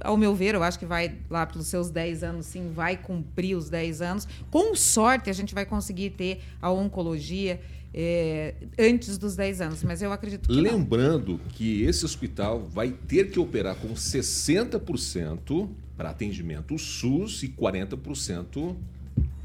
ao 0.00 0.16
meu 0.16 0.34
ver, 0.34 0.54
eu 0.54 0.62
acho 0.62 0.78
que 0.78 0.86
vai 0.86 1.16
lá 1.28 1.44
pelos 1.44 1.66
seus 1.66 1.90
10 1.90 2.22
anos, 2.22 2.46
sim, 2.46 2.70
vai 2.72 2.96
cumprir 2.96 3.56
os 3.56 3.68
10 3.68 4.00
anos. 4.00 4.28
Com 4.50 4.74
sorte, 4.74 5.28
a 5.28 5.32
gente 5.32 5.54
vai 5.54 5.66
conseguir 5.66 6.10
ter 6.10 6.40
a 6.62 6.70
oncologia 6.70 7.60
é, 7.92 8.54
antes 8.78 9.16
dos 9.16 9.34
10 9.34 9.60
anos, 9.60 9.82
mas 9.82 10.02
eu 10.02 10.12
acredito 10.12 10.48
que. 10.48 10.54
Lembrando 10.54 11.32
não. 11.32 11.38
que 11.50 11.82
esse 11.82 12.04
hospital 12.04 12.60
vai 12.60 12.90
ter 12.90 13.30
que 13.30 13.38
operar 13.40 13.76
com 13.76 13.88
60% 13.88 15.68
para 15.96 16.10
atendimento 16.10 16.78
SUS 16.78 17.42
e 17.42 17.48
40% 17.48 18.76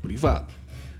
privado. 0.02 0.54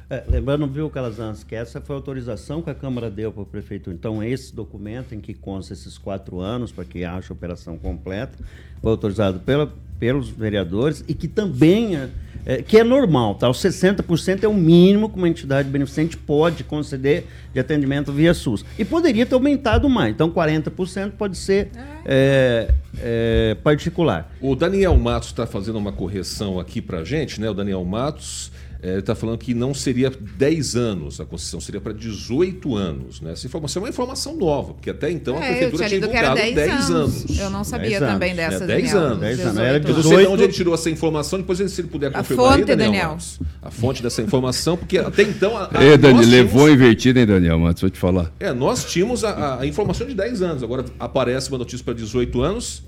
É, 0.10 0.24
lembrando, 0.28 0.68
viu, 0.68 0.90
Calazans, 0.90 1.44
que 1.44 1.56
essa 1.56 1.82
foi 1.82 1.96
a 1.96 1.98
autorização 1.98 2.62
que 2.62 2.70
a 2.70 2.76
Câmara 2.76 3.10
deu 3.10 3.32
para 3.32 3.44
o 3.44 3.46
prefeito. 3.46 3.90
Então, 3.92 4.24
esse 4.24 4.54
documento 4.54 5.16
em 5.16 5.20
que 5.20 5.34
consta 5.34 5.74
esses 5.74 5.98
quatro 5.98 6.40
anos, 6.40 6.72
para 6.72 6.86
que 6.86 7.04
haja 7.04 7.28
a 7.30 7.34
operação 7.34 7.78
completa, 7.78 8.38
foi 8.82 8.92
autorizado 8.92 9.40
pela, 9.40 9.74
pelos 10.00 10.30
vereadores 10.30 11.04
e 11.08 11.14
que 11.14 11.28
também 11.28 11.96
é, 11.96 12.10
é, 12.46 12.62
que 12.62 12.78
é 12.78 12.84
normal, 12.84 13.36
tá? 13.36 13.50
Os 13.50 13.58
60% 13.58 14.44
é 14.44 14.48
o 14.48 14.54
mínimo 14.54 15.10
que 15.10 15.18
uma 15.18 15.28
entidade 15.28 15.70
beneficente 15.70 16.18
pode 16.18 16.64
conceder 16.64 17.26
de 17.54 17.60
atendimento 17.60 18.12
via 18.12 18.34
SUS. 18.34 18.66
E 18.78 18.86
poderia 18.86 19.26
ter 19.26 19.36
aumentado 19.36 19.90
mais. 19.90 20.14
Então, 20.14 20.30
40% 20.30 21.12
pode 21.12 21.38
ser 21.38 21.70
é, 22.06 22.74
é, 23.00 23.58
particular. 23.64 24.34
O 24.42 24.56
Daniel 24.56 24.96
Matos 24.98 25.30
está 25.30 25.46
fazendo 25.46 25.78
uma 25.78 25.92
correção 25.92 26.60
aqui 26.60 26.82
para 26.82 27.04
gente, 27.04 27.40
né? 27.40 27.50
O 27.50 27.54
Daniel 27.54 27.84
Matos 27.84 28.52
ele 28.92 29.00
está 29.00 29.16
falando 29.16 29.38
que 29.38 29.54
não 29.54 29.74
seria 29.74 30.10
10 30.10 30.76
anos, 30.76 31.20
a 31.22 31.26
concessão 31.26 31.62
seria 31.62 31.80
para 31.80 31.94
18 31.94 32.76
anos. 32.76 33.22
Né? 33.22 33.32
Essa 33.32 33.48
informação 33.48 33.82
é 33.82 33.84
uma 33.86 33.90
informação 33.90 34.36
nova, 34.36 34.74
porque 34.74 34.90
até 34.90 35.10
então 35.10 35.38
a 35.38 35.44
É, 35.44 35.50
prefeitura 35.50 35.84
eu 35.84 35.88
tinha 35.90 36.00
tinha 36.02 36.20
era 36.20 36.34
divulgado 36.36 36.56
10 36.56 36.90
anos. 36.92 37.40
Eu 37.40 37.50
não 37.50 37.64
sabia 37.64 38.00
10 38.00 38.12
também 38.12 38.32
anos, 38.32 38.44
dessa, 38.52 38.66
né? 38.66 38.76
10 38.76 38.92
Daniel. 38.92 39.08
anos. 39.08 39.20
10 39.20 39.40
anos, 39.40 39.54
18 39.54 39.60
era 39.68 39.78
Eu 39.78 39.82
não 39.82 39.86
sei 39.88 39.96
de 39.96 40.02
18. 40.10 40.32
onde 40.32 40.44
ele 40.44 40.54
tirou 40.54 40.74
essa 40.74 40.90
informação, 40.90 41.40
depois 41.40 41.60
se 41.72 41.82
ele 41.82 41.88
puder 41.88 42.08
A 42.08 42.12
confirmar 42.20 42.46
fonte, 42.46 42.60
aí, 42.60 42.66
Daniel, 42.66 42.88
Daniel. 42.92 43.10
Matos. 43.12 43.40
A 43.62 43.72
fonte 43.72 44.04
dessa 44.04 44.22
informação, 44.22 44.76
porque 44.78 44.98
até 44.98 45.24
então... 45.24 45.56
A, 45.58 45.70
a, 45.74 45.84
Ê, 45.84 45.98
Dani, 45.98 46.16
nós 46.16 46.28
levou 46.28 46.70
invertido, 46.70 47.20
hein, 47.20 47.26
Daniel 47.26 47.58
Matos? 47.60 47.82
Vou 47.82 47.90
te 47.90 47.98
falar. 48.00 48.32
É, 48.40 48.52
nós 48.52 48.84
tínhamos 48.86 49.24
a, 49.24 49.30
a- 49.30 49.62
a 49.62 49.66
informação 49.66 50.06
de 50.06 50.14
10 50.14 50.42
anos, 50.42 50.62
agora 50.64 50.84
aparece 51.00 51.50
uma 51.50 51.58
notícia 51.58 51.84
para 51.84 51.94
18 51.94 52.42
anos. 52.42 52.84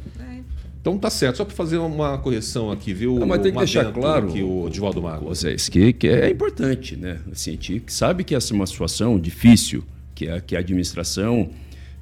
Então 0.86 1.00
tá 1.00 1.10
certo, 1.10 1.38
só 1.38 1.46
para 1.46 1.56
fazer 1.56 1.80
uma 1.80 2.16
correção 2.20 2.70
aqui, 2.70 2.94
viu? 2.94 3.18
Não, 3.18 3.26
mas 3.26 3.42
tem 3.42 3.52
que 3.52 3.58
deixar 3.58 3.92
claro, 3.92 4.30
Aqui, 4.30 4.44
o 4.44 4.70
Divaldo 4.70 5.02
Mago. 5.02 5.26
Vocês, 5.26 5.68
que, 5.68 5.92
que 5.92 6.08
é 6.08 6.30
importante, 6.30 6.96
né? 6.96 7.22
A 7.26 7.34
gente 7.34 7.82
sabe 7.88 8.24
que 8.24 8.36
essa 8.36 8.54
é 8.54 8.56
uma 8.56 8.68
situação 8.68 9.20
difícil, 9.20 9.84
que 10.14 10.30
a, 10.30 10.40
que 10.40 10.56
a 10.56 10.60
administração 10.60 11.50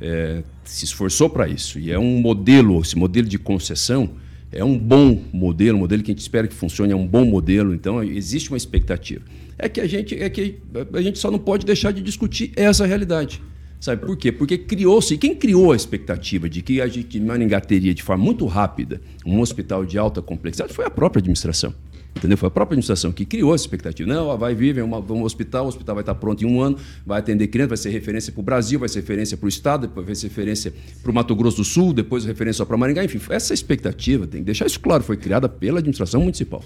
é, 0.01 0.43
se 0.65 0.83
esforçou 0.83 1.29
para 1.29 1.47
isso. 1.47 1.79
E 1.79 1.93
é 1.93 1.97
um 1.97 2.19
modelo, 2.19 2.81
esse 2.81 2.97
modelo 2.97 3.25
de 3.25 3.39
concessão 3.39 4.09
é 4.51 4.65
um 4.65 4.77
bom 4.77 5.17
modelo, 5.31 5.77
um 5.77 5.79
modelo 5.79 6.03
que 6.03 6.11
a 6.11 6.13
gente 6.13 6.21
espera 6.21 6.45
que 6.45 6.53
funcione, 6.53 6.91
é 6.91 6.95
um 6.95 7.07
bom 7.07 7.23
modelo, 7.23 7.73
então 7.73 8.03
existe 8.03 8.49
uma 8.51 8.57
expectativa. 8.57 9.21
É 9.57 9.69
que 9.69 9.79
a 9.79 9.87
gente, 9.87 10.21
é 10.21 10.29
que 10.29 10.59
a 10.93 11.01
gente 11.01 11.19
só 11.19 11.31
não 11.31 11.39
pode 11.39 11.65
deixar 11.65 11.93
de 11.93 12.01
discutir 12.01 12.51
essa 12.57 12.85
realidade. 12.85 13.41
Sabe 13.83 14.05
por 14.05 14.15
quê? 14.15 14.31
Porque 14.31 14.57
criou-se, 14.57 15.17
quem 15.17 15.35
criou 15.35 15.73
a 15.73 15.75
expectativa 15.75 16.47
de 16.47 16.61
que 16.61 16.79
a 16.79 16.87
gente 16.87 17.19
Maringá 17.19 17.59
teria 17.59 17.93
de 17.93 18.01
forma 18.01 18.23
muito 18.23 18.45
rápida 18.45 19.01
um 19.25 19.41
hospital 19.41 19.85
de 19.85 19.97
alta 19.97 20.21
complexidade 20.21 20.73
foi 20.73 20.85
a 20.85 20.89
própria 20.89 21.19
administração. 21.19 21.75
Entendeu? 22.15 22.37
Foi 22.37 22.47
a 22.47 22.49
própria 22.49 22.75
administração 22.75 23.11
que 23.11 23.25
criou 23.25 23.53
essa 23.53 23.65
expectativa. 23.65 24.07
Não, 24.07 24.37
vai 24.37 24.55
vir, 24.55 24.73
vem 24.73 24.85
um 24.85 25.23
hospital, 25.23 25.65
o 25.65 25.67
hospital 25.67 25.95
vai 25.95 26.01
estar 26.01 26.15
pronto 26.15 26.45
em 26.45 26.47
um 26.47 26.61
ano, 26.61 26.77
vai 27.05 27.19
atender 27.19 27.47
crianças, 27.47 27.69
vai 27.71 27.77
ser 27.77 27.89
referência 27.89 28.31
para 28.31 28.39
o 28.39 28.43
Brasil, 28.43 28.79
vai 28.79 28.87
ser 28.87 29.01
referência 29.01 29.35
para 29.35 29.47
o 29.47 29.49
Estado, 29.49 29.85
depois 29.85 30.05
vai 30.05 30.15
ser 30.15 30.27
referência 30.29 30.73
para 31.01 31.11
o 31.11 31.13
Mato 31.13 31.35
Grosso 31.35 31.57
do 31.57 31.65
Sul, 31.65 31.91
depois 31.91 32.23
referência 32.23 32.59
só 32.59 32.65
para 32.65 32.77
Maringá. 32.77 33.03
Enfim, 33.03 33.19
essa 33.31 33.53
expectativa, 33.53 34.25
tem 34.25 34.39
que 34.39 34.45
deixar 34.45 34.65
isso 34.65 34.79
claro, 34.79 35.03
foi 35.03 35.17
criada 35.17 35.49
pela 35.49 35.79
administração 35.79 36.21
municipal. 36.21 36.63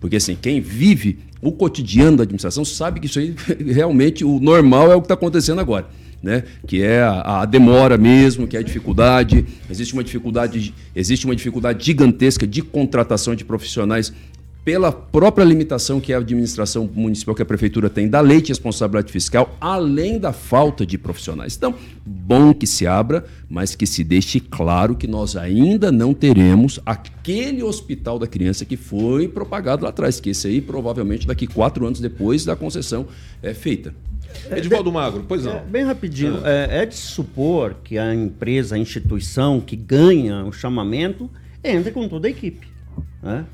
Porque 0.00 0.16
assim, 0.16 0.36
quem 0.40 0.60
vive 0.60 1.18
o 1.40 1.52
cotidiano 1.52 2.16
da 2.16 2.22
administração 2.22 2.64
sabe 2.64 3.00
que 3.00 3.06
isso 3.06 3.18
aí 3.18 3.34
realmente 3.72 4.24
o 4.24 4.40
normal 4.40 4.90
é 4.90 4.96
o 4.96 5.00
que 5.00 5.06
está 5.06 5.14
acontecendo 5.14 5.60
agora. 5.60 5.86
Né? 6.22 6.44
que 6.66 6.82
é 6.82 7.02
a, 7.02 7.42
a 7.42 7.44
demora 7.44 7.98
mesmo, 7.98 8.46
que 8.46 8.56
é 8.56 8.60
a 8.60 8.62
dificuldade, 8.62 9.44
existe 9.68 9.92
uma 9.92 10.02
dificuldade, 10.02 10.74
existe 10.96 11.26
uma 11.26 11.36
dificuldade 11.36 11.84
gigantesca 11.84 12.46
de 12.46 12.62
contratação 12.62 13.34
de 13.34 13.44
profissionais 13.44 14.10
pela 14.64 14.90
própria 14.90 15.44
limitação 15.44 16.00
que 16.00 16.12
a 16.12 16.18
administração 16.18 16.88
municipal, 16.92 17.34
que 17.34 17.42
a 17.42 17.44
prefeitura 17.44 17.90
tem 17.90 18.08
da 18.08 18.20
lei 18.20 18.40
de 18.40 18.48
responsabilidade 18.48 19.12
fiscal, 19.12 19.54
além 19.60 20.18
da 20.18 20.32
falta 20.32 20.86
de 20.86 20.96
profissionais. 20.96 21.54
Então, 21.54 21.74
bom 22.04 22.54
que 22.54 22.66
se 22.66 22.86
abra, 22.86 23.26
mas 23.48 23.74
que 23.74 23.86
se 23.86 24.02
deixe 24.02 24.40
claro 24.40 24.96
que 24.96 25.06
nós 25.06 25.36
ainda 25.36 25.92
não 25.92 26.14
teremos 26.14 26.80
aquele 26.86 27.62
hospital 27.62 28.18
da 28.18 28.26
criança 28.26 28.64
que 28.64 28.76
foi 28.76 29.28
propagado 29.28 29.84
lá 29.84 29.90
atrás, 29.90 30.18
que 30.18 30.30
esse 30.30 30.48
aí 30.48 30.62
provavelmente 30.62 31.26
daqui 31.26 31.46
quatro 31.46 31.86
anos 31.86 32.00
depois 32.00 32.44
da 32.44 32.56
concessão 32.56 33.06
é 33.42 33.52
feita. 33.52 33.94
Edivaldo 34.50 34.90
Magro, 34.90 35.24
pois 35.28 35.44
não. 35.44 35.52
É, 35.52 35.60
bem 35.60 35.84
rapidinho, 35.84 36.40
é, 36.44 36.82
é 36.82 36.86
de 36.86 36.94
se 36.94 37.02
supor 37.02 37.76
que 37.84 37.98
a 37.98 38.14
empresa, 38.14 38.74
a 38.74 38.78
instituição 38.78 39.60
que 39.60 39.76
ganha 39.76 40.44
o 40.44 40.52
chamamento 40.52 41.30
entre 41.62 41.92
com 41.92 42.08
toda 42.08 42.26
a 42.26 42.30
equipe, 42.30 42.66
né? 43.22 43.44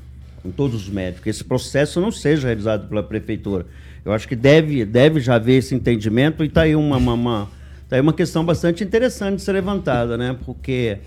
Com 0.41 0.51
todos 0.51 0.83
os 0.83 0.89
médicos. 0.89 1.23
Que 1.23 1.29
esse 1.29 1.43
processo 1.43 1.99
não 2.01 2.11
seja 2.11 2.47
realizado 2.47 2.87
pela 2.87 3.03
prefeitura. 3.03 3.65
Eu 4.03 4.11
acho 4.13 4.27
que 4.27 4.35
deve, 4.35 4.83
deve 4.85 5.19
já 5.19 5.35
haver 5.35 5.57
esse 5.59 5.75
entendimento 5.75 6.43
e 6.43 6.47
está 6.47 6.61
aí 6.63 6.75
uma, 6.75 6.97
uma, 6.97 7.13
uma, 7.13 7.49
tá 7.87 7.95
aí 7.95 8.01
uma 8.01 8.13
questão 8.13 8.43
bastante 8.43 8.83
interessante 8.83 9.35
de 9.37 9.41
ser 9.43 9.51
levantada, 9.51 10.17
né? 10.17 10.35
porque 10.45 10.97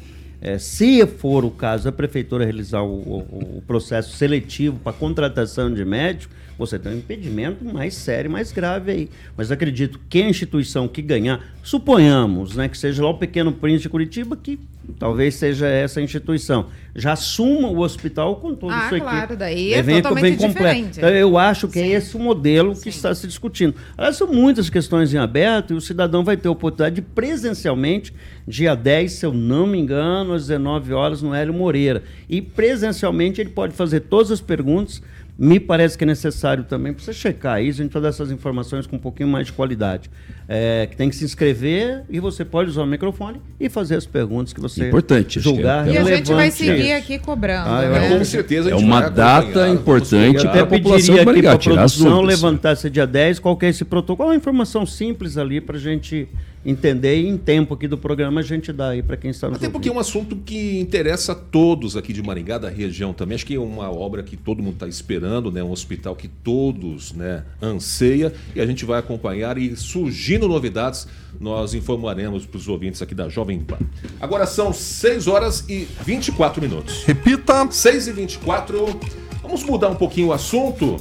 é, 0.41 0.59
se 0.59 1.05
for 1.07 1.45
o 1.45 1.51
caso 1.51 1.89
a 1.89 1.93
prefeitura 1.93 2.45
realizar 2.45 2.83
o, 2.83 2.95
o- 2.95 3.59
o 3.59 3.63
processo 3.67 4.17
seletivo 4.17 4.79
para 4.79 4.93
contratação 4.93 5.73
de 5.75 5.85
médico, 5.85 6.33
você 6.59 6.79
tem 6.79 6.93
um 6.93 6.97
impedimento 6.99 7.65
mais 7.65 7.95
sério, 7.95 8.31
mais 8.31 8.53
grave 8.53 8.91
aí. 8.91 9.11
Mas 9.37 9.51
acredito 9.51 9.99
que 10.09 10.23
a 10.23 10.29
instituição 10.29 10.87
que 10.89 11.03
ganhar, 11.03 11.41
suponhamos, 11.63 12.55
né, 12.57 12.69
que 12.69 12.79
seja 12.79 13.03
lá 13.03 13.11
o 13.11 13.19
Pequeno 13.19 13.53
Príncipe 13.53 13.83
de 13.85 13.89
Curitiba, 13.89 14.37
que 14.37 14.59
talvez 14.99 15.35
seja 15.35 15.67
essa 15.67 16.01
instituição, 16.01 16.67
já 16.95 17.13
assuma 17.13 17.69
o 17.69 17.81
hospital 17.81 18.37
com 18.37 18.55
toda 18.55 18.75
Ah, 18.75 18.87
a 18.87 18.89
sua 18.89 19.01
claro, 19.01 19.17
equipe. 19.19 19.37
daí 19.37 19.73
é 19.75 19.83
vem- 19.83 19.97
totalmente 20.03 20.23
vem 20.25 20.49
completo. 20.49 20.75
diferente. 20.75 20.99
Então, 20.99 21.09
eu 21.11 21.37
acho 21.39 21.67
que 21.69 21.79
é 21.79 21.83
Sim. 21.83 21.93
esse 21.93 22.17
o 22.17 22.21
modelo 22.21 22.73
que 22.75 22.81
Sim. 22.83 22.89
está 22.91 23.15
se 23.15 23.27
discutindo. 23.27 23.75
Aliás, 23.97 24.17
são 24.17 24.27
muitas 24.29 24.69
questões 24.71 25.13
em 25.13 25.19
aberto 25.19 25.73
e 25.73 25.77
o 25.77 25.81
cidadão 25.81 26.23
vai 26.23 26.37
ter 26.37 26.49
a 26.49 26.51
oportunidade 26.53 26.97
de 26.97 27.03
presencialmente, 27.03 28.13
dia 28.47 28.75
10, 28.75 29.13
se 29.13 29.27
eu 29.27 29.33
não 29.33 29.67
me 29.67 29.79
engano, 29.79 30.33
às 30.35 30.43
19 30.47 30.93
horas, 30.93 31.21
no 31.23 31.35
Hélio 31.35 31.55
Moreira. 31.55 32.03
E 32.29 32.41
presencialmente 32.41 33.41
ele 33.41 33.51
pode 33.51 33.75
fazer 33.75 34.01
todas 34.01 34.31
as 34.31 34.41
perguntas. 34.41 35.03
Me 35.37 35.59
parece 35.59 35.99
que 35.99 36.05
é 36.05 36.07
necessário 36.07 36.63
também, 36.63 36.93
para 36.93 37.03
você 37.05 37.13
checar 37.13 37.61
isso, 37.61 37.81
a 37.81 37.85
gente 37.85 37.93
vai 37.93 38.01
dar 38.03 38.11
essas 38.11 38.31
informações 38.31 38.87
com 38.87 38.95
um 38.95 39.01
pouquinho 39.01 39.29
mais 39.29 39.47
de 39.47 39.53
qualidade. 39.53 40.09
É, 40.47 40.87
que 40.89 40.97
tem 40.97 41.09
que 41.11 41.17
se 41.17 41.25
inscrever 41.25 42.03
e 42.09 42.21
você 42.21 42.45
pode 42.45 42.71
usar 42.71 42.83
o 42.83 42.87
microfone 42.87 43.41
e 43.59 43.69
fazer 43.69 43.97
as 43.97 44.07
perguntas 44.07 44.53
que 44.53 44.61
você 44.61 44.87
Importante, 44.89 45.39
que 45.39 45.45
julgar 45.45 45.89
é- 45.89 45.93
E 45.93 45.99
a 45.99 46.05
gente 46.05 46.33
vai 46.33 46.51
seguir 46.53 46.89
Isso. 46.91 46.97
aqui 46.99 47.19
cobrando. 47.19 47.69
Ah, 47.69 47.83
né? 47.83 48.17
Com 48.17 48.25
certeza 48.25 48.69
a 48.69 48.73
É 48.73 48.79
gente 48.79 48.87
uma 48.87 49.01
vai 49.01 49.11
data 49.11 49.69
importante 49.71 50.43
para 50.43 50.63
a 50.63 50.67
população 50.67 50.91
pediria 50.91 51.15
de 51.15 51.19
aqui 51.21 51.25
Maringá, 51.27 51.49
para 51.51 51.57
a 51.57 51.59
tirar 51.59 51.75
produção 51.77 52.11
dúvidas. 52.21 52.41
levantar 52.43 52.73
esse 52.75 52.89
dia 52.91 53.07
10, 53.07 53.39
qual 53.41 53.57
que 53.57 53.67
é 53.67 53.71
esse 53.71 53.85
protocolo, 53.85 54.29
uma 54.29 54.37
informação 54.37 54.87
simples 54.87 55.37
ali 55.37 55.61
para 55.61 55.77
a 55.77 55.81
gente 55.81 56.29
entender 56.65 57.21
e 57.21 57.29
em 57.29 57.37
tempo 57.37 57.75
aqui 57.75 57.87
do 57.87 57.99
programa 57.99 58.41
a 58.41 58.45
gente 58.45 58.73
dá 58.73 58.91
aí 58.91 59.03
para 59.03 59.17
quem 59.17 59.31
está 59.31 59.49
nos 59.49 59.59
Até 59.59 59.69
porque 59.69 59.89
é 59.89 59.93
um 59.93 59.99
assunto 59.99 60.37
que 60.37 60.79
interessa 60.79 61.33
a 61.33 61.35
todos 61.35 61.97
aqui 61.97 62.13
de 62.13 62.23
Maringá, 62.23 62.59
da 62.59 62.69
região 62.69 63.13
também. 63.13 63.35
Acho 63.35 63.47
que 63.47 63.55
é 63.55 63.61
uma 63.61 63.91
obra 63.91 64.23
que 64.23 64.37
todo 64.37 64.63
mundo 64.63 64.75
está 64.75 64.89
esperando, 64.89 65.53
né? 65.53 65.63
um 65.63 65.71
hospital 65.71 66.17
que 66.17 66.29
todos 66.29 67.13
né, 67.13 67.45
anseia 67.61 68.33
e 68.55 68.61
a 68.61 68.67
gente 68.67 68.85
vai 68.85 68.99
acompanhar 68.99 69.59
e 69.59 69.77
surgindo 69.77 70.49
novidades, 70.49 71.07
nós 71.41 71.75
informaremos 71.75 72.47
para 72.47 72.59
os 72.59 72.69
ouvintes 72.69 73.03
aqui 73.03 73.15
da 73.15 73.29
Jovem 73.29 73.61
Pan. 73.61 73.79
Agora 74.21 74.47
são 74.47 74.73
6 74.73 75.27
horas 75.27 75.65
e 75.69 75.87
24 76.05 76.63
minutos. 76.63 77.05
Repita. 77.05 77.45
6 77.71 78.09
e 78.09 78.13
24 78.13 79.01
Vamos 79.45 79.63
mudar 79.63 79.91
um 79.91 79.95
pouquinho 79.95 80.29
o 80.29 80.33
assunto 80.33 80.97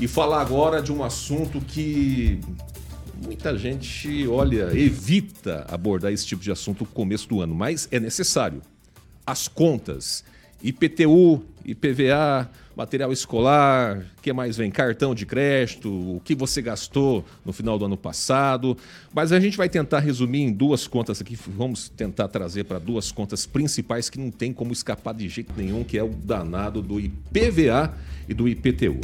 e 0.00 0.08
falar 0.08 0.40
agora 0.40 0.82
de 0.82 0.92
um 0.92 1.04
assunto 1.04 1.60
que 1.60 2.40
muita 3.24 3.56
gente, 3.56 4.28
olha, 4.28 4.70
evita 4.76 5.66
abordar 5.68 6.12
esse 6.12 6.26
tipo 6.26 6.42
de 6.42 6.52
assunto 6.52 6.80
no 6.80 6.86
começo 6.86 7.28
do 7.28 7.40
ano, 7.40 7.54
mas 7.54 7.88
é 7.90 7.98
necessário. 7.98 8.60
As 9.26 9.48
contas, 9.48 10.22
IPTU, 10.62 11.42
IPVA, 11.64 12.50
material 12.76 13.12
escolar, 13.12 14.04
que 14.20 14.32
mais 14.32 14.56
vem? 14.56 14.70
Cartão 14.70 15.14
de 15.14 15.24
crédito, 15.24 15.88
o 15.88 16.20
que 16.24 16.34
você 16.34 16.60
gastou 16.60 17.24
no 17.44 17.52
final 17.52 17.78
do 17.78 17.84
ano 17.84 17.96
passado. 17.96 18.76
Mas 19.12 19.32
a 19.32 19.40
gente 19.40 19.56
vai 19.56 19.68
tentar 19.68 20.00
resumir 20.00 20.42
em 20.42 20.52
duas 20.52 20.86
contas 20.86 21.20
aqui, 21.20 21.36
vamos 21.36 21.88
tentar 21.88 22.28
trazer 22.28 22.64
para 22.64 22.78
duas 22.78 23.10
contas 23.10 23.46
principais 23.46 24.10
que 24.10 24.18
não 24.18 24.30
tem 24.30 24.52
como 24.52 24.72
escapar 24.72 25.14
de 25.14 25.28
jeito 25.28 25.52
nenhum, 25.56 25.84
que 25.84 25.96
é 25.96 26.02
o 26.02 26.08
danado 26.08 26.82
do 26.82 27.00
IPVA 27.00 27.94
e 28.28 28.34
do 28.34 28.48
IPTU. 28.48 29.00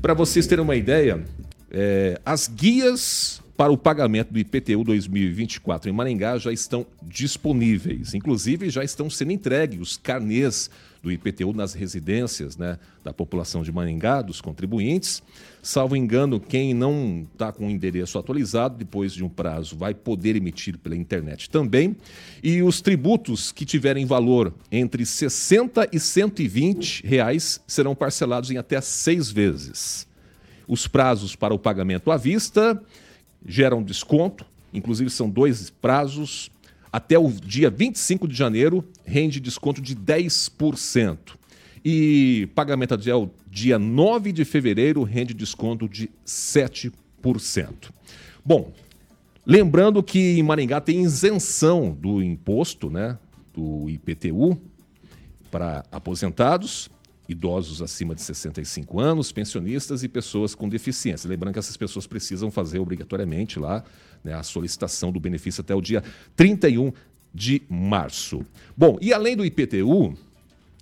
Para 0.00 0.14
vocês 0.14 0.46
terem 0.46 0.62
uma 0.62 0.76
ideia, 0.76 1.24
é, 1.70 2.20
as 2.24 2.46
guias 2.46 3.42
para 3.56 3.72
o 3.72 3.78
pagamento 3.78 4.32
do 4.32 4.38
IPTU 4.38 4.84
2024 4.84 5.88
em 5.88 5.92
Maringá 5.92 6.36
já 6.36 6.52
estão 6.52 6.86
disponíveis. 7.02 8.12
Inclusive, 8.12 8.68
já 8.68 8.84
estão 8.84 9.08
sendo 9.08 9.32
entregues 9.32 9.80
os 9.80 9.96
carnês 9.96 10.70
do 11.02 11.10
IPTU 11.10 11.52
nas 11.52 11.72
residências 11.72 12.56
né, 12.56 12.78
da 13.02 13.14
população 13.14 13.62
de 13.62 13.72
Maringá, 13.72 14.20
dos 14.20 14.40
contribuintes. 14.40 15.22
Salvo 15.62 15.96
engano, 15.96 16.38
quem 16.38 16.74
não 16.74 17.26
está 17.32 17.50
com 17.50 17.66
o 17.66 17.70
endereço 17.70 18.18
atualizado, 18.18 18.76
depois 18.76 19.14
de 19.14 19.24
um 19.24 19.28
prazo, 19.28 19.76
vai 19.76 19.94
poder 19.94 20.36
emitir 20.36 20.76
pela 20.76 20.96
internet 20.96 21.48
também. 21.48 21.96
E 22.42 22.62
os 22.62 22.80
tributos 22.80 23.52
que 23.52 23.64
tiverem 23.64 24.04
valor 24.04 24.52
entre 24.70 25.06
60 25.06 25.88
e 25.92 25.98
120 25.98 27.06
reais 27.06 27.60
serão 27.66 27.94
parcelados 27.94 28.50
em 28.50 28.58
até 28.58 28.80
seis 28.80 29.30
vezes. 29.30 30.06
Os 30.68 30.86
prazos 30.86 31.36
para 31.36 31.54
o 31.54 31.58
pagamento 31.58 32.10
à 32.10 32.16
vista 32.16 32.82
geram 33.46 33.82
desconto, 33.82 34.44
inclusive 34.72 35.10
são 35.10 35.30
dois 35.30 35.70
prazos. 35.70 36.50
Até 36.92 37.18
o 37.18 37.30
dia 37.30 37.70
25 37.70 38.26
de 38.26 38.34
janeiro, 38.34 38.84
rende 39.04 39.38
desconto 39.38 39.80
de 39.80 39.94
10%. 39.94 41.18
E 41.84 42.48
pagamento 42.54 42.94
até 42.94 43.14
o 43.14 43.30
dia 43.48 43.78
9 43.78 44.32
de 44.32 44.44
fevereiro, 44.44 45.02
rende 45.02 45.32
desconto 45.32 45.88
de 45.88 46.10
7%. 46.26 46.92
Bom, 48.44 48.72
lembrando 49.44 50.02
que 50.02 50.38
em 50.38 50.42
Maringá 50.42 50.80
tem 50.80 51.02
isenção 51.02 51.92
do 51.92 52.22
imposto, 52.22 52.90
né, 52.90 53.18
do 53.54 53.88
IPTU, 53.88 54.60
para 55.50 55.84
aposentados, 55.92 56.90
idosos 57.28 57.82
acima 57.82 58.14
de 58.14 58.22
65 58.22 59.00
anos, 59.00 59.32
pensionistas 59.32 60.02
e 60.02 60.08
pessoas 60.08 60.54
com 60.54 60.68
deficiência. 60.68 61.28
Lembrando 61.28 61.54
que 61.54 61.58
essas 61.58 61.76
pessoas 61.76 62.06
precisam 62.06 62.50
fazer 62.50 62.78
obrigatoriamente 62.78 63.58
lá 63.58 63.84
né, 64.22 64.34
a 64.34 64.42
solicitação 64.42 65.10
do 65.10 65.20
benefício 65.20 65.60
até 65.60 65.74
o 65.74 65.80
dia 65.80 66.02
31 66.34 66.92
de 67.34 67.62
março. 67.68 68.44
Bom, 68.76 68.98
e 69.00 69.12
além 69.12 69.36
do 69.36 69.44
IPTU, 69.44 70.16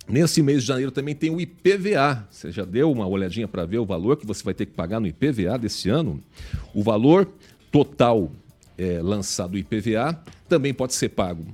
nesse 0.07 0.41
mês 0.41 0.61
de 0.61 0.67
janeiro 0.67 0.91
também 0.91 1.15
tem 1.15 1.29
o 1.29 1.41
IPVA. 1.41 2.27
Você 2.29 2.51
já 2.51 2.63
deu 2.63 2.91
uma 2.91 3.07
olhadinha 3.07 3.47
para 3.47 3.65
ver 3.65 3.79
o 3.79 3.85
valor 3.85 4.17
que 4.17 4.25
você 4.25 4.43
vai 4.43 4.53
ter 4.53 4.65
que 4.65 4.73
pagar 4.73 4.99
no 4.99 5.07
IPVA 5.07 5.57
desse 5.57 5.89
ano? 5.89 6.23
O 6.73 6.83
valor 6.83 7.29
total 7.71 8.31
é, 8.77 9.01
lançado 9.01 9.51
do 9.51 9.57
IPVA 9.57 10.21
também 10.47 10.73
pode 10.73 10.93
ser 10.93 11.09
pago 11.09 11.45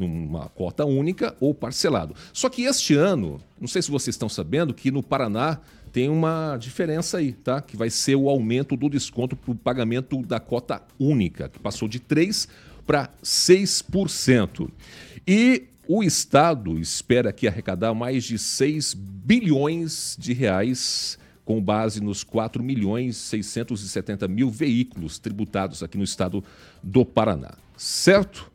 numa 0.00 0.48
cota 0.48 0.84
única 0.84 1.36
ou 1.40 1.54
parcelado. 1.54 2.14
Só 2.32 2.48
que 2.48 2.62
este 2.62 2.94
ano, 2.94 3.40
não 3.60 3.68
sei 3.68 3.82
se 3.82 3.90
vocês 3.90 4.14
estão 4.14 4.28
sabendo 4.28 4.74
que 4.74 4.90
no 4.90 5.02
Paraná 5.02 5.58
tem 5.92 6.08
uma 6.08 6.56
diferença 6.56 7.18
aí, 7.18 7.32
tá? 7.32 7.60
Que 7.60 7.76
vai 7.76 7.90
ser 7.90 8.14
o 8.14 8.28
aumento 8.28 8.76
do 8.76 8.88
desconto 8.88 9.36
para 9.36 9.50
o 9.50 9.54
pagamento 9.54 10.22
da 10.22 10.38
cota 10.38 10.82
única, 10.98 11.48
que 11.48 11.58
passou 11.58 11.88
de 11.88 11.98
3% 11.98 12.48
para 12.86 13.10
6%. 13.22 14.68
E 15.26 15.64
o 15.86 16.02
Estado 16.02 16.78
espera 16.78 17.32
que 17.32 17.46
arrecadar 17.46 17.94
mais 17.94 18.24
de 18.24 18.38
6 18.38 18.94
bilhões 18.94 20.16
de 20.18 20.32
reais 20.32 21.18
com 21.44 21.60
base 21.60 22.00
nos 22.00 22.22
4 22.22 22.62
milhões 22.62 23.16
670 23.16 24.28
mil 24.28 24.48
veículos 24.50 25.18
tributados 25.18 25.82
aqui 25.82 25.98
no 25.98 26.04
estado 26.04 26.44
do 26.80 27.04
Paraná. 27.04 27.54
Certo? 27.76 28.50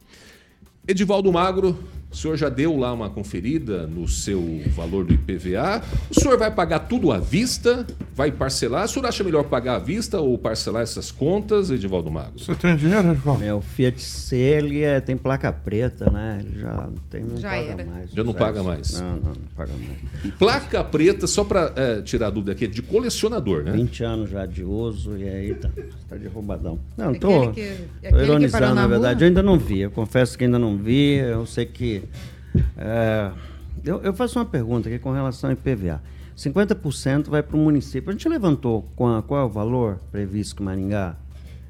Edivaldo 0.87 1.31
Magro, 1.31 1.77
o 2.15 2.17
senhor 2.17 2.37
já 2.37 2.47
deu 2.47 2.77
lá 2.77 2.93
uma 2.93 3.09
conferida 3.09 3.85
no 3.85 4.07
seu 4.07 4.61
valor 4.73 5.03
do 5.03 5.13
IPVA. 5.13 5.81
O 6.09 6.17
senhor 6.17 6.37
vai 6.37 6.49
pagar 6.49 6.79
tudo 6.79 7.11
à 7.11 7.19
vista? 7.19 7.85
Vai 8.15 8.31
parcelar? 8.31 8.85
O 8.85 8.87
senhor 8.87 9.05
acha 9.05 9.21
melhor 9.21 9.43
pagar 9.43 9.75
à 9.75 9.79
vista 9.79 10.21
ou 10.21 10.37
parcelar 10.37 10.81
essas 10.83 11.11
contas, 11.11 11.69
Edivaldo 11.69 12.09
Magro? 12.09 12.39
Você 12.39 12.55
tem 12.55 12.73
dinheiro, 12.77 13.11
Edivaldo? 13.11 13.41
Meu 13.43 13.59
Fiat 13.59 14.01
C, 14.01 14.37
ele 14.37 14.81
é, 14.81 15.01
tem 15.01 15.17
placa 15.17 15.51
preta, 15.51 16.09
né? 16.09 16.41
Ele 16.41 16.57
já, 16.57 16.89
tem, 17.09 17.21
não 17.25 17.35
Já 17.35 17.49
paga 17.49 17.61
era. 17.71 17.85
mais. 17.85 18.11
Já 18.11 18.23
não 18.23 18.33
paga 18.33 18.63
mais. 18.63 19.01
Não, 19.01 19.11
não, 19.17 19.17
não 19.17 19.35
paga 19.53 19.71
mais. 19.73 20.33
Placa 20.35 20.83
preta, 20.85 21.27
só 21.27 21.43
para 21.43 22.01
tirar 22.05 22.27
a 22.27 22.29
dúvida 22.29 22.53
aqui, 22.53 22.63
é 22.63 22.67
de 22.69 22.81
colecionador, 22.81 23.63
né? 23.63 23.73
20 23.73 24.03
anos 24.05 24.29
já 24.29 24.45
de 24.45 24.63
uso 24.63 25.17
e 25.17 25.27
aí 25.27 25.53
tá, 25.55 25.69
tá 26.07 26.15
de 26.15 26.27
roubadão. 26.27 26.79
Não, 26.95 27.09
Aquele 27.09 27.19
tô, 27.19 27.51
que- 27.51 27.61
tô 28.01 28.07
aquele 28.07 28.23
ironizando, 28.23 28.65
na 28.67 28.73
na 28.75 28.87
verdade. 28.87 29.23
Eu 29.23 29.27
ainda 29.27 29.43
não 29.43 29.59
vi, 29.59 29.81
eu 29.81 29.91
confesso 29.91 30.37
que 30.37 30.45
ainda 30.45 30.57
não 30.57 30.77
vi. 30.77 31.15
Eu 31.15 31.45
sei 31.45 31.65
que. 31.65 32.04
É, 32.77 33.31
eu, 33.83 34.01
eu 34.01 34.13
faço 34.13 34.39
uma 34.39 34.45
pergunta 34.45 34.89
aqui 34.89 34.99
com 34.99 35.11
relação 35.11 35.49
ao 35.49 35.53
IPVA. 35.53 36.01
50% 36.37 37.29
vai 37.29 37.41
para 37.41 37.55
o 37.55 37.59
município. 37.59 38.09
A 38.09 38.11
gente 38.11 38.27
levantou 38.27 38.89
qual, 38.95 39.23
qual 39.23 39.41
é 39.41 39.43
o 39.45 39.49
valor 39.49 39.99
previsto 40.11 40.55
que 40.55 40.63
Maringá 40.63 41.17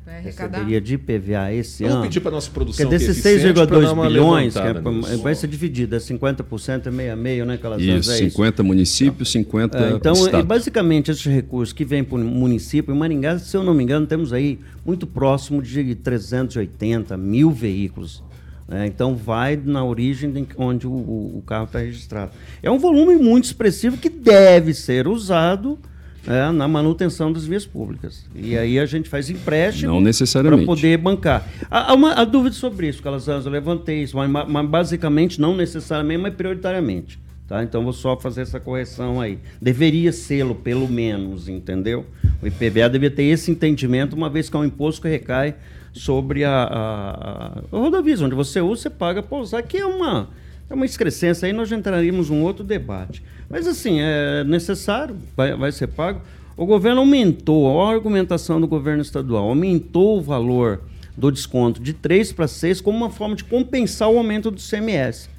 Vai 0.05 0.17
arrecadar. 0.17 0.59
receberia 0.59 0.79
de 0.79 0.93
IPVA 0.93 1.51
esse 1.51 1.81
Vamos 1.81 1.95
ano? 1.95 2.03
pedir 2.03 2.19
para 2.19 2.31
nossa 2.31 2.51
Porque 2.51 2.59
produção 2.59 2.89
desses 2.89 3.21
pra 3.21 3.65
dar 3.65 3.81
6,2 3.81 3.91
uma 3.91 4.07
bilhões, 4.07 4.53
que 4.53 4.59
é, 4.59 5.17
vai 5.17 5.33
ser 5.33 5.47
dividido, 5.47 5.95
é 5.95 5.99
50% 5.99 6.85
é 6.85 6.91
meio 6.91 7.13
a 7.13 7.15
meio, 7.15 7.43
né, 7.43 7.57
Calazans? 7.57 8.05
Isso, 8.05 8.11
é 8.11 8.17
50 8.29 8.61
municípios, 8.61 9.31
50 9.31 9.77
é, 9.77 9.91
então, 9.93 10.13
é, 10.13 10.19
estado. 10.19 10.45
basicamente, 10.45 11.09
esses 11.09 11.25
recursos 11.25 11.73
que 11.73 11.83
vêm 11.83 12.03
para 12.03 12.17
o 12.17 12.19
município, 12.19 12.93
em 12.93 12.97
Maringá, 12.97 13.39
se 13.39 13.57
eu 13.57 13.63
não 13.63 13.73
me 13.73 13.83
engano, 13.83 14.05
temos 14.05 14.31
aí 14.31 14.59
muito 14.85 15.07
próximo 15.07 15.59
de 15.59 15.95
380 15.95 17.17
mil 17.17 17.49
veículos. 17.49 18.23
Né? 18.67 18.87
Então, 18.87 19.15
vai 19.15 19.59
na 19.63 19.83
origem 19.83 20.31
de 20.31 20.45
onde 20.57 20.87
o, 20.87 20.91
o- 20.91 21.43
carro 21.45 21.65
está 21.65 21.79
registrado. 21.79 22.31
É 22.63 22.69
um 22.71 22.79
volume 22.79 23.15
muito 23.15 23.43
expressivo 23.45 23.97
que 23.97 24.09
deve 24.09 24.73
ser 24.73 25.07
usado 25.07 25.77
né, 26.25 26.51
na 26.51 26.67
manutenção 26.67 27.31
das 27.31 27.45
vias 27.45 27.65
públicas. 27.65 28.25
E 28.35 28.57
aí 28.57 28.79
a 28.79 28.85
gente 28.87 29.07
faz 29.07 29.29
empréstimo 29.29 29.91
Não 29.93 30.01
necessariamente. 30.01 30.65
para 30.65 30.75
poder 30.75 30.97
bancar. 30.97 31.47
Há, 31.69 31.91
há 31.91 31.93
uma 31.93 32.13
há 32.13 32.25
dúvida 32.25 32.55
sobre 32.55 32.87
isso, 32.87 33.03
Calazans, 33.03 33.45
eu 33.45 33.51
levantei 33.51 34.01
isso, 34.01 34.17
mas, 34.17 34.29
mas 34.49 34.67
basicamente, 34.67 35.39
não 35.39 35.55
necessariamente, 35.55 36.21
mas 36.21 36.33
prioritariamente. 36.33 37.19
Tá? 37.47 37.61
Então 37.63 37.83
vou 37.83 37.93
só 37.93 38.17
fazer 38.17 38.41
essa 38.41 38.59
correção 38.59 39.21
aí. 39.21 39.37
Deveria 39.61 40.11
sê-lo, 40.11 40.55
pelo 40.55 40.87
menos, 40.89 41.47
entendeu? 41.47 42.03
O 42.41 42.47
IPVA 42.47 42.89
deveria 42.89 43.11
ter 43.11 43.23
esse 43.25 43.51
entendimento, 43.51 44.15
uma 44.15 44.27
vez 44.31 44.49
que 44.49 44.55
é 44.55 44.59
um 44.59 44.65
imposto 44.65 45.03
que 45.03 45.07
recai 45.07 45.53
sobre 45.95 46.43
a, 46.43 46.51
a, 46.51 47.61
a 47.71 47.77
onde 47.77 48.35
você 48.35 48.59
usa, 48.59 48.83
você 48.83 48.89
paga 48.89 49.23
para 49.23 49.37
usar, 49.37 49.63
que 49.63 49.77
é 49.77 49.85
uma, 49.85 50.27
é 50.69 50.73
uma 50.73 50.85
excrescência. 50.85 51.47
Aí 51.47 51.53
nós 51.53 51.71
entraríamos 51.71 52.29
num 52.29 52.43
outro 52.43 52.63
debate. 52.63 53.23
Mas 53.49 53.65
assim, 53.65 53.99
é 54.01 54.43
necessário, 54.43 55.15
vai, 55.35 55.55
vai 55.55 55.71
ser 55.71 55.87
pago. 55.87 56.21
O 56.57 56.65
governo 56.65 57.01
aumentou, 57.01 57.81
a 57.81 57.91
argumentação 57.93 58.59
do 58.59 58.67
governo 58.67 59.01
estadual, 59.01 59.47
aumentou 59.47 60.19
o 60.19 60.21
valor 60.21 60.81
do 61.15 61.31
desconto 61.31 61.81
de 61.81 61.93
3 61.93 62.33
para 62.33 62.47
6 62.47 62.81
como 62.81 62.97
uma 62.97 63.09
forma 63.09 63.35
de 63.35 63.43
compensar 63.43 64.09
o 64.09 64.17
aumento 64.17 64.51
do 64.51 64.59
CMS. 64.59 65.29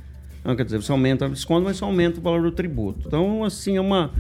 Não, 0.42 0.55
quer 0.55 0.64
dizer, 0.64 0.81
você 0.81 0.92
aumenta 0.92 1.27
o 1.27 1.31
desconto, 1.31 1.64
mas 1.64 1.77
você 1.77 1.85
aumenta 1.85 2.19
o 2.19 2.23
valor 2.23 2.42
do 2.42 2.53
tributo. 2.53 3.01
Então, 3.07 3.42
assim, 3.45 3.77
é, 3.77 3.81
uma, 3.81 4.12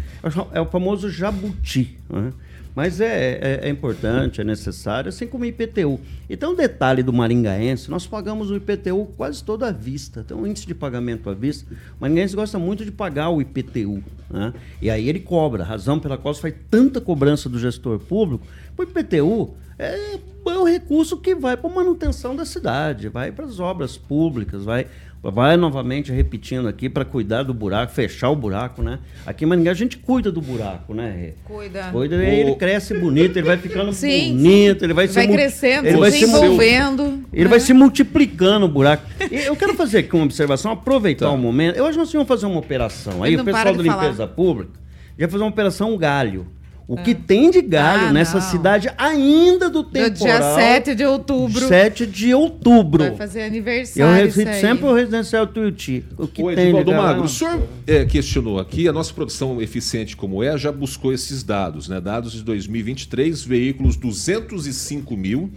é 0.52 0.60
o 0.60 0.66
famoso 0.66 1.08
jabuti. 1.08 1.96
né? 2.10 2.32
Mas 2.76 3.00
é, 3.00 3.38
é, 3.40 3.60
é 3.62 3.68
importante, 3.70 4.42
é 4.42 4.44
necessário, 4.44 5.08
assim 5.08 5.26
como 5.26 5.44
o 5.44 5.46
IPTU. 5.46 5.98
Então, 6.28 6.52
um 6.52 6.54
detalhe 6.54 7.02
do 7.02 7.10
maringaense, 7.10 7.90
nós 7.90 8.06
pagamos 8.06 8.50
o 8.50 8.56
IPTU 8.56 9.06
quase 9.16 9.42
todo 9.42 9.64
à 9.64 9.72
vista. 9.72 10.22
Tem 10.22 10.36
um 10.36 10.46
índice 10.46 10.66
de 10.66 10.74
pagamento 10.74 11.30
à 11.30 11.32
vista. 11.32 11.72
O 11.72 12.02
maringaense 12.02 12.36
gosta 12.36 12.58
muito 12.58 12.84
de 12.84 12.92
pagar 12.92 13.30
o 13.30 13.40
IPTU. 13.40 14.04
né? 14.28 14.52
E 14.82 14.90
aí 14.90 15.08
ele 15.08 15.20
cobra, 15.20 15.64
razão 15.64 15.98
pela 15.98 16.18
qual 16.18 16.34
faz 16.34 16.54
tanta 16.70 17.00
cobrança 17.00 17.48
do 17.48 17.58
gestor 17.58 17.98
público. 17.98 18.46
O 18.76 18.82
IPTU 18.82 19.54
é, 19.78 20.16
é 20.16 20.58
o 20.58 20.64
recurso 20.64 21.16
que 21.16 21.34
vai 21.34 21.56
para 21.56 21.70
a 21.70 21.74
manutenção 21.74 22.36
da 22.36 22.44
cidade, 22.44 23.08
vai 23.08 23.32
para 23.32 23.46
as 23.46 23.58
obras 23.58 23.96
públicas, 23.96 24.64
vai 24.64 24.86
Vai 25.22 25.56
novamente 25.56 26.12
repetindo 26.12 26.68
aqui 26.68 26.88
para 26.88 27.04
cuidar 27.04 27.42
do 27.42 27.52
buraco, 27.52 27.92
fechar 27.92 28.30
o 28.30 28.36
buraco, 28.36 28.80
né? 28.80 29.00
Aqui 29.26 29.44
em 29.44 29.48
Maringá 29.48 29.72
a 29.72 29.74
gente 29.74 29.98
cuida 29.98 30.30
do 30.30 30.40
buraco, 30.40 30.94
né? 30.94 31.10
Rê? 31.18 31.34
Cuida. 31.44 31.88
Cuida, 31.90 32.14
e 32.16 32.26
aí 32.26 32.40
ele 32.40 32.54
cresce 32.54 32.94
bonito, 32.94 33.36
ele 33.36 33.46
vai 33.46 33.56
ficando 33.56 33.90
Sim. 33.94 34.36
bonito, 34.36 34.84
ele 34.84 34.92
vai, 34.94 35.08
se 35.08 35.14
Vai 35.14 35.26
mu- 35.26 35.32
crescendo, 35.32 35.88
ele 35.88 35.96
vai 35.96 36.10
se 36.12 36.26
mu- 36.26 36.32
desenvolvendo. 36.32 37.24
ele 37.32 37.44
né? 37.44 37.50
vai 37.50 37.58
se 37.58 37.72
multiplicando 37.72 38.66
o 38.66 38.68
buraco. 38.68 39.02
Eu 39.28 39.56
quero 39.56 39.74
fazer 39.74 39.98
aqui 39.98 40.14
uma 40.14 40.24
observação, 40.24 40.70
aproveitar 40.70 41.26
Tá. 41.26 41.32
o 41.32 41.38
momento. 41.38 41.76
Eu 41.76 41.84
acho 41.86 41.94
que 41.94 41.98
nós 41.98 42.12
vamos 42.12 42.28
fazer 42.28 42.46
uma 42.46 42.58
operação. 42.60 43.22
Aí 43.24 43.34
o 43.36 43.44
pessoal 43.44 43.64
da 43.64 43.82
de 43.82 43.88
falar. 43.88 44.02
limpeza 44.04 44.26
pública 44.28 44.72
já 45.18 45.26
fazer 45.28 45.42
uma 45.42 45.50
operação 45.50 45.96
galho. 45.96 46.46
O 46.88 46.96
que 46.96 47.16
tem 47.16 47.50
de 47.50 47.60
galho 47.62 48.06
Ah, 48.08 48.12
nessa 48.12 48.38
não. 48.38 48.48
cidade 48.48 48.88
ainda 48.96 49.68
do 49.68 49.82
Do 49.82 49.90
temporal. 49.90 50.38
dia 50.38 50.54
7 50.54 50.94
de 50.94 51.04
outubro. 51.04 51.66
7 51.66 52.06
de 52.06 52.32
outubro. 52.32 53.02
Vai 53.02 53.16
fazer 53.16 53.40
Eu 53.40 53.46
aniversário. 53.46 54.28
isso 54.28 54.40
aí. 54.48 54.60
sempre 54.60 54.86
o 54.86 54.94
residencial 54.94 55.48
Tuiuti. 55.48 56.04
O 56.16 56.28
que 56.28 56.40
Ô, 56.42 56.54
tem 56.54 56.66
de 56.72 56.84
galho? 56.84 56.96
Magro, 56.96 57.24
o 57.24 57.28
senhor 57.28 57.60
é, 57.88 58.04
questionou 58.04 58.60
aqui, 58.60 58.86
a 58.86 58.92
nossa 58.92 59.12
produção 59.12 59.60
eficiente 59.60 60.16
como 60.16 60.44
é, 60.44 60.56
já 60.56 60.70
buscou 60.70 61.12
esses 61.12 61.42
dados, 61.42 61.88
né? 61.88 62.00
Dados 62.00 62.30
de 62.32 62.44
2023, 62.44 63.42
veículos 63.42 63.96
205 63.96 65.16
mil 65.16 65.50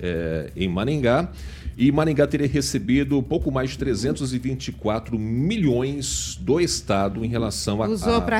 é, 0.00 0.50
em 0.56 0.68
Maringá. 0.68 1.30
E 1.76 1.90
Maringá 1.90 2.26
teria 2.26 2.46
recebido 2.46 3.20
pouco 3.22 3.50
mais 3.50 3.70
de 3.70 3.78
324 3.78 5.18
milhões 5.18 6.38
do 6.40 6.60
Estado 6.60 7.24
em 7.24 7.28
relação 7.28 7.82
a, 7.82 7.88
Usou 7.88 8.20
para 8.22 8.38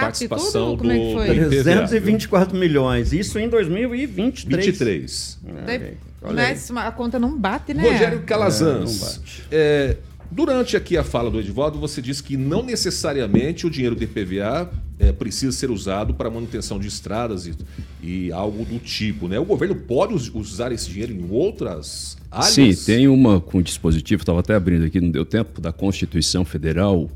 participação 0.00 0.70
tudo? 0.76 0.78
Como 0.80 0.92
é 0.92 0.98
que 0.98 1.04
do- 1.06 1.12
foi? 1.12 1.26
do- 1.40 1.48
324 1.50 2.56
milhões. 2.58 3.12
Isso 3.12 3.38
em 3.38 3.48
2023. 3.48 4.66
23. 4.66 5.38
Daí- 5.66 5.94
Olha 6.24 6.34
Mas 6.36 6.70
a 6.70 6.90
conta 6.92 7.18
não 7.18 7.36
bate, 7.36 7.74
né? 7.74 7.82
Rogério 7.82 8.18
É, 8.18 8.22
Calazans, 8.22 8.98
bate. 9.18 9.42
é, 9.50 9.96
durante 10.30 10.76
aqui 10.76 10.96
a 10.96 11.02
fala 11.02 11.28
do 11.28 11.40
Edivaldo, 11.40 11.80
você 11.80 12.00
disse 12.00 12.22
que 12.22 12.36
não 12.36 12.62
necessariamente 12.62 13.66
o 13.66 13.70
dinheiro 13.70 13.96
do 13.96 14.04
IPVA 14.04 14.70
é, 15.00 15.10
precisa 15.10 15.50
ser 15.50 15.68
usado 15.68 16.14
para 16.14 16.30
manutenção 16.30 16.78
de 16.78 16.86
estradas 16.86 17.48
e, 17.48 17.54
e 18.00 18.30
algo 18.30 18.64
do 18.64 18.78
tipo, 18.78 19.26
né? 19.26 19.36
O 19.40 19.44
governo 19.44 19.74
pode 19.74 20.14
us- 20.14 20.30
usar 20.32 20.70
esse 20.70 20.88
dinheiro 20.88 21.12
em 21.12 21.26
outras 21.28 22.16
áreas? 22.30 22.52
Sim, 22.52 22.72
tem 22.72 23.08
uma 23.08 23.40
com 23.40 23.60
dispositivo, 23.60 24.22
estava 24.22 24.38
até 24.38 24.54
abrindo 24.54 24.84
aqui, 24.84 25.00
não 25.00 25.10
deu 25.10 25.24
tempo, 25.24 25.60
da 25.60 25.72
Constituição 25.72 26.44
Federal, 26.44 27.10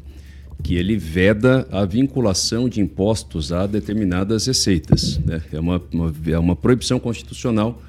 que 0.66 0.74
ele 0.74 0.96
veda 0.96 1.64
a 1.70 1.84
vinculação 1.84 2.68
de 2.68 2.80
impostos 2.80 3.52
a 3.52 3.68
determinadas 3.68 4.46
receitas. 4.46 5.16
Né? 5.24 5.40
É, 5.52 5.60
uma, 5.60 5.80
uma- 5.92 6.12
é 6.26 6.36
uma 6.36 6.56
proibição 6.56 6.98
constitucional. 6.98 7.80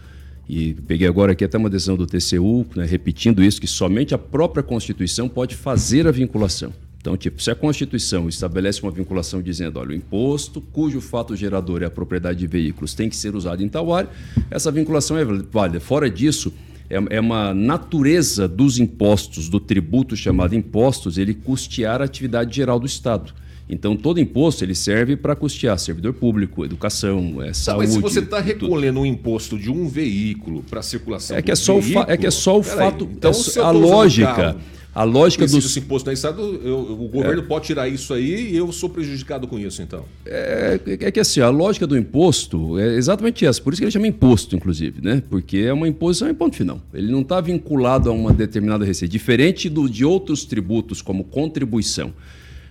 E 0.48 0.76
peguei 0.86 1.08
agora 1.08 1.32
aqui 1.32 1.44
até 1.44 1.58
uma 1.58 1.72
decisão 1.72 1.98
do 1.98 2.06
TCU, 2.06 2.68
né, 2.76 2.86
repetindo 2.86 3.44
isso, 3.44 3.60
que 3.60 3.66
somente 3.66 4.14
a 4.14 4.18
própria 4.20 4.62
Constituição 4.62 5.28
pode 5.28 5.56
fazer 5.56 6.08
a 6.08 6.12
vinculação. 6.12 6.72
Então, 7.02 7.18
tipo, 7.18 7.42
se 7.42 7.50
a 7.50 7.56
Constituição 7.56 8.30
estabelece 8.30 8.84
uma 8.84 8.92
vinculação 8.92 9.42
dizendo, 9.42 9.80
olha, 9.80 9.90
o 9.90 9.96
imposto 9.96 10.62
cujo 10.62 11.02
fato 11.02 11.36
gerador 11.36 11.82
é 11.82 11.86
a 11.88 11.90
propriedade 11.90 12.38
de 12.38 12.46
veículos 12.46 12.94
tem 12.94 13.10
que 13.10 13.16
ser 13.16 13.36
usado 13.36 13.64
em 13.64 13.68
tal 13.68 13.92
área, 13.92 14.10
essa 14.52 14.72
vinculação 14.72 15.18
é 15.18 15.26
válida. 15.26 15.80
Fora 15.80 16.08
disso, 16.12 16.54
é, 16.90 17.18
é 17.18 17.20
uma 17.20 17.54
natureza 17.54 18.48
dos 18.48 18.80
impostos, 18.80 19.50
do 19.50 19.60
tributo 19.60 20.16
chamado 20.16 20.56
impostos, 20.56 21.18
ele 21.18 21.34
custear 21.34 22.02
a 22.02 22.06
atividade 22.06 22.56
geral 22.56 22.80
do 22.80 22.86
Estado. 22.86 23.34
Então, 23.70 23.98
todo 23.98 24.18
imposto 24.18 24.64
ele 24.64 24.74
serve 24.74 25.18
para 25.18 25.36
custear 25.36 25.78
servidor 25.78 26.14
público, 26.14 26.64
educação, 26.64 27.42
é, 27.44 27.52
saúde. 27.52 27.88
mas 27.88 27.94
se 27.96 28.00
você 28.00 28.20
está 28.22 28.40
recolhendo 28.40 29.02
um 29.02 29.06
imposto 29.06 29.58
de 29.58 29.70
um 29.70 29.90
veículo 29.90 30.64
para 30.70 30.82
circulação 30.82 31.36
É 31.36 31.42
que 31.42 31.52
é 31.52 31.56
só 31.56 31.74
o, 31.78 31.82
fa- 31.82 31.86
veículo, 31.88 32.06
é 32.08 32.18
que 32.18 32.28
é 32.28 32.32
só 32.32 32.58
o 32.58 32.64
fato. 32.64 33.10
Então, 33.12 33.32
é 33.32 33.60
a 33.60 33.72
lógica. 33.72 34.56
A 35.00 35.04
lógica 35.04 35.46
dos. 35.46 35.64
desse 35.64 35.80
imposto 35.80 36.08
na 36.08 36.14
estrada, 36.14 36.42
eu- 36.42 36.80
o 37.00 37.08
governo 37.08 37.44
pode 37.44 37.66
tirar 37.68 37.88
isso 37.88 38.14
aí 38.14 38.52
e 38.52 38.58
eu 38.58 38.72
sou 38.72 38.90
prejudicado 38.90 39.48
com 39.48 39.60
isso, 39.60 39.82
então. 39.82 40.04
É, 40.26 40.80
é 40.88 41.12
que 41.12 41.20
assim, 41.20 41.40
a 41.40 41.50
lógica 41.50 41.86
do 41.86 41.98
imposto 41.98 42.80
é 42.80 42.96
exatamente 42.96 43.46
essa. 43.46 43.62
Por 43.62 43.74
isso 43.74 43.82
que 43.82 43.86
ele 43.86 43.92
chama 43.92 44.08
imposto, 44.08 44.56
inclusive, 44.56 45.00
né? 45.02 45.22
Porque 45.30 45.58
é 45.60 45.72
uma 45.74 45.88
imposição 45.88 46.30
em 46.30 46.34
ponto 46.34 46.56
final. 46.56 46.82
Ele 46.94 47.12
não 47.12 47.22
está 47.22 47.40
vinculado 47.40 48.10
a 48.10 48.14
uma 48.14 48.34
determinada 48.34 48.84
receita. 48.84 49.12
Diferente 49.12 49.70
do, 49.70 49.88
de 49.90 50.04
outros 50.04 50.46
tributos, 50.46 51.02
como 51.02 51.24
contribuição. 51.24 52.14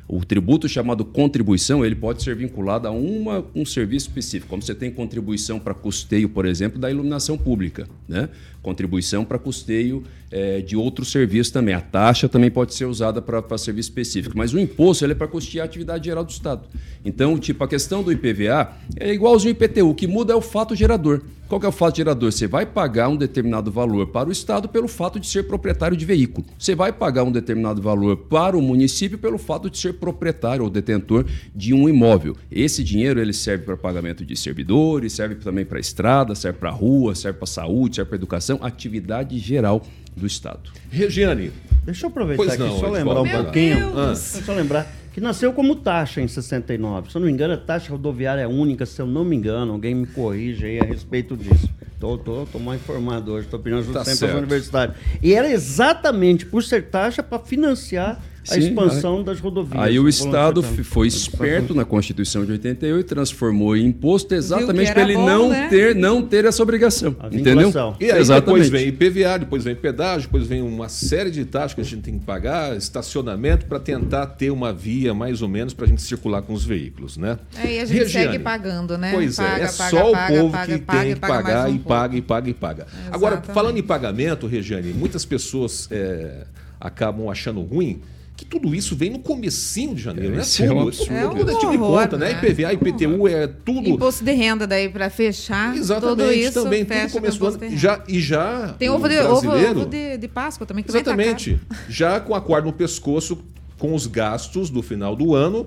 O 0.09 0.25
tributo 0.25 0.69
chamado 0.69 1.05
contribuição, 1.05 1.85
ele 1.85 1.97
pode 1.97 2.23
ser 2.23 2.37
vinculado 2.37 2.87
a 2.87 2.93
uma, 2.93 3.45
um 3.53 3.65
serviço 3.65 4.07
específico. 4.09 4.49
Como 4.49 4.63
você 4.63 4.73
tem 4.73 4.89
contribuição 4.89 5.59
para 5.59 5.75
custeio, 5.75 6.29
por 6.29 6.47
exemplo, 6.47 6.79
da 6.79 6.89
iluminação 6.89 7.37
pública, 7.37 7.89
né? 8.09 8.29
Contribuição 8.67 9.25
para 9.25 9.39
custeio 9.39 10.03
eh, 10.29 10.61
de 10.61 10.77
outros 10.77 11.13
serviços 11.13 11.53
também. 11.53 11.73
A 11.73 11.81
taxa 11.81 12.29
também 12.29 12.51
pode 12.51 12.75
ser 12.75 12.85
usada 12.85 13.23
para 13.23 13.57
serviço 13.57 13.91
específico. 13.91 14.37
Mas 14.37 14.53
o 14.53 14.59
imposto 14.59 15.05
ele 15.05 15.13
é 15.13 15.15
para 15.15 15.29
custear 15.29 15.63
a 15.63 15.67
atividade 15.67 16.07
geral 16.07 16.25
do 16.25 16.31
Estado. 16.31 16.63
Então, 17.05 17.39
tipo, 17.39 17.63
a 17.63 17.69
questão 17.69 18.03
do 18.03 18.11
IPVA 18.11 18.73
é 18.99 19.15
igualzinho 19.15 19.55
ao 19.55 19.63
IPTU. 19.63 19.89
O 19.89 19.95
que 19.95 20.09
muda 20.09 20.33
é 20.33 20.37
o 20.37 20.41
fato 20.41 20.75
gerador. 20.75 21.23
Qual 21.49 21.61
que 21.61 21.67
é 21.67 21.69
o 21.69 21.73
fato 21.73 21.99
gerador? 21.99 22.33
Você 22.33 22.49
vai 22.49 22.67
pagar 22.67 23.09
um 23.09 23.17
determinado 23.17 23.71
valor 23.71 24.09
para 24.09 24.29
o 24.29 24.33
Estado 24.33 24.69
pelo 24.69 24.89
fato 24.89 25.21
de 25.21 25.29
ser 25.29 25.45
proprietário 25.45 25.97
de 25.97 26.05
veículo. 26.05 26.45
Você 26.59 26.75
vai 26.75 26.93
pagar 26.93 27.23
um 27.23 27.31
determinado 27.31 27.81
valor 27.81 28.17
para 28.17 28.59
o 28.59 28.63
município 28.63 29.17
pelo 29.17 29.39
fato 29.39 29.71
de 29.71 29.79
ser 29.79 29.93
proprietário 29.95 30.65
ou 30.65 30.71
detentor 30.71 31.25
de 31.55 31.73
um 31.73 31.89
imóvel. 31.89 32.37
Esse 32.51 32.83
dinheiro 32.83 33.21
ele 33.21 33.33
serve 33.33 33.65
para 33.65 33.77
pagamento 33.77 34.25
de 34.25 34.35
servidores, 34.37 35.13
serve 35.13 35.37
também 35.37 35.65
para 35.65 35.79
estrada, 35.79 36.35
serve 36.35 36.59
para 36.59 36.71
rua, 36.71 37.15
serve 37.15 37.39
para 37.39 37.47
saúde, 37.47 37.95
serve 37.95 38.09
para 38.09 38.17
educação, 38.17 38.56
atividade 38.63 39.39
geral 39.39 39.83
do 40.17 40.27
Estado. 40.27 40.71
Regiane, 40.91 41.53
Deixa 41.85 42.07
eu 42.07 42.11
aproveitar 42.11 42.43
Pois 42.43 42.53
aqui, 42.55 42.63
não, 42.63 42.71
só 42.81 42.87
Edivaldo. 42.89 42.99
lembrar 42.99 43.21
um 43.21 43.25
Meu 43.25 43.45
pouquinho. 43.45 43.79
Eu 43.79 44.17
só 44.17 44.53
lembrar 44.53 44.93
que 45.13 45.21
nasceu 45.21 45.53
como 45.53 45.77
taxa 45.77 46.21
em 46.21 46.27
69. 46.27 47.11
Se 47.11 47.17
eu 47.17 47.21
não 47.21 47.27
me 47.27 47.33
engano, 47.33 47.55
a 47.55 47.57
taxa 47.57 47.93
rodoviária 47.93 48.49
única, 48.49 48.85
se 48.85 49.01
eu 49.01 49.07
não 49.07 49.25
me 49.25 49.37
engano, 49.37 49.73
alguém 49.73 49.95
me 49.95 50.07
corrige 50.07 50.67
aí 50.67 50.81
a 50.81 50.85
respeito 50.85 51.37
disso. 51.37 51.69
Tô, 52.01 52.19
tô, 52.19 52.45
tô 52.45 52.59
mal 52.59 52.75
informado 52.75 53.33
hoje, 53.33 53.47
tô 53.47 53.59
pedindo 53.59 53.79
ajuda 53.81 54.01
Tá 54.01 54.05
sempre 54.05 54.19
certo. 54.19 54.37
universitários. 54.37 54.97
E 55.23 55.33
era 55.33 55.49
exatamente 55.49 56.45
por 56.45 56.63
ser 56.65 56.89
taxa 56.91 57.23
para 57.23 57.39
financiar 57.39 58.21
a 58.49 58.55
Sim, 58.55 58.61
expansão 58.61 59.23
das 59.23 59.41
rodovias. 59.41 59.83
Aí 59.83 59.99
o 59.99 60.09
Estado 60.09 60.63
foi 60.63 61.09
esperto 61.09 61.75
na 61.75 61.85
Constituição 61.85 62.45
de 62.45 62.53
88 62.53 63.01
e 63.01 63.05
transformou 63.05 63.77
em 63.77 63.87
imposto 63.87 64.35
exatamente 64.35 64.93
para 64.93 65.03
ele 65.03 65.15
bom, 65.15 65.27
não, 65.27 65.49
né? 65.49 65.69
ter, 65.69 65.95
não 65.95 66.23
ter 66.23 66.45
essa 66.45 66.63
obrigação. 66.63 67.17
A 67.19 67.27
Entendeu? 67.27 67.57
vinculação. 67.57 67.97
E 68.01 68.11
aí 68.11 68.21
exatamente. 68.21 68.45
depois 68.45 68.69
vem 68.69 68.89
IPVA, 68.89 69.39
depois 69.39 69.65
vem 69.65 69.75
pedágio, 69.75 70.29
depois 70.29 70.47
vem 70.47 70.63
uma 70.63 70.89
série 70.89 71.31
de 71.31 71.45
taxas 71.45 71.75
que 71.75 71.81
a 71.81 71.85
gente 71.85 72.03
tem 72.03 72.19
que 72.19 72.25
pagar, 72.25 72.77
estacionamento, 72.77 73.67
para 73.67 73.81
tentar 73.81 74.27
ter 74.27 74.51
uma 74.51 74.73
via 74.73 75.13
mais 75.13 75.43
ou 75.43 75.49
menos 75.49 75.75
para 75.75 75.87
a 75.87 75.89
gente 75.89 76.03
circular 76.03 76.43
com 76.43 76.53
os 76.53 76.65
veículos, 76.65 77.17
né? 77.17 77.39
Aí 77.57 77.81
a 77.81 77.85
gente 77.85 77.99
Regiane, 77.99 78.27
segue 78.27 78.39
pagando, 78.39 78.97
né? 78.97 79.13
Pois 79.13 79.37
Paga, 79.37 79.51
é, 79.51 79.55
é 79.55 79.73
paga, 79.73 79.91
só 79.91 80.13
paga, 80.13 80.35
o 80.35 80.39
povo 80.39 80.53
paga, 80.53 80.73
que 80.73 80.85
paga, 80.85 81.01
tem 81.01 81.15
que 81.15 81.21
pagar 81.21 81.69
um 81.69 81.75
e 81.75 81.79
paga 81.79 82.17
e 82.17 82.23
paga 82.23 82.51
e 82.51 82.55
paga. 82.55 82.87
Agora, 83.11 83.43
falando 83.43 83.79
em 83.79 83.83
pagamento, 83.83 84.47
Regiane, 84.47 84.93
muitas 84.93 85.25
pessoas 85.25 85.89
é, 85.91 86.47
acabam 86.81 87.29
achando 87.29 87.61
ruim 87.63 88.01
que 88.37 88.45
tudo 88.45 88.75
isso 88.75 88.95
vem 88.95 89.11
no 89.11 89.19
comecinho 89.19 89.95
de 89.95 90.03
janeiro, 90.03 90.37
né? 90.37 90.43
É 90.43 90.65
um 90.65 90.69
Tudo, 90.69 90.89
absurdo. 90.89 91.15
É 91.15 91.27
um 91.27 91.35
tudo 91.35 91.51
é 91.51 91.55
tipo 91.55 91.73
de 91.73 91.79
conta, 91.79 92.19
né? 92.19 92.33
né? 92.35 92.49
IPVA, 92.51 92.73
IPTU, 92.75 93.29
é 93.29 93.47
tudo... 93.47 93.89
Imposto 93.89 94.25
de 94.25 94.33
renda 94.33 94.67
daí 94.67 94.89
para 94.89 95.09
fechar. 95.09 95.75
Exatamente, 95.75 96.19
tudo 96.19 96.33
isso 96.33 96.63
também, 96.63 96.85
tudo 96.85 97.13
começo 97.13 97.39
com 97.39 97.51
do 97.51 97.65
ano. 97.65 97.77
Já, 97.77 98.05
e 98.07 98.21
já 98.21 98.75
Tem 98.79 98.91
o 98.91 98.95
ovo 98.95 99.09
de, 99.09 99.19
ovo, 99.21 99.41
brasileiro- 99.41 99.81
ovo 99.81 99.89
de, 99.89 100.19
de 100.19 100.29
Páscoa 100.29 100.67
também, 100.67 100.85
que 100.85 100.89
também 100.89 101.03
tá 101.03 101.13
Exatamente. 101.13 101.59
Já 101.89 102.21
com 102.21 102.35
a 102.35 102.41
corda 102.41 102.67
no 102.67 102.73
pescoço, 102.75 103.39
com 103.79 103.95
os 103.95 104.07
gastos 104.07 104.69
do 104.69 104.83
final 104.83 105.17
do 105.17 105.35
ano, 105.35 105.67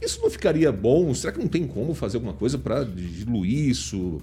isso 0.00 0.20
não 0.22 0.30
ficaria 0.30 0.72
bom? 0.72 1.12
Será 1.14 1.32
que 1.32 1.38
não 1.38 1.48
tem 1.48 1.66
como 1.66 1.94
fazer 1.94 2.16
alguma 2.16 2.34
coisa 2.34 2.56
para 2.56 2.82
diluir 2.84 3.68
isso 3.68 4.20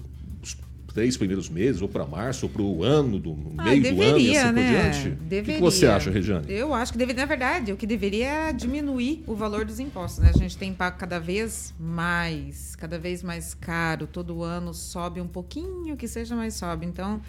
três 0.94 1.16
primeiros 1.16 1.50
meses, 1.50 1.82
ou 1.82 1.88
para 1.88 2.06
março, 2.06 2.46
ou 2.46 2.50
para 2.50 2.62
o 2.62 2.84
ano, 2.84 3.18
do 3.18 3.36
Ah, 3.58 3.64
meio 3.64 3.82
do 3.82 3.88
ano 3.88 4.18
e 4.18 4.22
deveria, 4.22 4.44
assim 4.44 4.52
né? 4.52 4.62
por 4.62 4.70
diante? 4.70 5.10
Deveria. 5.22 5.54
O 5.54 5.56
que, 5.56 5.60
você 5.60 5.86
acha, 5.86 6.10
Regiane? 6.10 6.46
Eu 6.48 6.72
acho 6.72 6.92
que 6.92 6.98
deveria, 6.98 7.22
na 7.22 7.26
verdade, 7.26 7.72
o 7.72 7.76
que 7.76 7.86
deveria 7.86 8.26
é 8.26 8.52
diminuir 8.52 9.24
o 9.26 9.34
valor 9.34 9.64
dos 9.64 9.80
impostos, 9.80 10.22
né? 10.22 10.30
A 10.32 10.38
gente 10.38 10.56
tem 10.56 10.72
pago 10.72 10.96
cada 10.96 11.18
vez 11.18 11.74
mais, 11.78 12.76
cada 12.76 12.96
vez 12.96 13.24
mais 13.24 13.54
caro, 13.54 14.06
todo 14.06 14.44
ano 14.44 14.72
sobe 14.72 15.20
um 15.20 15.26
pouquinho, 15.26 15.96
que 15.96 16.06
seja 16.06 16.36
mais 16.36 16.54
sobe. 16.54 16.86
Então, 16.86 17.20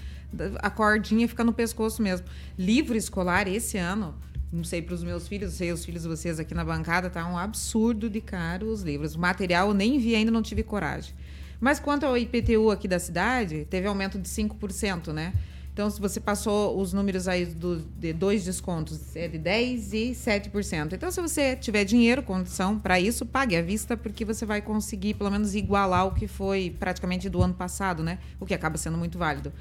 a 0.60 0.70
cordinha 0.70 1.28
fica 1.28 1.44
no 1.44 1.52
pescoço 1.52 2.04
mesmo. 2.04 2.28
Livro 2.58 2.96
escolar 2.96 3.48
esse 3.48 3.80
ano, 3.80 4.14
não 4.54 4.64
sei 4.64 4.82
para 4.82 4.94
os 4.94 5.04
meus 5.04 5.28
filhos, 5.28 5.54
sei 5.54 5.72
os 5.72 5.84
filhos 5.84 6.04
de 6.04 6.08
vocês 6.08 6.40
aqui 6.40 6.54
na 6.54 6.64
bancada, 6.64 7.10
tá 7.10 7.28
um 7.28 7.38
absurdo 7.38 8.10
de 8.12 8.22
caro 8.22 8.68
os 8.68 8.84
livros. 8.84 9.16
O 9.16 9.20
material 9.20 9.70
eu 9.70 9.74
nem 9.74 9.98
vi 9.98 10.14
ainda, 10.14 10.30
não 10.30 10.44
tive 10.44 10.62
coragem. 10.62 11.16
Mas 11.60 11.80
quanto 11.80 12.06
ao 12.06 12.18
IPTU 12.18 12.72
aqui 12.72 12.88
da 12.88 13.00
cidade, 13.00 13.66
teve 13.70 13.88
aumento 13.88 14.20
de 14.20 14.28
5%, 14.28 15.14
né? 15.14 15.34
Então, 15.76 15.90
se 15.90 16.00
você 16.00 16.22
passou 16.22 16.80
os 16.80 16.94
números 16.94 17.28
aí 17.28 17.46
do, 17.46 17.82
de 18.00 18.14
dois 18.14 18.46
descontos, 18.46 19.14
é 19.14 19.28
de 19.28 19.38
10% 19.38 19.94
e 19.94 20.12
7%. 20.12 20.94
Então, 20.94 21.12
se 21.12 21.20
você 21.20 21.54
tiver 21.54 21.84
dinheiro, 21.84 22.24
condição 22.24 22.80
para 22.80 22.98
isso, 22.98 23.26
pague 23.26 23.58
à 23.58 23.62
vista, 23.62 23.98
porque 23.98 24.24
você 24.24 24.46
vai 24.46 24.62
conseguir, 24.62 25.16
pelo 25.16 25.30
menos, 25.30 25.54
igualar 25.54 26.08
o 26.08 26.14
que 26.14 26.28
foi 26.28 26.74
praticamente 26.80 27.28
do 27.28 27.42
ano 27.42 27.54
passado, 27.54 28.02
né? 28.04 28.20
O 28.40 28.46
que 28.46 28.54
acaba 28.54 28.78
sendo 28.78 28.98
muito 28.98 29.18
válido. 29.18 29.52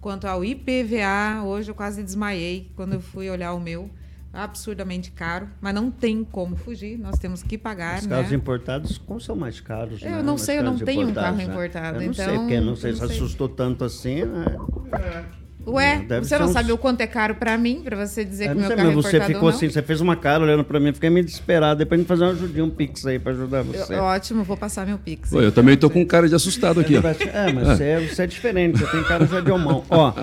Quanto 0.00 0.26
ao 0.26 0.42
IPVA, 0.42 1.42
hoje 1.44 1.70
eu 1.70 1.74
quase 1.74 2.02
desmaiei 2.02 2.70
quando 2.74 2.94
eu 2.94 3.00
fui 3.02 3.28
olhar 3.28 3.52
o 3.52 3.60
meu. 3.60 3.90
Absurdamente 4.38 5.10
caro, 5.10 5.48
mas 5.60 5.74
não 5.74 5.90
tem 5.90 6.22
como 6.22 6.54
fugir, 6.56 6.96
nós 6.98 7.18
temos 7.18 7.42
que 7.42 7.58
pagar, 7.58 7.98
Os 7.98 8.06
né? 8.06 8.16
carros 8.16 8.32
importados 8.32 8.96
como 8.98 9.20
são 9.20 9.34
mais 9.34 9.60
caros? 9.60 10.00
Eu 10.02 10.10
né? 10.10 10.22
não 10.22 10.34
Os 10.34 10.42
sei, 10.42 10.58
eu 10.58 10.62
não 10.62 10.78
tenho 10.78 11.08
um 11.08 11.12
carro 11.12 11.36
né? 11.36 11.44
importado, 11.44 12.00
Eu 12.00 12.06
não 12.06 12.14
sei, 12.14 12.24
então, 12.24 12.38
porque 12.38 12.60
não 12.60 12.76
sei 12.76 12.92
se 12.94 13.00
não 13.00 13.08
sei. 13.08 13.16
assustou 13.16 13.48
tanto 13.48 13.84
assim, 13.84 14.24
né? 14.24 14.56
Ué, 15.66 15.98
Deve 16.08 16.24
você 16.24 16.38
não 16.38 16.46
uns- 16.46 16.52
sabe 16.52 16.72
o 16.72 16.78
quanto 16.78 17.00
é 17.02 17.06
caro 17.06 17.34
pra 17.34 17.58
mim, 17.58 17.82
pra 17.84 17.94
você 18.06 18.24
dizer 18.24 18.44
Eu 18.44 18.48
que 18.50 18.54
não 18.54 18.60
meu 18.60 18.68
sei, 18.68 18.76
carro 18.76 18.88
é 18.90 18.94
mas 18.94 19.04
você 19.04 19.08
importado 19.16 19.34
ficou 19.34 19.48
assim, 19.50 19.68
você 19.68 19.82
fez 19.82 20.00
uma 20.00 20.16
cara 20.16 20.42
olhando 20.44 20.64
pra 20.64 20.80
mim, 20.80 20.86
eu 20.88 20.94
fiquei 20.94 21.10
meio 21.10 21.26
desesperado. 21.26 21.78
Depois 21.80 22.00
de 22.00 22.06
fazer 22.06 22.24
uma 22.24 22.30
ajudinha, 22.32 22.64
um 22.64 22.70
pix 22.70 23.04
aí 23.04 23.18
pra 23.18 23.32
ajudar 23.32 23.58
Eu- 23.58 23.64
você. 23.64 23.94
ótimo, 23.96 24.44
vou 24.44 24.56
passar 24.56 24.86
meu 24.86 24.96
pix. 24.98 25.28
Pô, 25.30 25.42
eu 25.42 25.52
também 25.52 25.76
tô 25.76 25.90
com 25.90 26.06
cara 26.06 26.26
de 26.26 26.34
assustado 26.34 26.80
aqui, 26.80 26.94
ó. 26.96 27.00
É, 27.00 27.52
mas 27.52 27.68
Você, 27.76 27.84
é, 27.84 28.00
você 28.00 28.22
é 28.22 28.26
diferente, 28.26 28.78
você 28.78 28.86
tem 28.86 29.02
cara 29.04 29.26
já 29.26 29.40
de 29.40 29.50
homão. 29.50 29.84
Ó, 29.90 30.14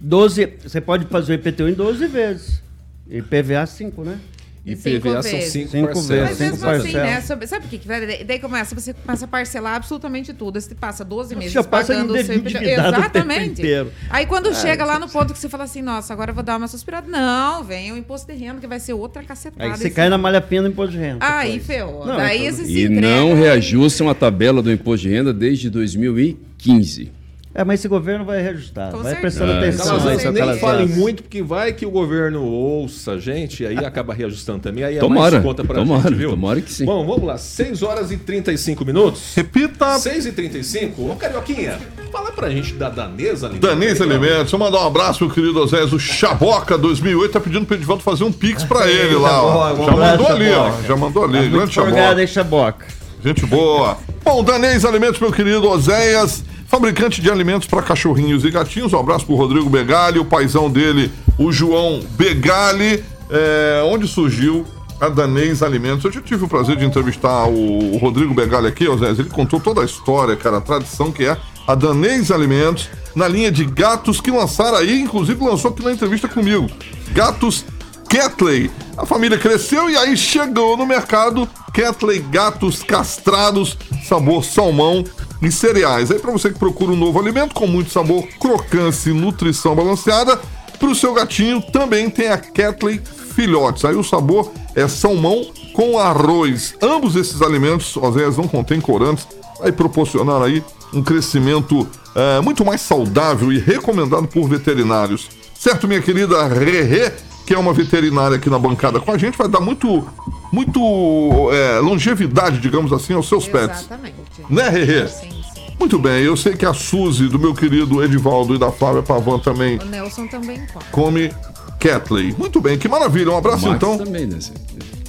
12, 0.00 0.46
você 0.62 0.80
pode 0.80 1.04
fazer 1.06 1.32
o 1.32 1.34
IPTU 1.34 1.68
em 1.68 1.74
12 1.74 2.06
vezes. 2.06 2.63
E 3.08 3.20
PVA 3.22 3.66
5, 3.66 4.02
né? 4.04 4.18
E 4.66 4.74
Cinco 4.76 5.10
PVA 5.10 5.22
são 5.22 5.40
cinco, 5.42 5.70
Cinco 5.72 5.86
parcelas. 5.92 6.08
vezes, 6.08 6.18
Mas 6.22 6.38
cinco 6.38 6.66
mesmo 6.66 6.70
assim, 6.70 6.92
né? 6.94 7.20
Sabe, 7.20 7.66
o 7.66 7.68
que 7.68 7.86
vai? 7.86 8.06
Daí- 8.06 8.24
Daí 8.24 8.38
começa, 8.38 8.74
você 8.74 8.94
começa 8.94 9.26
a 9.26 9.28
parcelar 9.28 9.74
absolutamente 9.74 10.32
tudo. 10.32 10.58
Você 10.58 10.74
passa 10.74 11.04
12 11.04 11.36
meses 11.36 11.52
já 11.52 11.62
passa 11.62 11.92
pagando 11.92 12.14
o 12.14 12.24
seu 12.24 12.36
IPTU. 12.36 12.48
o 12.48 12.60
tempo 12.60 12.80
Exatamente. 12.80 13.50
inteiro. 13.60 13.92
Aí 14.08 14.24
quando 14.24 14.54
chega 14.54 14.82
lá 14.86 14.98
no 14.98 15.06
ponto 15.06 15.34
que 15.34 15.38
você 15.38 15.50
fala 15.50 15.64
assim, 15.64 15.82
nossa, 15.82 16.14
agora 16.14 16.30
eu 16.30 16.34
vou 16.34 16.42
dar 16.42 16.56
uma 16.56 16.66
suspirada. 16.66 17.06
Não, 17.06 17.62
vem 17.62 17.92
o 17.92 17.96
imposto 17.98 18.32
de 18.32 18.38
renda, 18.38 18.58
que 18.58 18.66
vai 18.66 18.80
ser 18.80 18.94
outra 18.94 19.22
cacetada. 19.22 19.62
Aí 19.64 19.76
você 19.76 19.88
esse 19.88 19.94
cai 19.94 20.08
na 20.08 20.16
malha 20.16 20.40
fina 20.40 20.62
do 20.62 20.68
imposto 20.70 20.92
de 20.92 20.98
renda. 20.98 21.18
Aí, 21.20 21.60
ferrou. 21.60 22.06
Não, 22.06 22.16
Daí 22.16 22.46
é 22.46 22.52
se 22.52 22.62
E 22.62 22.84
entrega- 22.84 23.00
não 23.02 23.34
reajustam 23.34 24.08
a 24.08 24.14
tabela 24.14 24.62
do 24.62 24.72
imposto 24.72 25.06
de 25.06 25.12
renda 25.14 25.30
desde 25.30 25.68
2015. 25.68 27.12
É, 27.54 27.62
mas 27.62 27.78
esse 27.78 27.86
governo 27.86 28.24
vai 28.24 28.42
reajustar. 28.42 28.90
Com 28.90 28.98
vai 28.98 29.12
certeza. 29.14 29.20
prestando 29.20 29.52
É, 29.52 29.58
atenção. 29.58 30.08
Aí, 30.08 30.18
seu 30.18 30.32
nem 30.32 30.58
falem 30.58 30.88
muito, 30.88 31.22
porque 31.22 31.40
vai 31.40 31.72
que 31.72 31.86
o 31.86 31.90
governo 31.90 32.42
ouça 32.42 33.12
a 33.12 33.18
gente 33.18 33.62
e 33.62 33.66
aí 33.66 33.78
acaba 33.84 34.12
reajustando 34.12 34.58
também. 34.58 34.82
Aí 34.82 34.96
é 34.96 35.00
Tomara, 35.00 35.32
mais 35.36 35.44
conta 35.44 35.62
pra 35.62 35.76
tomara, 35.76 36.02
gente, 36.08 36.14
viu? 36.14 36.30
tomara 36.30 36.60
que 36.60 36.72
sim. 36.72 36.84
Bom, 36.84 37.06
vamos 37.06 37.22
lá. 37.24 37.38
6 37.38 37.82
horas 37.84 38.10
e 38.10 38.16
35 38.16 38.84
minutos. 38.84 39.34
Repita. 39.36 39.98
6 39.98 40.26
e 40.26 40.32
35 40.32 41.10
Ô, 41.12 41.14
Carioquinha, 41.14 41.78
fala 42.10 42.32
pra 42.32 42.50
gente 42.50 42.74
da 42.74 42.88
Danesa 42.88 43.46
Alimentos. 43.46 43.68
Danês 43.70 44.00
Alimentos, 44.00 44.52
eu 44.52 44.58
mandar 44.58 44.82
um 44.82 44.86
abraço, 44.88 45.24
meu 45.24 45.32
querido 45.32 45.60
Osés, 45.60 45.92
o 45.92 45.98
Chaboca 46.00 46.76
2008 46.76 47.32
tá 47.32 47.40
pedindo 47.40 47.64
pro 47.64 47.76
Edivaldo 47.76 48.02
fazer 48.02 48.24
um 48.24 48.32
pix 48.32 48.64
pra 48.64 48.90
ele 48.90 49.14
lá, 49.14 49.42
ó. 49.42 49.76
Já 49.76 49.92
abraço, 49.92 50.18
mandou 50.18 50.26
ali, 50.36 50.50
ó. 50.50 50.82
Já 50.82 50.96
mandou 50.96 51.24
ali, 51.24 51.38
Tá 51.38 51.56
grande 51.56 51.72
Chaboca. 51.72 52.20
hein, 52.20 52.26
Chaboca? 52.26 52.86
Gente 53.24 53.46
boa. 53.46 53.96
Bom, 54.24 54.42
Danês 54.42 54.84
Alimentos, 54.84 55.20
meu 55.20 55.30
querido 55.32 55.68
Oséias, 55.68 56.42
fabricante 56.74 57.22
de 57.22 57.30
alimentos 57.30 57.68
para 57.68 57.80
cachorrinhos 57.82 58.44
e 58.44 58.50
gatinhos. 58.50 58.92
Um 58.92 58.98
abraço 58.98 59.24
pro 59.24 59.36
Rodrigo 59.36 59.70
Begali, 59.70 60.18
o 60.18 60.24
paizão 60.24 60.68
dele, 60.68 61.08
o 61.38 61.52
João 61.52 62.00
Begali. 62.18 63.04
É, 63.30 63.80
onde 63.86 64.08
surgiu 64.08 64.66
a 65.00 65.08
Danês 65.08 65.62
Alimentos? 65.62 66.04
Eu 66.04 66.10
já 66.10 66.20
tive 66.20 66.44
o 66.44 66.48
prazer 66.48 66.74
de 66.74 66.84
entrevistar 66.84 67.46
o, 67.46 67.94
o 67.94 67.98
Rodrigo 67.98 68.34
Begali 68.34 68.66
aqui, 68.66 68.88
Oséias. 68.88 69.20
Ele 69.20 69.30
contou 69.30 69.60
toda 69.60 69.82
a 69.82 69.84
história, 69.84 70.34
cara, 70.34 70.56
a 70.56 70.60
tradição 70.60 71.12
que 71.12 71.24
é 71.24 71.36
a 71.64 71.76
Danês 71.76 72.32
Alimentos 72.32 72.88
na 73.14 73.28
linha 73.28 73.52
de 73.52 73.64
gatos 73.64 74.20
que 74.20 74.32
lançaram 74.32 74.78
aí, 74.78 75.00
inclusive 75.00 75.44
lançou 75.44 75.70
aqui 75.70 75.84
na 75.84 75.92
entrevista 75.92 76.26
comigo. 76.26 76.68
Gatos 77.12 77.64
Catley. 78.08 78.68
A 78.96 79.06
família 79.06 79.38
cresceu 79.38 79.88
e 79.88 79.96
aí 79.96 80.16
chegou 80.16 80.76
no 80.76 80.84
mercado 80.86 81.48
Catley 81.72 82.18
Gatos 82.18 82.82
Castrados, 82.82 83.78
sabor 84.08 84.44
salmão 84.44 85.04
e 85.46 85.52
cereais. 85.52 86.10
Aí 86.10 86.18
para 86.18 86.32
você 86.32 86.50
que 86.50 86.58
procura 86.58 86.92
um 86.92 86.96
novo 86.96 87.18
alimento 87.18 87.54
com 87.54 87.66
muito 87.66 87.90
sabor, 87.90 88.26
crocância 88.40 89.10
e 89.10 89.12
nutrição 89.12 89.74
balanceada, 89.74 90.40
para 90.78 90.88
o 90.88 90.94
seu 90.94 91.14
gatinho 91.14 91.62
também 91.62 92.10
tem 92.10 92.28
a 92.28 92.38
Catley 92.38 93.00
Filhotes. 93.34 93.84
Aí 93.84 93.94
o 93.94 94.04
sabor 94.04 94.52
é 94.74 94.86
salmão 94.86 95.44
com 95.72 95.98
arroz. 95.98 96.74
Ambos 96.80 97.16
esses 97.16 97.42
alimentos, 97.42 97.96
Oséias, 97.96 98.36
não 98.36 98.46
contêm 98.46 98.80
corantes, 98.80 99.26
vai 99.60 99.72
proporcionar 99.72 100.42
aí 100.42 100.62
um 100.92 101.02
crescimento 101.02 101.86
eh, 102.14 102.40
muito 102.40 102.64
mais 102.64 102.80
saudável 102.80 103.52
e 103.52 103.58
recomendado 103.58 104.28
por 104.28 104.48
veterinários. 104.48 105.28
Certo, 105.58 105.88
minha 105.88 106.00
querida 106.00 106.46
Rerê, 106.46 107.12
que 107.46 107.54
é 107.54 107.58
uma 107.58 107.72
veterinária 107.72 108.36
aqui 108.36 108.48
na 108.48 108.58
bancada 108.58 109.00
com 109.00 109.10
a 109.10 109.18
gente, 109.18 109.36
vai 109.36 109.48
dar 109.48 109.60
muito, 109.60 110.06
muito 110.52 111.50
eh, 111.50 111.80
longevidade, 111.80 112.58
digamos 112.58 112.92
assim, 112.92 113.14
aos 113.14 113.28
seus 113.28 113.48
pets. 113.48 113.80
Exatamente. 113.80 114.14
Né, 114.48 114.68
Rerê? 114.68 115.08
Sim. 115.08 115.33
Muito 115.78 115.98
bem, 115.98 116.22
eu 116.22 116.36
sei 116.36 116.56
que 116.56 116.64
a 116.64 116.72
Suzy, 116.72 117.28
do 117.28 117.38
meu 117.38 117.54
querido 117.54 118.02
Edivaldo 118.02 118.54
e 118.54 118.58
da 118.58 118.70
Flávia 118.70 119.02
Pavan 119.02 119.38
também 119.38 119.78
O 119.78 119.84
Nelson 119.84 120.26
também 120.26 120.64
come. 120.66 120.84
come 121.30 121.32
Catley. 121.78 122.34
Muito 122.38 122.60
bem, 122.60 122.78
que 122.78 122.88
maravilha. 122.88 123.30
Um 123.30 123.36
abraço 123.36 123.66
Max 123.66 123.76
então. 123.76 123.98
também, 123.98 124.26
né? 124.26 124.38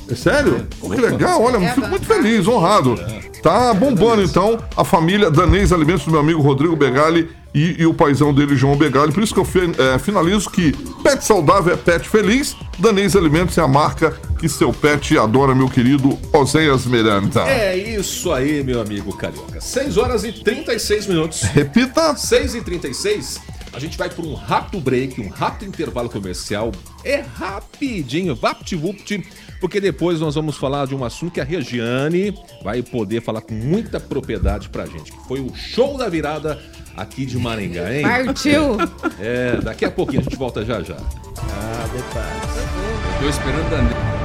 É 0.09 0.15
sério? 0.15 0.67
Que 0.81 1.01
legal, 1.01 1.41
olha, 1.41 1.59
fico 1.73 1.87
muito 1.87 2.05
feliz, 2.05 2.47
honrado. 2.47 2.95
Tá 3.41 3.73
bombando 3.73 4.23
então 4.23 4.57
a 4.75 4.83
família 4.83 5.29
Danês 5.29 5.71
Alimentos 5.71 6.05
do 6.05 6.11
meu 6.11 6.19
amigo 6.19 6.41
Rodrigo 6.41 6.75
Begali 6.75 7.29
e, 7.53 7.75
e 7.79 7.85
o 7.85 7.93
paizão 7.93 8.33
dele, 8.33 8.55
João 8.55 8.75
Begali. 8.75 9.11
Por 9.11 9.23
isso 9.23 9.33
que 9.33 9.39
eu 9.39 9.47
é, 9.93 9.99
finalizo 9.99 10.49
que 10.49 10.73
pet 11.03 11.23
saudável 11.23 11.73
é 11.73 11.77
pet 11.77 12.09
feliz. 12.09 12.55
Danês 12.79 13.15
Alimentos 13.15 13.57
é 13.57 13.61
a 13.61 13.67
marca 13.67 14.19
que 14.39 14.49
seu 14.49 14.73
pet 14.73 15.17
adora, 15.17 15.55
meu 15.55 15.69
querido 15.69 16.17
Oséias 16.33 16.85
Miranda. 16.85 17.41
É 17.47 17.77
isso 17.77 18.33
aí, 18.33 18.63
meu 18.63 18.81
amigo 18.81 19.15
Carioca. 19.15 19.61
6 19.61 19.97
horas 19.97 20.23
e 20.23 20.31
36 20.31 21.07
minutos. 21.07 21.41
Repita. 21.43 22.15
6 22.15 22.55
e 22.55 22.61
36 22.61 23.39
a 23.75 23.79
gente 23.79 23.97
vai 23.97 24.09
para 24.09 24.25
um 24.25 24.33
rápido 24.33 24.79
break, 24.79 25.19
um 25.19 25.27
rápido 25.27 25.67
intervalo 25.67 26.09
comercial. 26.09 26.71
É 27.03 27.17
rapidinho, 27.17 28.33
vapt-vupt, 28.33 29.21
porque 29.59 29.79
depois 29.79 30.19
nós 30.19 30.35
vamos 30.35 30.57
falar 30.57 30.87
de 30.87 30.95
um 30.95 31.03
assunto 31.03 31.33
que 31.33 31.41
a 31.41 31.43
Regiane 31.43 32.33
vai 32.63 32.81
poder 32.81 33.21
falar 33.21 33.41
com 33.41 33.53
muita 33.53 33.99
propriedade 33.99 34.69
pra 34.69 34.85
gente, 34.85 35.11
que 35.11 35.27
foi 35.27 35.39
o 35.39 35.53
show 35.55 35.97
da 35.97 36.09
virada 36.09 36.59
aqui 36.95 37.25
de 37.25 37.37
Maringá, 37.37 37.93
hein? 37.93 38.03
Partiu! 38.03 38.77
É, 39.19 39.57
daqui 39.61 39.85
a 39.85 39.91
pouquinho 39.91 40.21
a 40.21 40.23
gente 40.23 40.35
volta 40.35 40.63
já 40.63 40.81
já. 40.81 40.95
Tô 43.19 43.29
esperando 43.29 43.73
a 43.73 44.24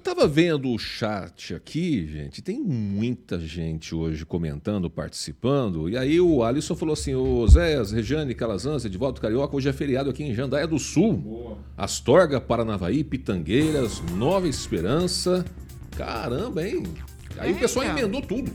Eu 0.00 0.14
tava 0.14 0.26
vendo 0.26 0.72
o 0.72 0.78
chat 0.78 1.54
aqui, 1.54 2.06
gente, 2.06 2.40
tem 2.40 2.58
muita 2.58 3.38
gente 3.38 3.94
hoje 3.94 4.24
comentando, 4.24 4.88
participando, 4.88 5.90
e 5.90 5.96
aí 5.98 6.18
o 6.18 6.42
Alisson 6.42 6.74
falou 6.74 6.94
assim, 6.94 7.14
ô 7.14 7.46
Zéas, 7.46 7.92
Regiane, 7.92 8.34
Calazans, 8.34 8.82
Edvaldo 8.86 9.20
Carioca, 9.20 9.54
hoje 9.54 9.68
é 9.68 9.74
feriado 9.74 10.08
aqui 10.08 10.24
em 10.24 10.34
Jandaia 10.34 10.66
do 10.66 10.78
Sul. 10.78 11.58
Astorga, 11.76 12.40
Paranavaí, 12.40 13.04
Pitangueiras, 13.04 14.00
Nova 14.16 14.48
Esperança, 14.48 15.44
caramba, 15.94 16.66
hein? 16.66 16.82
Aí 17.36 17.50
É, 17.50 17.52
o 17.52 17.58
pessoal 17.58 17.84
então. 17.84 17.98
emendou 17.98 18.22
tudo. 18.22 18.50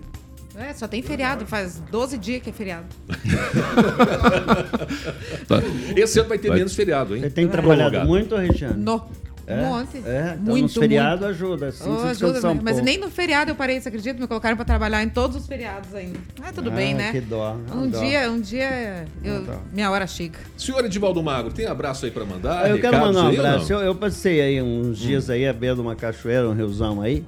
É, 0.55 0.73
só 0.73 0.87
tem 0.87 1.03
feriado, 1.03 1.45
faz 1.45 1.79
12 1.91 2.17
dias 2.17 2.41
que 2.41 2.49
é 2.49 2.53
feriado. 2.53 2.87
Esse 5.95 6.19
ano 6.19 6.29
vai 6.29 6.39
ter 6.39 6.47
Vai. 6.47 6.57
menos 6.57 6.73
feriado, 6.73 7.15
hein? 7.15 7.21
Você 7.21 7.29
tem 7.29 7.47
trabalhado 7.47 8.03
muito, 8.07 8.35
Regiane? 8.35 8.83
No. 8.83 9.05
É? 9.47 9.53
Um 9.61 9.65
monte. 9.69 9.97
É, 10.05 10.31
então 10.33 10.45
muito, 10.45 10.63
nos 10.63 10.73
feriados 10.73 11.19
muito. 11.25 11.31
ajuda. 11.35 11.67
Assim, 11.67 11.83
Oh, 11.87 12.03
ajuda, 12.07 12.49
um 12.51 12.55
mas 12.55 12.63
pouco. 12.75 12.81
nem 12.85 12.97
no 12.97 13.09
feriado 13.11 13.51
eu 13.51 13.55
parei, 13.55 13.79
você 13.79 13.89
acredita? 13.89 14.19
Me 14.19 14.27
colocaram 14.27 14.55
pra 14.55 14.65
trabalhar 14.65 15.03
em 15.03 15.09
todos 15.09 15.37
os 15.37 15.45
feriados 15.47 15.93
ainda. 15.93 16.17
Ah, 16.41 16.51
tudo 16.53 16.69
Ah, 16.71 16.73
bem, 16.75 16.93
né? 16.93 17.11
que 17.11 17.21
dó, 17.21 17.55
é 17.69 17.73
uma 17.73 17.83
Um 17.83 17.89
dó. 17.89 17.99
dia, 17.99 18.31
um 18.31 18.41
dia, 18.41 19.05
eu, 19.23 19.43
dó. 19.43 19.53
minha 19.71 19.91
hora 19.91 20.07
chega. 20.07 20.39
Senhor 20.57 20.83
Edivaldo 20.83 21.21
Magro, 21.21 21.51
tem 21.51 21.65
abraço 21.67 22.05
aí 22.05 22.11
pra 22.11 22.25
mandar? 22.25 22.69
Eu 22.69 22.79
quero 22.79 22.97
mandar 22.99 23.23
um 23.23 23.27
aí 23.27 23.37
abraço. 23.37 23.71
Eu, 23.73 23.79
eu 23.81 23.95
passei 23.95 24.41
aí 24.41 24.61
uns 24.61 24.97
dias 24.97 25.29
aí 25.29 25.47
à 25.47 25.53
beira 25.53 25.75
de 25.75 25.81
uma 25.81 25.95
cachoeira, 25.95 26.49
um 26.49 26.53
riozão 26.53 27.01
aí, 27.01 27.23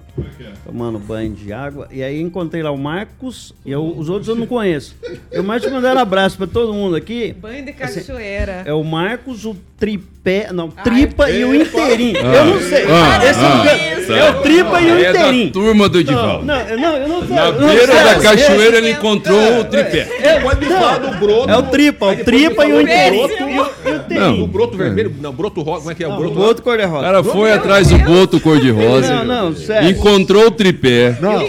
tomando 0.65 0.97
banho 0.99 1.33
de 1.33 1.53
água. 1.53 1.87
E 1.91 2.01
aí 2.03 2.19
encontrei 2.21 2.63
lá 2.63 2.71
o 2.71 2.77
Marcos 2.77 3.53
e 3.65 3.71
eu- 3.71 3.85
os 3.97 4.09
outros 4.09 4.27
eu 4.27 4.35
não 4.35 4.47
conheço. 4.47 4.95
Eu 5.31 5.43
mais 5.43 5.61
te 5.61 5.69
mandar 5.69 5.95
um 5.95 5.99
abraço 5.99 6.37
pra 6.37 6.47
todo 6.47 6.73
mundo 6.73 6.95
aqui. 6.95 7.33
Banho 7.33 7.63
de 7.65 7.73
cachoeira. 7.73 8.63
É 8.65 8.73
o 8.73 8.83
Marcos, 8.83 9.45
o 9.45 9.55
tripé, 9.77 10.51
não, 10.51 10.73
Ai, 10.75 10.83
tripa 10.83 11.29
e 11.29 11.45
o 11.45 11.53
epa. 11.53 11.77
Inteirinho. 12.09 12.33
eu 12.35 12.45
não 12.45 12.59
sei. 12.61 12.85
ah, 12.89 13.25
Esse 13.25 13.39
ah, 13.39 13.65
é, 13.67 14.11
o- 14.11 14.15
é 14.15 14.29
o 14.29 14.41
tripa 14.41 14.81
e 14.81 14.91
o 14.91 14.99
É 14.99 15.11
da 15.13 15.19
inteirinho. 15.19 15.51
turma 15.51 15.89
do 15.89 15.93
Não, 15.95 16.01
Edivaldo. 16.01 16.45
não, 16.45 16.59
eu 16.61 16.77
não, 16.79 16.95
eu 16.97 17.07
não 17.07 17.27
sei. 17.27 17.35
Na 17.35 17.51
não 17.51 17.67
beira 17.67 17.93
da 18.03 18.15
cachoeira 18.19 18.77
ele 18.77 18.89
esse- 18.89 18.97
encontrou 18.99 19.59
o 19.59 19.63
tripé. 19.65 20.07
É, 20.21 20.39
do 20.39 21.17
broto. 21.19 21.49
é 21.49 21.57
o 21.57 21.63
tripa, 21.63 22.05
o 22.07 22.15
tripa 22.23 22.65
e 22.65 22.73
o 22.73 22.81
inteirinho. 22.81 23.27
broto. 23.27 24.13
E 24.13 24.41
o- 24.41 24.47
broto 24.47 24.77
vermelho, 24.77 25.13
não, 25.21 25.31
broto 25.33 25.61
rosa, 25.61 25.79
como 25.81 25.91
é 25.91 25.95
que 25.95 26.03
é 26.03 26.07
o 26.07 26.11
Não, 26.11 26.17
broto 26.17 26.39
o 26.39 26.41
outro 26.43 26.61
O 26.61 26.63
cor-de-rosa. 26.63 27.03
cara 27.03 27.23
foi 27.23 27.51
atrás 27.51 27.87
do 27.89 27.97
boto 27.99 28.39
cor-de-rosa. 28.39 29.23
Não, 29.23 29.25
não, 29.49 29.55
sério. 29.55 29.89
Encontrou 29.89 30.47
o 30.47 30.51
tripé. 30.51 31.15
Não. 31.19 31.45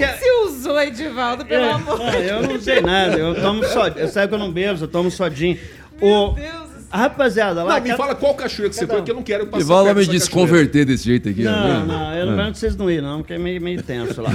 Usou, 0.46 0.80
Edivaldo, 0.80 1.44
pelo 1.46 1.64
É, 1.64 1.70
amor 1.72 1.98
não, 1.98 2.12
eu 2.12 2.42
não 2.42 2.60
sei 2.60 2.80
nada, 2.80 3.16
eu 3.16 3.34
tomo 3.40 3.64
só. 3.64 3.86
Eu 3.88 4.08
sabe 4.08 4.28
que 4.28 4.34
eu 4.34 4.38
não 4.38 4.50
bebo, 4.50 4.82
eu 4.82 4.88
tomo 4.88 5.10
sodinho. 5.10 5.56
Meu 6.00 6.10
O, 6.10 6.28
Deus 6.34 6.67
rapaziada 6.90 7.62
lá. 7.62 7.74
Não, 7.74 7.80
me 7.82 7.88
cada- 7.90 7.96
fala 8.02 8.14
qual 8.14 8.34
cachoeira 8.34 8.70
que 8.70 8.76
você 8.76 8.86
foi, 8.86 9.02
que 9.02 9.10
eu 9.10 9.14
não 9.14 9.22
quero 9.22 9.46
passar 9.46 9.58
Divaldo 9.58 9.84
vai 9.86 9.94
perto 9.94 10.06
me 10.06 10.12
desconverter 10.18 10.84
desse 10.86 11.04
jeito 11.04 11.28
aqui. 11.28 11.42
Não, 11.42 11.52
né? 11.52 11.84
não, 11.86 12.14
eu 12.14 12.26
não 12.26 12.36
mando 12.36 12.56
vocês 12.56 12.76
não 12.76 12.90
ir, 12.90 13.02
não, 13.02 13.18
porque 13.18 13.34
é 13.34 13.38
meio, 13.38 13.60
meio 13.60 13.82
tenso 13.82 14.20
lá. 14.22 14.30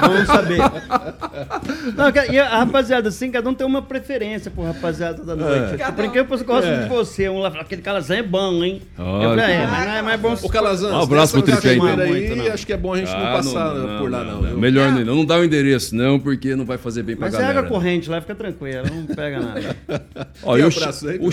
Vamos 0.00 0.26
saber. 0.26 0.58
Não, 1.96 2.32
e 2.34 2.38
a 2.38 2.58
rapaziada, 2.58 3.08
assim, 3.08 3.30
cada 3.30 3.48
um 3.48 3.54
tem 3.54 3.66
uma 3.66 3.82
preferência 3.82 4.50
por 4.50 4.64
rapaziada 4.64 5.22
da 5.22 5.36
noite. 5.36 5.76
Cada 5.76 5.92
Por 5.92 6.04
um. 6.04 6.10
que 6.10 6.18
eu 6.18 6.24
gosto 6.44 6.66
É. 6.66 6.82
de 6.82 6.88
você? 6.88 7.28
Um 7.28 7.38
lá 7.38 7.50
fala, 7.50 7.62
aquele 7.62 7.82
calazão 7.82 8.16
é 8.16 8.22
bom, 8.22 8.62
hein? 8.64 8.82
Olha. 8.98 9.24
eu 9.24 9.30
falei, 9.30 9.44
é, 9.54 9.66
mas 9.66 9.86
não 9.86 9.94
é 9.94 10.02
mais 10.02 10.20
bom. 10.20 10.34
Ô, 10.42 10.48
Calazans, 10.48 10.92
Um 10.92 11.00
abraço 11.02 11.40
pro 11.42 11.50
então. 11.52 11.70
aí, 11.70 12.34
não. 12.36 12.52
acho 12.52 12.66
que 12.66 12.72
é 12.72 12.76
bom 12.76 12.94
a 12.94 12.96
gente 12.98 13.10
não 13.10 13.26
Ah, 13.26 13.32
passar 13.32 13.70
por 13.98 14.10
lá, 14.10 14.24
não. 14.24 14.42
viu? 14.42 14.58
Melhor 14.58 14.90
Não. 14.92 15.04
não. 15.04 15.14
Não 15.16 15.24
dá 15.24 15.36
o 15.38 15.44
endereço, 15.44 15.94
não, 15.94 16.18
porque 16.18 16.54
não 16.56 16.64
vai 16.64 16.76
fazer 16.78 17.02
bem 17.02 17.16
pra 17.16 17.26
Mas 17.26 17.34
é 17.34 17.38
galera. 17.38 17.58
água 17.60 17.70
corrente 17.70 18.08
lá, 18.10 18.20
fica 18.20 18.34
tranquilo, 18.34 18.84
não 18.92 19.14
pega 19.14 19.40
nada. 19.40 19.76
Ó, 20.42 20.56
E 20.56 20.60
e 20.60 20.64
o, 20.64 20.66
abraço 20.68 21.08
aí, 21.08 21.18
o 21.18 21.20
mano. 21.22 21.32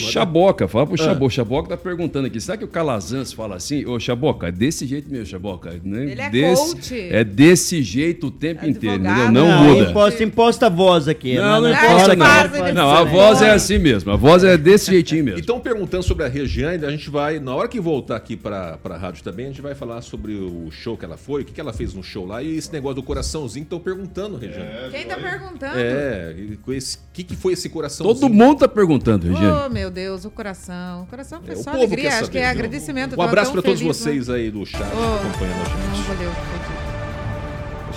Chaboca, 0.51 0.67
fala 0.67 0.87
pro 0.87 0.97
Chaboca. 0.97 1.25
O 1.25 1.29
Chaboca 1.29 1.69
tá 1.69 1.77
perguntando 1.77 2.27
aqui, 2.27 2.39
será 2.39 2.57
que 2.57 2.65
o 2.65 2.67
Calazans 2.67 3.31
fala 3.33 3.55
assim? 3.55 3.85
Ô, 3.85 3.99
Chaboca, 3.99 4.47
é 4.47 4.51
desse 4.51 4.85
jeito 4.85 5.09
mesmo, 5.09 5.25
Chaboca. 5.25 5.79
Né? 5.83 6.11
Ele 6.11 6.21
é 6.21 6.29
desse, 6.29 6.75
coach. 6.75 6.99
É 7.09 7.23
desse 7.23 7.83
jeito 7.83 8.27
o 8.27 8.31
tempo 8.31 8.65
É 8.65 8.69
inteiro, 8.69 8.95
advogado. 8.95 9.23
entendeu? 9.23 9.43
Não, 9.43 9.63
Não, 9.63 9.75
muda. 9.75 9.89
Imposta, 9.89 10.23
imposta 10.23 10.65
a 10.65 10.69
voz 10.69 11.07
aqui. 11.07 11.35
Não, 11.35 11.61
não 11.61 11.67
é 11.69 11.75
fora 11.75 12.15
não. 12.15 12.25
faz, 12.25 12.51
faz. 12.51 12.63
ele 12.63 12.73
Não, 12.73 12.89
a 12.89 13.03
voz 13.03 13.41
é 13.41 13.51
assim 13.51 13.77
mesmo. 13.79 14.11
A 14.11 14.15
voz 14.15 14.43
é 14.43 14.57
desse 14.57 14.91
jeitinho 14.91 15.23
mesmo. 15.23 15.39
Então, 15.39 15.59
perguntando 15.59 16.03
sobre 16.03 16.25
a 16.25 16.27
Regiane, 16.27 16.85
a 16.85 16.91
gente 16.91 17.09
vai, 17.09 17.39
na 17.39 17.55
hora 17.55 17.67
que 17.67 17.79
voltar 17.79 18.15
aqui 18.15 18.35
pra, 18.35 18.77
pra 18.77 18.97
rádio 18.97 19.23
também, 19.23 19.45
a 19.45 19.49
gente 19.49 19.61
vai 19.61 19.75
falar 19.75 20.01
sobre 20.01 20.33
o 20.33 20.69
show 20.71 20.97
que 20.97 21.05
ela 21.05 21.17
foi, 21.17 21.41
o 21.41 21.45
que, 21.45 21.53
que 21.53 21.61
ela 21.61 21.73
fez 21.73 21.93
no 21.93 22.03
show 22.03 22.25
lá 22.25 22.41
e 22.43 22.57
esse 22.57 22.71
negócio 22.71 22.95
do 22.95 23.03
coraçãozinho 23.03 23.65
que 23.65 23.73
estão 23.73 23.79
perguntando, 23.79 24.37
Regiane. 24.37 24.91
Quem 24.91 25.05
tá 25.05 25.15
perguntando? 25.15 25.77
É, 25.77 26.35
o 26.51 26.73
que, 27.13 27.23
que 27.23 27.35
foi 27.35 27.53
esse 27.53 27.69
coração? 27.69 28.05
Todo 28.05 28.29
mundo 28.29 28.59
tá 28.59 28.67
perguntando, 28.67 29.27
Regiane. 29.27 29.65
Oh, 29.65 29.69
meu 29.69 29.89
Deus, 29.89 30.25
o 30.25 30.29
coração. 30.29 30.40
O 30.41 31.05
coração 31.07 31.39
foi 31.43 31.53
É, 31.53 31.57
só 31.57 31.71
povo 31.71 31.77
alegria. 31.83 32.03
quer 32.03 32.07
Acho 32.15 32.25
saber, 32.25 32.31
que 32.31 32.37
é 32.39 32.41
viu? 32.41 32.49
agradecimento. 32.51 33.15
Um 33.19 33.21
abraço 33.21 33.51
pra 33.51 33.61
todos 33.61 33.79
feliz, 33.79 33.97
vocês 33.97 34.29
aí 34.29 34.49
do 34.49 34.65
chat 34.65 34.81
Oh, 34.81 35.15
acompanhando 35.15 35.53
a 35.53 35.87
Não, 35.87 35.95
gente. 35.95 36.07
valeu. 36.07 36.31
foi 36.31 36.61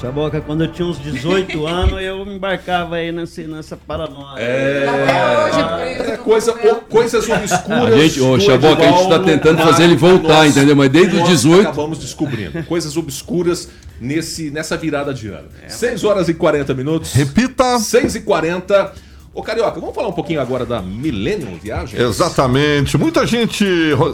Chaboca, 0.00 0.40
quando 0.40 0.64
eu 0.64 0.72
tinha 0.72 0.86
uns 0.86 0.98
18 1.00 1.64
anos, 1.66 2.02
eu 2.02 2.22
embarcava 2.26 2.96
aí 2.96 3.10
nessa, 3.12 3.40
nessa 3.42 3.76
paranoia. 3.76 4.38
É, 4.42 6.10
é 6.12 6.16
coisa, 6.18 6.52
coisas 6.90 7.26
obscuras. 7.28 7.94
A 7.94 7.98
gente, 7.98 8.20
ô, 8.20 8.38
Chaboca, 8.38 8.82
a 8.82 8.86
gente 8.86 8.96
tá 8.98 9.14
Edivaldo 9.16 9.24
tentando 9.24 9.62
fazer 9.62 9.84
ele 9.84 9.96
voltar, 9.96 10.44
nós- 10.44 10.50
entendeu? 10.56 10.76
Mas 10.76 10.90
desde 10.90 11.14
os 11.14 11.20
nós 11.20 11.28
18. 11.30 11.68
acabamos 11.68 11.98
descobrindo. 11.98 12.62
Coisas 12.64 12.96
obscuras 12.96 13.68
nesse, 14.00 14.50
nessa 14.50 14.76
virada 14.76 15.14
de 15.14 15.28
ano. 15.28 15.48
É, 15.64 15.68
6 15.68 16.04
horas 16.04 16.28
e 16.28 16.34
40 16.34 16.74
minutos. 16.74 17.12
Repita. 17.12 17.78
6 17.78 18.16
e 18.16 18.20
40 18.20 18.92
Ô, 19.34 19.42
Carioca, 19.42 19.80
vamos 19.80 19.96
falar 19.96 20.06
um 20.06 20.12
pouquinho 20.12 20.40
agora 20.40 20.64
da 20.64 20.80
Millennium 20.80 21.58
Viagens? 21.60 22.00
Exatamente. 22.00 22.96
Muita 22.96 23.26
gente, 23.26 23.64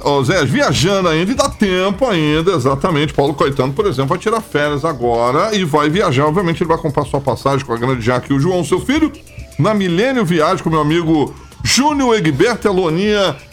ô, 0.02 0.24
Zé, 0.24 0.46
viajando 0.46 1.10
ainda 1.10 1.30
e 1.30 1.34
dá 1.34 1.46
tempo 1.46 2.06
ainda, 2.06 2.52
exatamente. 2.52 3.12
Paulo 3.12 3.34
Caetano, 3.34 3.70
por 3.70 3.84
exemplo, 3.84 4.08
vai 4.08 4.18
tirar 4.18 4.40
férias 4.40 4.82
agora 4.82 5.54
e 5.54 5.62
vai 5.62 5.90
viajar. 5.90 6.24
Obviamente, 6.24 6.62
ele 6.62 6.68
vai 6.68 6.78
comprar 6.78 7.04
sua 7.04 7.20
passagem 7.20 7.66
com 7.66 7.72
a 7.74 7.76
grande 7.76 8.00
Jaque 8.00 8.32
e 8.32 8.36
o 8.36 8.40
João, 8.40 8.64
seu 8.64 8.80
filho, 8.80 9.12
na 9.58 9.74
Milênio 9.74 10.24
Viagem 10.24 10.64
com 10.64 10.70
meu 10.70 10.80
amigo 10.80 11.34
Júnior 11.62 12.16
Egberto 12.16 12.68
e 12.96 13.12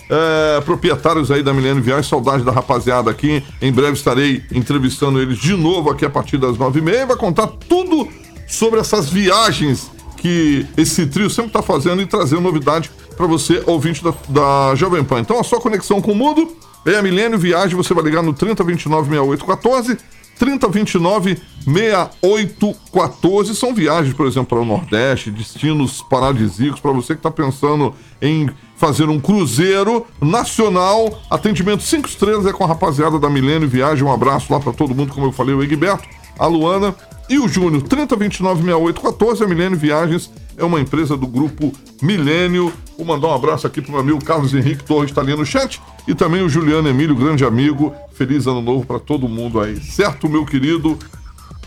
é, 0.10 0.62
proprietários 0.62 1.30
aí 1.30 1.44
da 1.44 1.54
Milênio 1.54 1.84
Viagem. 1.84 2.10
Saudade 2.10 2.46
da 2.46 2.52
rapaziada 2.54 3.12
aqui. 3.12 3.44
Em 3.62 3.74
breve 3.74 3.92
estarei 3.92 4.42
entrevistando 4.54 5.22
eles 5.22 5.38
de 5.38 5.54
novo 5.54 5.90
aqui 5.90 6.06
a 6.06 6.10
partir 6.10 6.38
das 6.38 6.58
nove 6.58 6.80
e 6.80 6.82
meia. 6.82 7.06
Vai 7.06 7.18
contar 7.18 7.48
tudo 7.48 8.08
sobre 8.48 8.80
essas 8.80 9.10
viagens 9.10 9.97
que 10.18 10.66
esse 10.76 11.06
trio 11.06 11.30
sempre 11.30 11.50
está 11.50 11.62
fazendo 11.62 12.02
e 12.02 12.06
trazendo 12.06 12.42
novidade 12.42 12.92
para 13.16 13.26
você, 13.26 13.64
ouvinte 13.66 14.04
da, 14.04 14.14
da 14.28 14.76
Jovem 14.76 15.04
Pan. 15.04 15.20
Então, 15.20 15.40
a 15.40 15.44
sua 15.44 15.62
conexão 15.62 16.02
com 16.02 16.12
o 16.12 16.16
mundo 16.16 16.56
é 16.86 16.98
a 16.98 17.02
Milênio 17.02 17.40
Viagem. 17.40 17.76
Você 17.76 17.94
vai 17.94 18.04
ligar 18.04 18.22
no 18.22 18.34
3029 18.34 19.10
6814. 19.10 19.98
3029 20.38 21.38
6814 21.66 23.56
são 23.56 23.74
viagens, 23.74 24.14
por 24.14 24.28
exemplo, 24.28 24.50
para 24.50 24.60
o 24.60 24.66
Nordeste, 24.66 25.32
destinos 25.32 26.02
paradisíacos 26.02 26.80
para 26.80 26.92
você 26.92 27.14
que 27.14 27.20
está 27.20 27.32
pensando 27.32 27.94
em 28.22 28.50
fazer 28.76 29.10
um 29.10 29.20
cruzeiro 29.20 30.06
nacional. 30.22 31.20
Atendimento 31.30 31.84
5 31.84 32.08
estrelas 32.08 32.46
é 32.46 32.54
com 32.54 32.64
a 32.64 32.68
rapaziada 32.68 33.20
da 33.20 33.30
Milênio 33.30 33.68
Viagem. 33.68 34.06
Um 34.06 34.14
abraço 34.14 34.54
lá 34.54 34.60
para 34.60 34.72
todo 34.72 34.94
mundo, 34.94 35.14
como 35.14 35.26
eu 35.26 35.32
falei, 35.32 35.56
o 35.56 35.64
Egberto, 35.64 36.08
a 36.38 36.46
Luana 36.46 36.96
e 37.30 37.40
o 37.40 37.48
Júnior. 37.48 37.82
3029 37.84 38.62
6814 38.64 39.44
a 39.44 39.48
Milênio 39.48 39.78
Viagens 39.78 40.30
é 40.58 40.64
uma 40.64 40.80
empresa 40.80 41.16
do 41.16 41.28
grupo 41.28 41.72
Milênio. 42.02 42.72
Vou 42.98 43.06
mandar 43.06 43.28
um 43.28 43.34
abraço 43.36 43.68
aqui 43.68 43.82
pro 43.82 43.92
meu 43.92 44.02
amigo 44.02 44.24
Carlos 44.24 44.54
Henrique 44.54 44.84
Torres, 44.84 45.12
está 45.12 45.22
ali 45.22 45.36
no 45.36 45.46
chat. 45.46 45.80
E 46.08 46.16
também 46.16 46.42
o 46.42 46.50
Juliano 46.50 46.88
Emílio, 46.90 47.16
grande 47.16 47.46
amigo. 47.46 47.94
Feliz 48.14 48.48
ano 48.48 48.62
novo 48.62 48.86
para 48.86 49.00
todo 49.00 49.28
mundo 49.28 49.60
aí. 49.62 49.78
Certo, 49.80 50.28
meu 50.28 50.46
querido 50.46 50.98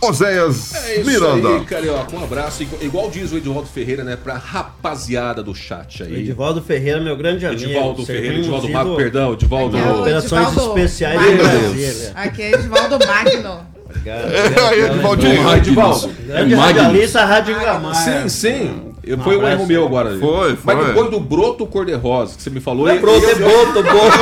Oséias 0.02 0.74
É 0.74 1.00
isso 1.00 1.10
Miranda. 1.10 1.48
aí, 1.50 1.64
Carioca. 1.64 2.16
Um 2.16 2.24
abraço. 2.24 2.66
Igual, 2.80 3.10
diz 3.10 3.30
o 3.32 3.36
Edivaldo 3.36 3.68
Ferreira, 3.68 4.02
né? 4.02 4.16
Pra 4.16 4.38
rapaziada 4.38 5.42
do 5.42 5.54
chat 5.54 6.02
aí. 6.02 6.20
Edivaldo 6.20 6.62
Ferreira, 6.62 7.00
meu 7.00 7.16
grande 7.16 7.44
amigo. 7.46 7.62
Edivaldo 7.62 8.06
Ferreira, 8.06 8.38
Edivaldo 8.38 8.68
Mago, 8.70 8.96
perdão, 8.96 9.34
Edivaldo. 9.34 9.76
É 9.76 9.82
o 9.82 10.00
Operações 10.00 10.48
Edivaldo 10.48 10.78
especiais 10.80 11.20
Magno. 11.20 11.32
em 11.32 11.36
Brasília. 11.36 12.12
Aqui 12.14 12.42
é 12.42 12.52
Edivaldo 12.54 12.98
Magno. 13.06 13.79
É 14.06 14.68
aí, 14.68 14.80
Edivaldinho. 14.86 15.48
Ô, 15.48 15.54
Edivaldo. 15.56 16.10
Grande 16.26 16.54
É 16.54 16.56
Magno. 16.56 16.82
radialista, 16.82 17.24
Rádio. 17.24 17.56
Sim, 17.94 18.28
sim. 18.28 18.70
Eu- 19.02 19.18
Foi 19.18 19.36
um 19.38 19.48
erro 19.48 19.66
meu 19.66 19.86
agora. 19.86 20.16
Foi, 20.18 20.58
Mas 20.62 20.76
foi. 20.76 20.86
depois 20.86 21.10
do 21.10 21.18
broto 21.20 21.66
cor-de-rosa 21.66 22.36
que 22.36 22.42
você 22.42 22.50
me 22.50 22.60
falou. 22.60 22.86
É 22.88 22.96
eu- 22.96 23.00
broto, 23.00 23.24
é 23.26 23.32
eu- 23.32 23.38
boto, 23.38 23.82
boto. 23.82 24.18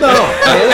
Não, 0.00 0.08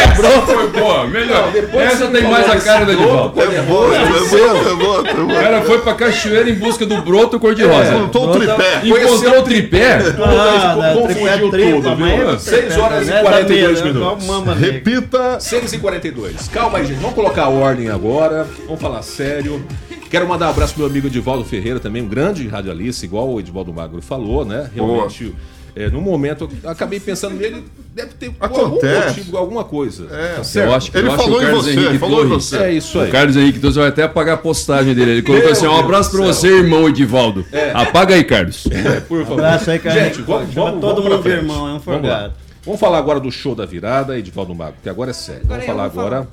É 0.03 0.07
broto. 0.17 0.47
Foi 0.47 0.69
boa, 0.69 1.07
melhor. 1.07 1.51
depois 1.53 1.93
Essa 1.93 2.07
tem 2.09 2.23
mais 2.23 2.49
a 2.49 2.57
cara 2.61 2.85
do 2.85 2.93
Edivaldo. 2.93 3.41
É 3.43 3.47
bom, 3.47 3.53
é 3.53 3.63
bom, 3.63 3.93
é 3.95 4.71
é 4.71 4.75
bom. 4.75 5.25
O 5.25 5.29
cara 5.35 5.63
foi 5.63 5.79
pra 5.81 5.95
cachoeira 5.95 6.49
em 6.49 6.55
busca 6.55 6.87
do 6.87 7.01
broto 7.03 7.39
cor-de-rosa. 7.41 7.93
Montou 7.93 8.31
o 8.31 8.33
tripé. 8.33 8.81
Encontrou 8.85 9.39
o 9.39 9.43
tripé. 9.43 9.99
Ah, 10.23 10.77
né, 10.77 10.95
confundiu 10.95 11.51
tudo, 11.51 11.97
viu? 11.97 12.27
mas- 12.27 12.43
Seis 12.43 12.77
horas 12.77 13.07
e 13.07 13.11
né, 13.11 13.21
42 13.23 13.81
Daniel, 13.81 14.17
minutos. 14.17 14.59
Repita. 14.59 15.41
6 15.41 15.73
e 15.73 15.79
42 15.79 16.49
Calma 16.49 16.79
aí, 16.79 16.87
gente. 16.87 16.99
Vamos 16.99 17.15
colocar 17.15 17.45
a 17.45 17.49
ordem 17.49 17.89
agora. 17.89 18.47
Vamos 18.67 18.81
falar 18.81 19.03
sério. 19.03 19.65
Quero 20.11 20.27
mandar 20.29 20.47
um 20.47 20.51
abraço 20.51 20.75
pro 20.75 20.83
meu 20.85 20.91
amigo 20.91 21.09
Edivaldo 21.09 21.45
Ferreira 21.45 21.81
também, 21.81 22.01
um 22.01 22.07
grande 22.09 22.47
radialista, 22.47 23.05
igual 23.05 23.29
o 23.29 23.41
Edivaldo 23.41 23.73
Magro 23.73 24.01
falou, 24.01 24.45
né? 24.45 24.71
Realmente, 24.73 25.35
é, 25.77 25.91
no 25.91 26.01
momento, 26.01 26.49
eu 26.63 26.71
acabei 26.71 26.99
pensando 26.99 27.37
nele, 27.37 27.63
deve 27.95 28.15
ter 28.15 28.33
algum 28.41 28.67
Acontece. 28.67 29.09
motivo, 29.09 29.37
alguma 29.37 29.63
coisa. 29.63 30.07
É, 30.11 30.37
Tá 30.37 30.45
certo? 30.45 30.69
Eu 30.71 30.75
acho 30.75 30.91
que, 30.91 30.97
Ele 30.97 31.07
eu 31.07 31.13
acho 31.13 31.19
que 31.19 31.25
falou 31.25 31.39
o 31.39 31.43
em 31.43 31.45
Carlos 31.45 31.65
você, 31.65 31.73
Henrique 31.73 31.89
ele 31.91 31.99
falou 31.99 32.25
em 32.25 32.29
você. 32.29 32.57
É 32.57 32.73
isso 32.73 32.99
aí. 32.99 33.09
O 33.09 33.13
Carlos 33.13 33.37
Henrique 33.37 33.59
Torres 33.61 33.77
vai 33.77 33.89
até 33.89 34.03
apagar 34.05 34.35
a 34.37 34.39
postagem 34.39 34.95
dele. 34.95 35.11
Ele 35.11 35.23
colocou 35.23 35.45
Meu 35.45 35.53
assim: 35.53 35.67
um 35.67 35.77
abraço 35.77 36.11
pra 36.11 36.23
você, 36.23 36.49
irmão 36.49 36.89
Edivaldo. 36.89 37.45
Apaga 37.75 38.15
aí, 38.15 38.25
Carlos. 38.25 38.67
É, 38.71 39.01
por 39.01 39.23
favor. 39.25 39.45
Abraço 39.45 39.71
aí, 39.71 39.79
cara. 39.79 40.05
Gente, 40.05 40.23
vamos, 40.23 40.55
vamos, 40.55 40.81
todo 40.81 41.03
vamos 41.03 41.19
mundo 41.19 41.23
de 41.23 41.29
irmão, 41.29 41.69
é 41.69 41.75
um 41.75 41.81
forgado. 41.81 42.33
Vamos 42.65 42.81
falar 42.81 42.97
agora 42.97 43.21
do 43.21 43.31
show 43.31 43.55
da 43.55 43.67
virada, 43.67 44.19
Edivaldo 44.19 44.55
Mago, 44.55 44.77
que 44.83 44.89
agora 44.89 45.11
é 45.11 45.15
sério. 45.15 45.43
Agora 45.45 45.61
vamos 45.61 45.67
falar 45.67 45.85
agora 45.85 46.29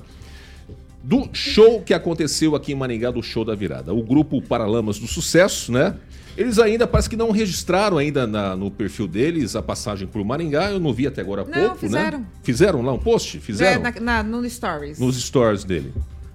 do 1.02 1.28
show 1.34 1.82
que 1.82 1.92
aconteceu 1.92 2.56
aqui 2.56 2.72
em 2.72 2.74
Maringá, 2.74 3.10
do 3.10 3.22
show 3.22 3.44
da 3.44 3.54
virada. 3.54 3.92
O 3.92 4.02
grupo 4.02 4.40
Paralamas 4.40 4.98
do 4.98 5.06
Sucesso, 5.06 5.70
né? 5.70 5.94
Eles 6.36 6.58
ainda 6.58 6.86
parece 6.86 7.08
que 7.08 7.16
não 7.16 7.30
registraram 7.30 7.96
ainda 7.98 8.26
na- 8.26 8.56
no 8.56 8.70
perfil 8.70 9.06
deles 9.06 9.54
a 9.54 9.62
passagem 9.62 10.06
por 10.08 10.24
Maringá. 10.24 10.70
Eu 10.70 10.80
não 10.80 10.92
vi 10.92 11.06
até 11.06 11.20
agora 11.20 11.42
há 11.42 11.44
Não, 11.44 11.52
pouco, 11.52 11.76
fizeram. 11.76 12.18
né? 12.20 12.26
Fizeram 12.42 12.82
lá 12.82 12.92
um 12.92 12.98
post? 12.98 13.36
É, 13.36 13.40
Fizeram? 13.40 13.82
na, 13.82 13.92
na- 14.00 14.22
no 14.22 14.48
Stories. 14.50 14.98
nos 14.98 15.16
stories 15.22 15.62
dele. 15.62 15.92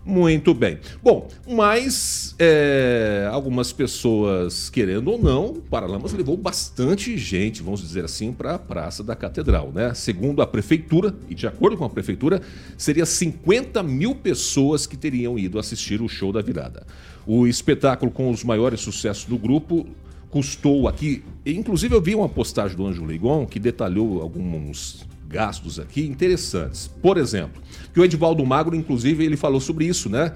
Muito 0.09 0.55
bem. 0.55 0.79
Bom, 1.03 1.27
mas 1.47 2.33
é, 2.39 3.29
algumas 3.31 3.71
pessoas, 3.71 4.67
querendo 4.67 5.11
ou 5.11 5.21
não, 5.21 5.45
o 5.51 5.61
Paralamas 5.61 6.13
levou 6.13 6.35
bastante 6.35 7.15
gente, 7.15 7.61
vamos 7.61 7.79
dizer 7.79 8.03
assim, 8.03 8.33
para 8.33 8.55
a 8.55 8.59
Praça 8.59 9.03
da 9.03 9.15
Catedral, 9.15 9.71
né? 9.71 9.93
Segundo 9.93 10.41
a 10.41 10.47
prefeitura, 10.47 11.15
e 11.29 11.35
de 11.35 11.45
acordo 11.45 11.77
com 11.77 11.85
a 11.85 11.89
prefeitura, 11.89 12.41
seria 12.75 13.05
50 13.05 13.83
mil 13.83 14.15
pessoas 14.15 14.87
que 14.87 14.97
teriam 14.97 15.37
ido 15.37 15.59
assistir 15.59 16.01
o 16.01 16.09
show 16.09 16.33
da 16.33 16.41
virada. 16.41 16.87
O 17.27 17.45
espetáculo 17.45 18.11
com 18.11 18.31
os 18.31 18.43
maiores 18.43 18.81
sucessos 18.81 19.25
do 19.25 19.37
grupo 19.37 19.85
custou 20.31 20.87
aqui. 20.87 21.23
Inclusive, 21.45 21.93
eu 21.93 22.01
vi 22.01 22.15
uma 22.15 22.27
postagem 22.27 22.75
do 22.75 22.87
Anjo 22.87 23.05
Ligon 23.05 23.45
que 23.45 23.59
detalhou 23.59 24.23
alguns 24.23 25.07
gastos 25.29 25.79
aqui 25.79 26.01
interessantes. 26.07 26.87
Por 26.87 27.17
exemplo, 27.17 27.61
que 27.93 27.99
o 27.99 28.05
Edivaldo 28.05 28.45
Magro, 28.45 28.75
inclusive, 28.75 29.23
ele 29.25 29.37
falou 29.37 29.59
sobre 29.59 29.85
isso, 29.85 30.09
né? 30.09 30.33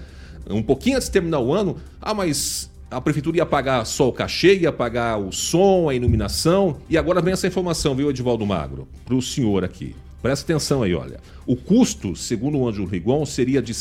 Um 0.49 0.61
pouquinho 0.63 0.97
antes 0.97 1.07
de 1.07 1.13
terminar 1.13 1.39
o 1.39 1.53
ano, 1.53 1.77
ah, 2.01 2.13
mas 2.13 2.69
a 2.91 2.99
prefeitura 3.01 3.37
ia 3.37 3.45
pagar 3.45 3.85
só 3.85 4.09
o 4.09 4.13
cachê, 4.13 4.55
ia 4.57 4.71
pagar 4.71 5.17
o 5.17 5.31
som, 5.31 5.89
a 5.89 5.95
iluminação, 5.95 6.77
e 6.89 6.97
agora 6.97 7.21
vem 7.21 7.33
essa 7.33 7.47
informação, 7.47 7.95
viu, 7.95 8.09
Edivaldo 8.09 8.45
Magro, 8.45 8.87
para 9.05 9.15
o 9.15 9.21
senhor 9.21 9.63
aqui. 9.63 9.95
Presta 10.21 10.45
atenção 10.51 10.83
aí, 10.83 10.93
olha. 10.93 11.19
O 11.45 11.55
custo, 11.55 12.15
segundo 12.15 12.57
o 12.57 12.67
Anjo 12.67 12.85
Rigon, 12.85 13.25
seria 13.25 13.61
de 13.61 13.71
R$ 13.73 13.77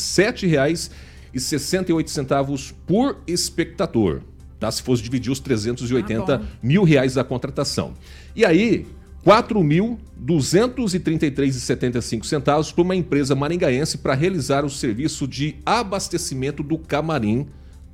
7,68 1.33 2.73
por 2.85 3.17
espectador, 3.27 4.21
tá? 4.59 4.71
Se 4.71 4.81
fosse 4.81 5.01
dividir 5.03 5.31
os 5.31 5.39
380 5.39 6.33
Ah, 6.33 6.37
bom. 6.37 6.45
mil 6.61 6.83
reais 6.83 7.13
da 7.13 7.23
contratação. 7.23 7.93
E 8.35 8.43
aí, 8.45 8.85
4.233,75 9.25 12.25
centavos 12.25 12.71
para 12.71 12.81
uma 12.81 12.95
empresa 12.95 13.35
maringaense 13.35 13.97
para 13.97 14.13
realizar 14.13 14.63
o 14.65 14.69
serviço 14.69 15.27
de 15.27 15.55
abastecimento 15.65 16.61
do 16.61 16.77
camarim 16.77 17.47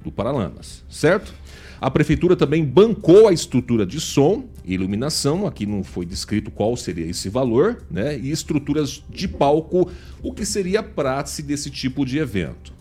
do 0.04 0.12
Paralamas, 0.12 0.84
certo? 0.90 1.34
A 1.82 1.90
prefeitura 1.90 2.36
também 2.36 2.66
bancou 2.66 3.28
a 3.28 3.34
estrutura 3.34 3.86
de 3.86 4.02
som 4.02 4.46
e 4.66 4.74
iluminação, 4.74 5.48
aqui 5.48 5.66
não 5.66 5.84
foi 5.84 6.06
descrito 6.06 6.52
qual 6.52 6.76
seria 6.76 7.06
esse 7.06 7.30
valor, 7.30 7.82
né? 7.90 8.18
E 8.18 8.32
estruturas 8.32 9.02
de 9.10 9.30
palco, 9.30 9.90
o 10.22 10.34
que 10.34 10.46
seria 10.46 10.82
a 10.82 10.84
prática 10.84 11.48
desse 11.48 11.70
tipo 11.70 12.06
de 12.06 12.18
evento. 12.18 12.74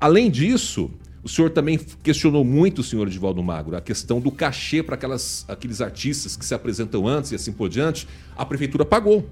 Além 0.00 0.30
disso, 0.30 0.90
o 1.26 1.28
senhor 1.28 1.50
também 1.50 1.76
questionou 2.04 2.44
muito, 2.44 2.84
senhor 2.84 3.08
Edivaldo 3.08 3.42
Magro, 3.42 3.76
a 3.76 3.80
questão 3.80 4.20
do 4.20 4.30
cachê 4.30 4.80
para 4.80 4.94
aqueles 4.94 5.80
artistas 5.80 6.36
que 6.36 6.46
se 6.46 6.54
apresentam 6.54 7.04
antes 7.04 7.32
e 7.32 7.34
assim 7.34 7.50
por 7.50 7.68
diante. 7.68 8.06
A 8.36 8.46
prefeitura 8.46 8.84
pagou. 8.84 9.28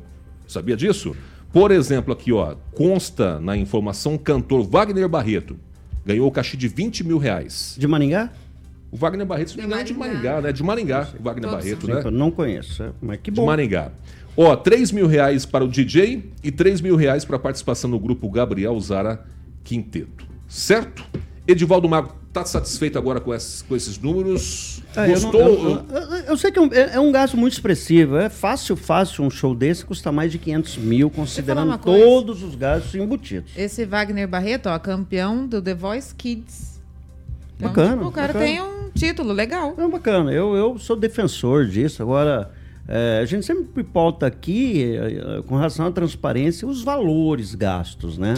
Sabia 0.48 0.76
disso? 0.76 1.14
Por 1.52 1.70
exemplo, 1.70 2.12
aqui, 2.12 2.32
ó, 2.32 2.56
consta 2.72 3.38
na 3.38 3.56
informação 3.56 4.16
o 4.16 4.18
cantor 4.18 4.68
Wagner 4.68 5.08
Barreto. 5.08 5.56
Ganhou 6.04 6.26
o 6.26 6.32
cachê 6.32 6.56
de 6.56 6.66
20 6.66 7.04
mil 7.04 7.16
reais. 7.16 7.76
De 7.78 7.86
Maningá? 7.86 8.32
O 8.90 8.96
Wagner 8.96 9.24
Barreto, 9.24 9.52
se 9.52 9.58
não 9.58 9.68
me 9.68 9.74
é 9.74 9.84
de 9.84 9.94
Maringá, 9.94 10.40
né? 10.40 10.50
De 10.50 10.64
Maringá, 10.64 11.08
o 11.16 11.22
Wagner 11.22 11.48
Todos 11.48 11.64
Barreto, 11.64 11.86
né? 11.86 12.02
eu 12.06 12.10
não 12.10 12.28
conheço, 12.32 12.82
é, 12.82 12.90
mas 13.00 13.20
que 13.20 13.30
De 13.30 13.36
bom. 13.36 13.46
Maringá. 13.46 13.92
Ó, 14.36 14.56
3 14.56 14.90
mil 14.90 15.06
reais 15.06 15.46
para 15.46 15.64
o 15.64 15.68
DJ 15.68 16.32
e 16.42 16.50
3 16.50 16.80
mil 16.80 16.96
reais 16.96 17.24
para 17.24 17.36
a 17.36 17.38
participação 17.38 17.88
no 17.88 18.00
grupo 18.00 18.28
Gabriel 18.28 18.78
Zara 18.80 19.24
Quinteto. 19.62 20.26
Certo? 20.48 21.04
Edivaldo 21.46 21.86
Mago, 21.88 22.14
tá 22.32 22.44
satisfeito 22.44 22.96
agora 22.98 23.20
com 23.20 23.34
esses, 23.34 23.60
com 23.62 23.76
esses 23.76 23.98
números? 23.98 24.82
Ah, 24.96 25.06
eu, 25.06 25.20
não- 25.20 25.30
Gostou? 25.30 25.40
eu- 25.42 25.84
eu- 26.00 26.24
eu 26.28 26.36
sei 26.38 26.50
que 26.50 26.58
é 26.58 26.62
um, 26.62 26.72
é- 26.72 26.94
é 26.94 27.00
um 27.00 27.12
gasto 27.12 27.36
muito 27.36 27.52
expressivo. 27.52 28.16
É 28.16 28.30
fácil, 28.30 28.76
fácil 28.76 29.24
um 29.24 29.30
show 29.30 29.54
desse 29.54 29.84
custa 29.84 30.10
mais 30.10 30.32
de 30.32 30.38
500 30.38 30.78
mil, 30.78 31.10
considerando 31.10 31.76
todos 31.78 32.42
os 32.42 32.54
gastos 32.54 32.94
embutidos. 32.94 33.52
Esse 33.56 33.84
Wagner 33.84 34.26
Barreto, 34.26 34.68
ó, 34.68 34.78
campeão 34.78 35.46
do 35.46 35.60
The 35.60 35.74
Voice 35.74 36.14
Kids. 36.14 36.80
Então, 37.56 37.68
Bacana, 37.68 37.92
tipo, 37.96 38.08
o 38.08 38.12
cara 38.12 38.32
bacana. 38.32 38.44
tem 38.46 38.62
um 38.62 38.90
título 38.94 39.32
legal. 39.32 39.74
É 39.76 39.86
bacana, 39.88 40.32
eu, 40.32 40.56
eu 40.56 40.78
sou 40.78 40.96
defensor 40.96 41.66
disso. 41.66 42.02
Agora, 42.02 42.50
é, 42.88 43.20
a 43.22 43.24
gente 43.26 43.44
sempre 43.44 43.84
pauta 43.84 44.26
aqui, 44.26 44.82
é, 44.96 45.38
é, 45.38 45.42
com 45.42 45.56
relação 45.56 45.86
à 45.86 45.90
transparência, 45.92 46.66
os 46.66 46.82
valores 46.82 47.54
gastos, 47.54 48.16
né? 48.18 48.34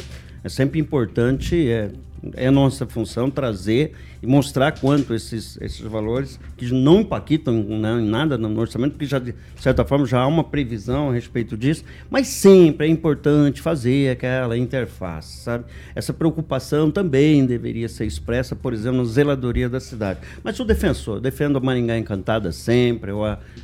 É 0.46 0.48
sempre 0.48 0.78
importante, 0.78 1.68
é, 1.68 1.90
é 2.34 2.52
nossa 2.52 2.86
função 2.86 3.28
trazer 3.28 3.94
e 4.22 4.28
mostrar 4.28 4.78
quanto 4.78 5.12
esses, 5.12 5.58
esses 5.60 5.80
valores, 5.80 6.38
que 6.56 6.72
não 6.72 7.00
impactam 7.00 7.52
né, 7.64 8.00
em 8.00 8.06
nada 8.08 8.38
no 8.38 8.56
orçamento, 8.60 8.92
porque 8.92 9.06
já, 9.06 9.18
de 9.18 9.34
certa 9.58 9.84
forma 9.84 10.06
já 10.06 10.20
há 10.20 10.26
uma 10.28 10.44
previsão 10.44 11.10
a 11.10 11.12
respeito 11.12 11.56
disso, 11.56 11.82
mas 12.08 12.28
sempre 12.28 12.86
é 12.86 12.88
importante 12.88 13.60
fazer 13.60 14.12
aquela 14.12 14.56
interface, 14.56 15.38
sabe? 15.38 15.64
Essa 15.96 16.12
preocupação 16.12 16.92
também 16.92 17.44
deveria 17.44 17.88
ser 17.88 18.06
expressa, 18.06 18.54
por 18.54 18.72
exemplo, 18.72 18.98
na 18.98 19.04
zeladoria 19.04 19.68
da 19.68 19.80
cidade. 19.80 20.20
Mas 20.44 20.54
sou 20.54 20.64
defensor, 20.64 21.18
defendo 21.18 21.58
a 21.58 21.60
Maringá 21.60 21.98
Encantada 21.98 22.52
sempre, 22.52 23.10
eu, 23.10 23.18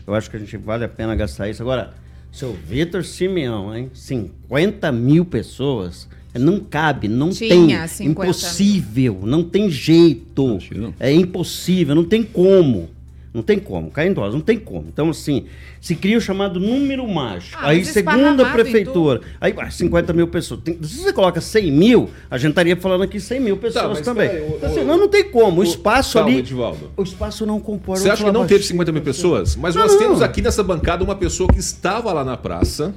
eu 0.05 0.15
acho 0.17 0.29
que 0.29 0.37
a 0.37 0.41
gente 0.41 0.57
vale 0.57 0.85
a 0.85 0.89
pena 0.89 1.15
gastar 1.15 1.49
isso. 1.49 1.63
Agora, 1.63 1.95
seu 2.33 2.53
Vitor 2.55 3.05
Simeão, 3.05 3.73
hein? 3.77 3.89
50 3.95 4.91
mil 4.91 5.25
pessoas. 5.25 6.09
Não 6.35 6.59
cabe, 6.61 7.09
não 7.09 7.31
Tinha 7.31 7.51
tem. 7.51 7.69
50 7.89 8.03
mil. 8.03 8.11
Impossível, 8.11 9.19
não 9.23 9.43
tem 9.43 9.69
jeito. 9.71 10.59
É 10.99 11.13
impossível, 11.13 11.95
não 11.95 12.05
tem 12.05 12.23
como. 12.23 12.89
Não 13.35 13.43
tem 13.43 13.59
como, 13.59 13.91
cai 13.91 14.09
em 14.09 14.13
dose, 14.13 14.35
não 14.35 14.43
tem 14.43 14.59
como. 14.59 14.85
Então, 14.93 15.09
assim, 15.09 15.47
se 15.81 15.95
cria 15.97 16.19
o 16.19 16.21
chamado 16.21 16.61
número 16.61 17.09
mágico. 17.09 17.57
Ah, 17.63 17.69
aí, 17.69 17.83
segundo 17.83 18.43
a 18.45 18.51
prefeitura, 18.51 19.23
aí 19.41 19.55
ah, 19.57 19.71
50 19.71 20.13
mil 20.13 20.27
pessoas. 20.29 20.61
Tem- 20.63 20.77
se 20.83 20.99
você 20.99 21.15
coloca 21.15 21.41
100 21.41 21.73
mil, 21.73 22.11
a 22.31 22.37
gente 22.37 22.51
estaria 22.51 22.77
falando 22.77 23.05
aqui 23.05 23.19
100 23.19 23.41
mil 23.41 23.57
pessoas 23.57 23.85
Tá, 23.85 23.89
mas 23.89 24.01
também. 24.03 24.29
peraí, 24.29 24.43
o- 24.43 24.57
então, 24.57 24.69
o- 24.69 24.73
assim, 24.73 24.85
não, 24.85 24.99
não 24.99 25.09
tem 25.09 25.25
como. 25.31 25.57
O 25.57 25.61
o- 25.61 25.65
espaço 25.65 26.13
calma, 26.19 26.29
ali. 26.29 26.41
Edivaldo. 26.41 26.91
O 26.95 27.03
espaço 27.03 27.47
não 27.47 27.59
comporta. 27.59 28.03
Você 28.03 28.11
acha 28.11 28.23
que 28.23 28.31
não 28.31 28.47
teve 28.47 28.65
50 28.65 28.93
mil 28.93 29.01
pessoas? 29.03 29.57
Mas 29.57 29.75
Não, 29.75 29.81
nós 29.83 29.93
não. 29.93 29.99
temos 29.99 30.21
aqui 30.21 30.43
nessa 30.43 30.63
bancada 30.63 31.03
uma 31.03 31.17
pessoa 31.17 31.49
que 31.51 31.59
estava 31.59 32.13
lá 32.13 32.23
na 32.27 32.37
praça, 32.37 32.95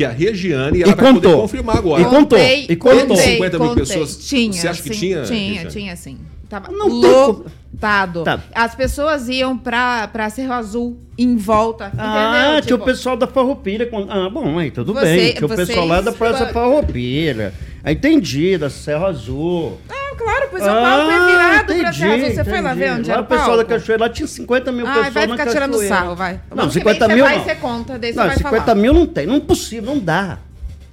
que 0.00 0.04
a 0.06 0.08
Regiane, 0.10 0.78
e 0.78 0.82
ela 0.82 0.92
E 0.92 0.94
vai 0.94 1.12
poder 1.12 1.28
contou. 1.28 1.42
confirmar 1.42 1.76
agora. 1.76 2.00
E 2.00 2.04
contou, 2.06 2.38
Contei, 2.38 2.66
e 2.70 2.76
contou. 2.76 3.06
contei, 3.08 3.16
50 3.34 3.58
mil 3.58 3.68
contei. 3.68 3.84
pessoas. 3.84 4.16
Tinha, 4.16 4.52
Você 4.54 4.66
acha 4.68 4.82
que 4.82 4.88
sim, 4.94 4.98
tinha, 4.98 5.22
Tinha, 5.24 5.48
Regiane? 5.52 5.70
tinha 5.70 5.96
sim. 5.96 6.16
Tava 6.48 6.72
Não 6.72 6.88
lotado. 6.88 8.24
Tá. 8.24 8.40
As 8.54 8.74
pessoas 8.74 9.28
iam 9.28 9.58
pra, 9.58 10.08
pra 10.08 10.30
Cerro 10.30 10.54
Azul, 10.54 10.96
em 11.18 11.36
volta, 11.36 11.92
Ah, 11.98 12.46
entendeu? 12.54 12.62
tinha 12.62 12.74
o 12.76 12.78
Tipo, 12.78 12.84
pessoal 12.90 13.14
da 13.16 13.26
Farroupilha. 13.26 13.88
Ah, 14.08 14.28
bom, 14.30 14.58
aí 14.58 14.70
tudo 14.70 14.94
Você- 14.94 15.04
bem. 15.04 15.32
Tinha 15.34 15.46
o 15.46 15.48
pessoal 15.54 15.86
lá 15.86 16.00
da 16.00 16.12
Praça 16.12 16.46
Farroupilha. 16.46 17.52
Aí 17.82 17.94
entendi, 17.94 18.58
da 18.58 18.68
Serra 18.68 19.06
Azul. 19.08 19.78
Ah, 19.88 20.14
claro, 20.16 20.48
pois 20.50 20.62
o 20.62 20.66
palco 20.66 21.10
é 21.10 21.26
virado 21.26 21.74
pra 21.74 21.92
Cerro 21.92 22.12
Azul. 22.14 22.30
Você 22.34 22.44
foi 22.44 22.60
lá 22.60 22.74
ver 22.74 22.92
onde 22.92 23.08
lá 23.08 23.14
era 23.14 23.22
o 23.22 23.24
o 23.24 23.28
pessoal 23.28 23.46
palco? 23.48 23.64
da 23.64 23.64
Cachoeira, 23.64 24.02
lá 24.04 24.10
tinha 24.10 24.26
50 24.26 24.72
mil 24.72 24.86
Ai, 24.86 24.94
pessoas 24.96 25.14
vai 25.14 25.28
ficar 25.28 25.46
tirando 25.46 25.78
sarro, 25.88 26.14
vai. 26.14 26.32
Não, 26.50 26.56
Vamos 26.56 26.72
que 26.74 26.78
50 26.80 27.06
vem, 27.06 27.16
mil 27.16 27.24
Você 27.24 27.30
vai 27.30 27.38
não. 27.38 27.44
você 27.44 27.54
conta, 27.56 27.98
daí 27.98 28.12
você 28.12 28.18
Não, 28.18 28.26
vai 28.26 28.36
50 28.36 28.60
falar. 28.64 28.74
mil 28.74 28.92
não 28.92 29.06
tem, 29.06 29.26
não 29.26 29.36
é 29.36 29.40
possível, 29.40 29.94
não 29.94 29.98
dá. 30.02 30.38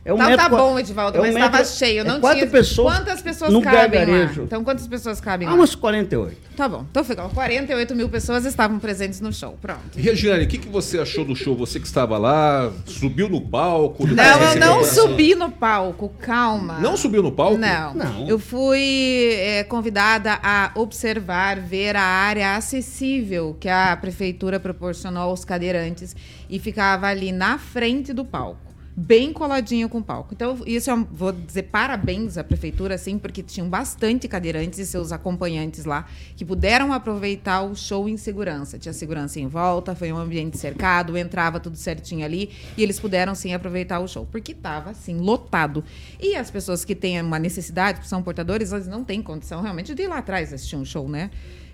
É 0.08 0.14
um 0.14 0.16
Então 0.16 0.30
metro 0.30 0.44
tá 0.46 0.50
bom, 0.50 0.80
Edivaldo, 0.80 1.18
é 1.18 1.22
mas 1.22 1.36
estava 1.36 1.66
cheio. 1.66 2.00
é 2.00 2.04
Não 2.06 2.22
quatro 2.22 2.40
tinha... 2.40 2.50
pessoas 2.50 2.96
Quantas 2.96 3.22
pessoas 3.22 3.52
no 3.52 3.62
cabem 3.62 4.06
gargarejo. 4.06 4.40
lá? 4.42 4.46
Então 4.46 4.64
quantas 4.64 4.88
pessoas 4.88 5.20
cabem 5.20 5.46
Ah, 5.46 5.52
lá? 5.52 5.58
umas 5.58 5.76
48. 5.76 6.38
Tá 6.56 6.70
bom. 6.70 6.86
Então 6.90 7.04
fica, 7.04 7.26
ó, 7.26 7.30
48 7.30 7.94
mil 7.94 8.08
pessoas 8.08 8.46
estavam 8.46 8.80
presentes 8.80 9.20
no 9.20 9.34
show. 9.34 9.58
Pronto. 9.62 9.82
Regiane, 9.98 10.46
o 10.46 10.48
que, 10.48 10.58
que 10.60 10.70
você 10.70 10.98
achou 10.98 11.26
do 11.26 11.36
show? 11.36 11.58
Você 11.58 11.78
que 11.78 11.86
estava 11.86 12.18
lá, 12.18 12.72
subiu 12.86 13.28
no 13.28 13.42
palco? 13.42 14.08
Não, 14.08 14.24
eu 14.54 14.56
não 14.60 14.84
subi 14.86 15.36
no 15.36 15.52
palco, 15.52 16.08
calma. 16.22 16.80
Não 16.80 16.96
subiu 16.96 17.22
no 17.22 17.32
palco? 17.34 17.58
Não. 17.58 17.94
Não. 17.94 18.28
Eu 18.30 18.40
fui 18.40 19.34
é, 19.34 19.64
convidada 19.66 20.40
a 20.42 20.72
observar, 20.76 21.60
ver 21.60 21.98
a 21.98 22.02
área 22.02 22.56
acessível 22.56 23.58
que 23.60 23.68
a 23.68 23.96
prefeitura 24.00 24.58
proporcionou 24.58 25.24
aos 25.24 25.44
cadeirantes 25.44 26.16
e 26.50 26.58
ficava 26.60 27.08
ali 27.08 27.34
na 27.34 27.58
frente 27.58 28.14
do 28.14 28.24
palco. 28.24 28.67
Bem 29.00 29.32
coladinho 29.32 29.88
com 29.88 30.00
o 30.00 30.04
palco. 30.04 30.34
Então, 30.34 30.58
isso 30.66 30.90
eu 30.90 31.08
vou 31.12 31.32
dizer 31.32 31.64
parabéns 31.64 32.36
à 32.36 32.44
prefeitura, 32.44 32.96
assim, 32.96 33.20
porque 33.20 33.44
tinham 33.44 33.70
bastante 33.70 34.28
cadeirantes 34.28 34.80
e 34.80 34.88
seus 34.88 35.12
acompanhantes 35.12 35.86
lá 35.86 36.08
que 36.36 36.44
puderam 36.44 36.92
aproveitar 36.92 37.62
o 37.62 37.76
show 37.76 38.10
em 38.10 38.18
segurança. 38.18 38.80
Tinha 38.80 38.92
segurança 38.92 39.40
em 39.40 39.46
volta, 39.46 39.94
foi 39.94 40.12
um 40.12 40.18
ambiente 40.18 40.58
cercado, 40.58 41.16
entrava 41.16 41.60
tudo 41.60 41.78
certinho 41.78 42.26
ali 42.26 42.50
e 42.76 42.82
eles 42.82 43.00
puderam 43.00 43.36
sim 43.36 43.54
aproveitar 43.54 44.00
o 44.00 44.08
show, 44.08 44.28
porque 44.32 44.52
estava 44.52 44.90
assim 44.90 45.20
lotado. 45.20 45.84
E 46.20 46.36
as 46.36 46.50
pessoas 46.50 46.84
que 46.84 46.96
têm 46.96 47.22
uma 47.22 47.38
necessidade, 47.38 48.02
que 48.02 48.08
são 48.08 48.24
portadores, 48.24 48.72
elas 48.72 48.88
não 48.88 49.04
têm 49.04 49.22
condição 49.22 49.62
realmente 49.62 49.94
de 49.94 50.02
ir 50.02 50.08
lá 50.08 50.18
atrás 50.18 50.52
assistir 50.52 50.76
um 50.76 50.84
show, 50.84 51.08
né? 51.08 51.30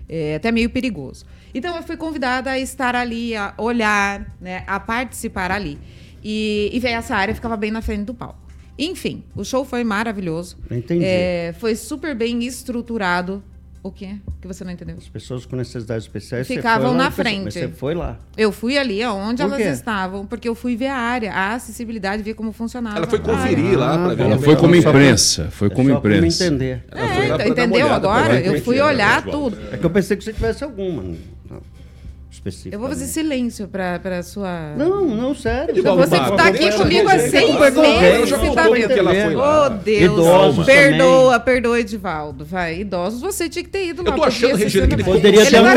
É 0.06 0.34
até 0.34 0.52
meio 0.52 0.68
perigoso. 0.68 1.24
Então 1.54 1.74
eu 1.74 1.82
fui 1.82 1.96
convidada 1.96 2.50
a 2.50 2.58
estar 2.58 2.94
ali, 2.94 3.34
a 3.34 3.54
olhar, 3.56 4.36
né, 4.38 4.62
a 4.66 4.78
participar 4.78 5.50
ali. 5.50 5.78
E, 6.24 6.70
e 6.72 6.80
ver 6.80 6.90
essa 6.90 7.14
área 7.14 7.34
ficava 7.34 7.56
bem 7.56 7.70
na 7.70 7.82
frente 7.82 8.04
do 8.04 8.14
palco. 8.14 8.38
Enfim, 8.78 9.22
o 9.36 9.44
show 9.44 9.64
foi 9.64 9.84
maravilhoso. 9.84 10.56
Entendi. 10.70 11.04
É, 11.04 11.54
foi 11.58 11.76
super 11.76 12.14
bem 12.14 12.42
estruturado. 12.44 13.42
O 13.82 13.92
quê? 13.92 14.16
Que 14.40 14.48
você 14.48 14.64
não 14.64 14.72
entendeu? 14.72 14.96
As 14.96 15.06
pessoas 15.06 15.44
com 15.44 15.56
necessidades 15.56 16.04
especiais 16.06 16.46
você 16.46 16.54
Ficavam 16.56 16.88
foi 16.88 16.96
lá 16.96 17.04
na 17.04 17.10
frente. 17.10 17.44
Mas 17.44 17.52
você 17.54 17.68
foi 17.68 17.94
lá. 17.94 18.18
Eu 18.34 18.50
fui 18.50 18.78
ali 18.78 19.04
onde 19.04 19.42
Por 19.42 19.48
elas 19.48 19.58
quê? 19.62 19.68
estavam, 19.68 20.24
porque 20.24 20.48
eu 20.48 20.54
fui 20.54 20.74
ver 20.74 20.86
a 20.86 20.96
área, 20.96 21.30
a 21.34 21.52
acessibilidade, 21.52 22.22
ver 22.22 22.32
como 22.32 22.50
funcionava. 22.50 22.96
Ela 22.96 23.06
foi 23.06 23.18
a 23.18 23.22
área. 23.22 23.34
conferir 23.34 23.78
lá 23.78 23.98
pra 23.98 24.14
ver. 24.14 24.22
Ah, 24.22 24.24
Ela 24.24 24.30
como 24.36 24.42
foi 24.44 24.54
é 24.54 24.56
como 24.56 24.74
imprensa. 24.74 25.50
Foi 25.50 25.68
É 25.68 25.70
como 25.70 25.90
imprensa. 25.90 26.46
entender. 26.46 26.82
Ela 26.90 27.14
foi 27.14 27.28
lá 27.28 27.42
É, 27.42 27.48
entendeu 27.48 27.92
agora? 27.92 28.36
Eu 28.38 28.44
como 28.44 28.56
é 28.56 28.60
fui 28.62 28.80
olhar 28.80 29.22
tudo. 29.22 29.58
É 29.70 29.76
que 29.76 29.84
eu 29.84 29.90
pensei 29.90 30.16
que 30.16 30.24
você 30.24 30.32
tivesse 30.32 30.64
alguma 30.64 31.02
específica. 32.44 32.76
Eu 32.76 32.80
vou 32.80 32.88
fazer 32.88 33.06
silêncio 33.06 33.66
pra, 33.66 33.98
pra 33.98 34.22
sua. 34.22 34.74
Não, 34.76 35.04
não, 35.06 35.34
sério. 35.34 35.70
Edivaldo 35.70 36.02
Você 36.02 36.14
que 36.14 36.20
Mago, 36.20 36.36
tá 36.36 36.46
aqui 36.46 36.72
comigo 36.72 37.08
há 37.08 37.18
seis 37.18 37.58
meses, 37.58 38.30
você 38.30 38.50
tá 38.54 38.68
lá. 39.02 39.66
Oh, 39.66 39.70
Deus. 39.70 40.12
Idosos 40.12 40.66
perdoa, 40.66 41.40
perdoa, 41.40 41.80
Edivaldo. 41.80 42.44
Vai, 42.44 42.80
idosos, 42.80 43.20
você 43.20 43.48
tinha 43.48 43.62
que 43.62 43.70
ter 43.70 43.88
ido 43.88 44.02
lá. 44.02 44.10
Eu 44.10 44.14
tô 44.14 44.22
podia 44.22 44.28
achando, 44.28 44.58
ser 44.58 44.64
Regiane, 44.64 44.88
que 44.88 44.94
ele 44.94 45.04
Poderia 45.04 45.46
ter 45.46 45.60
lá. 45.60 45.74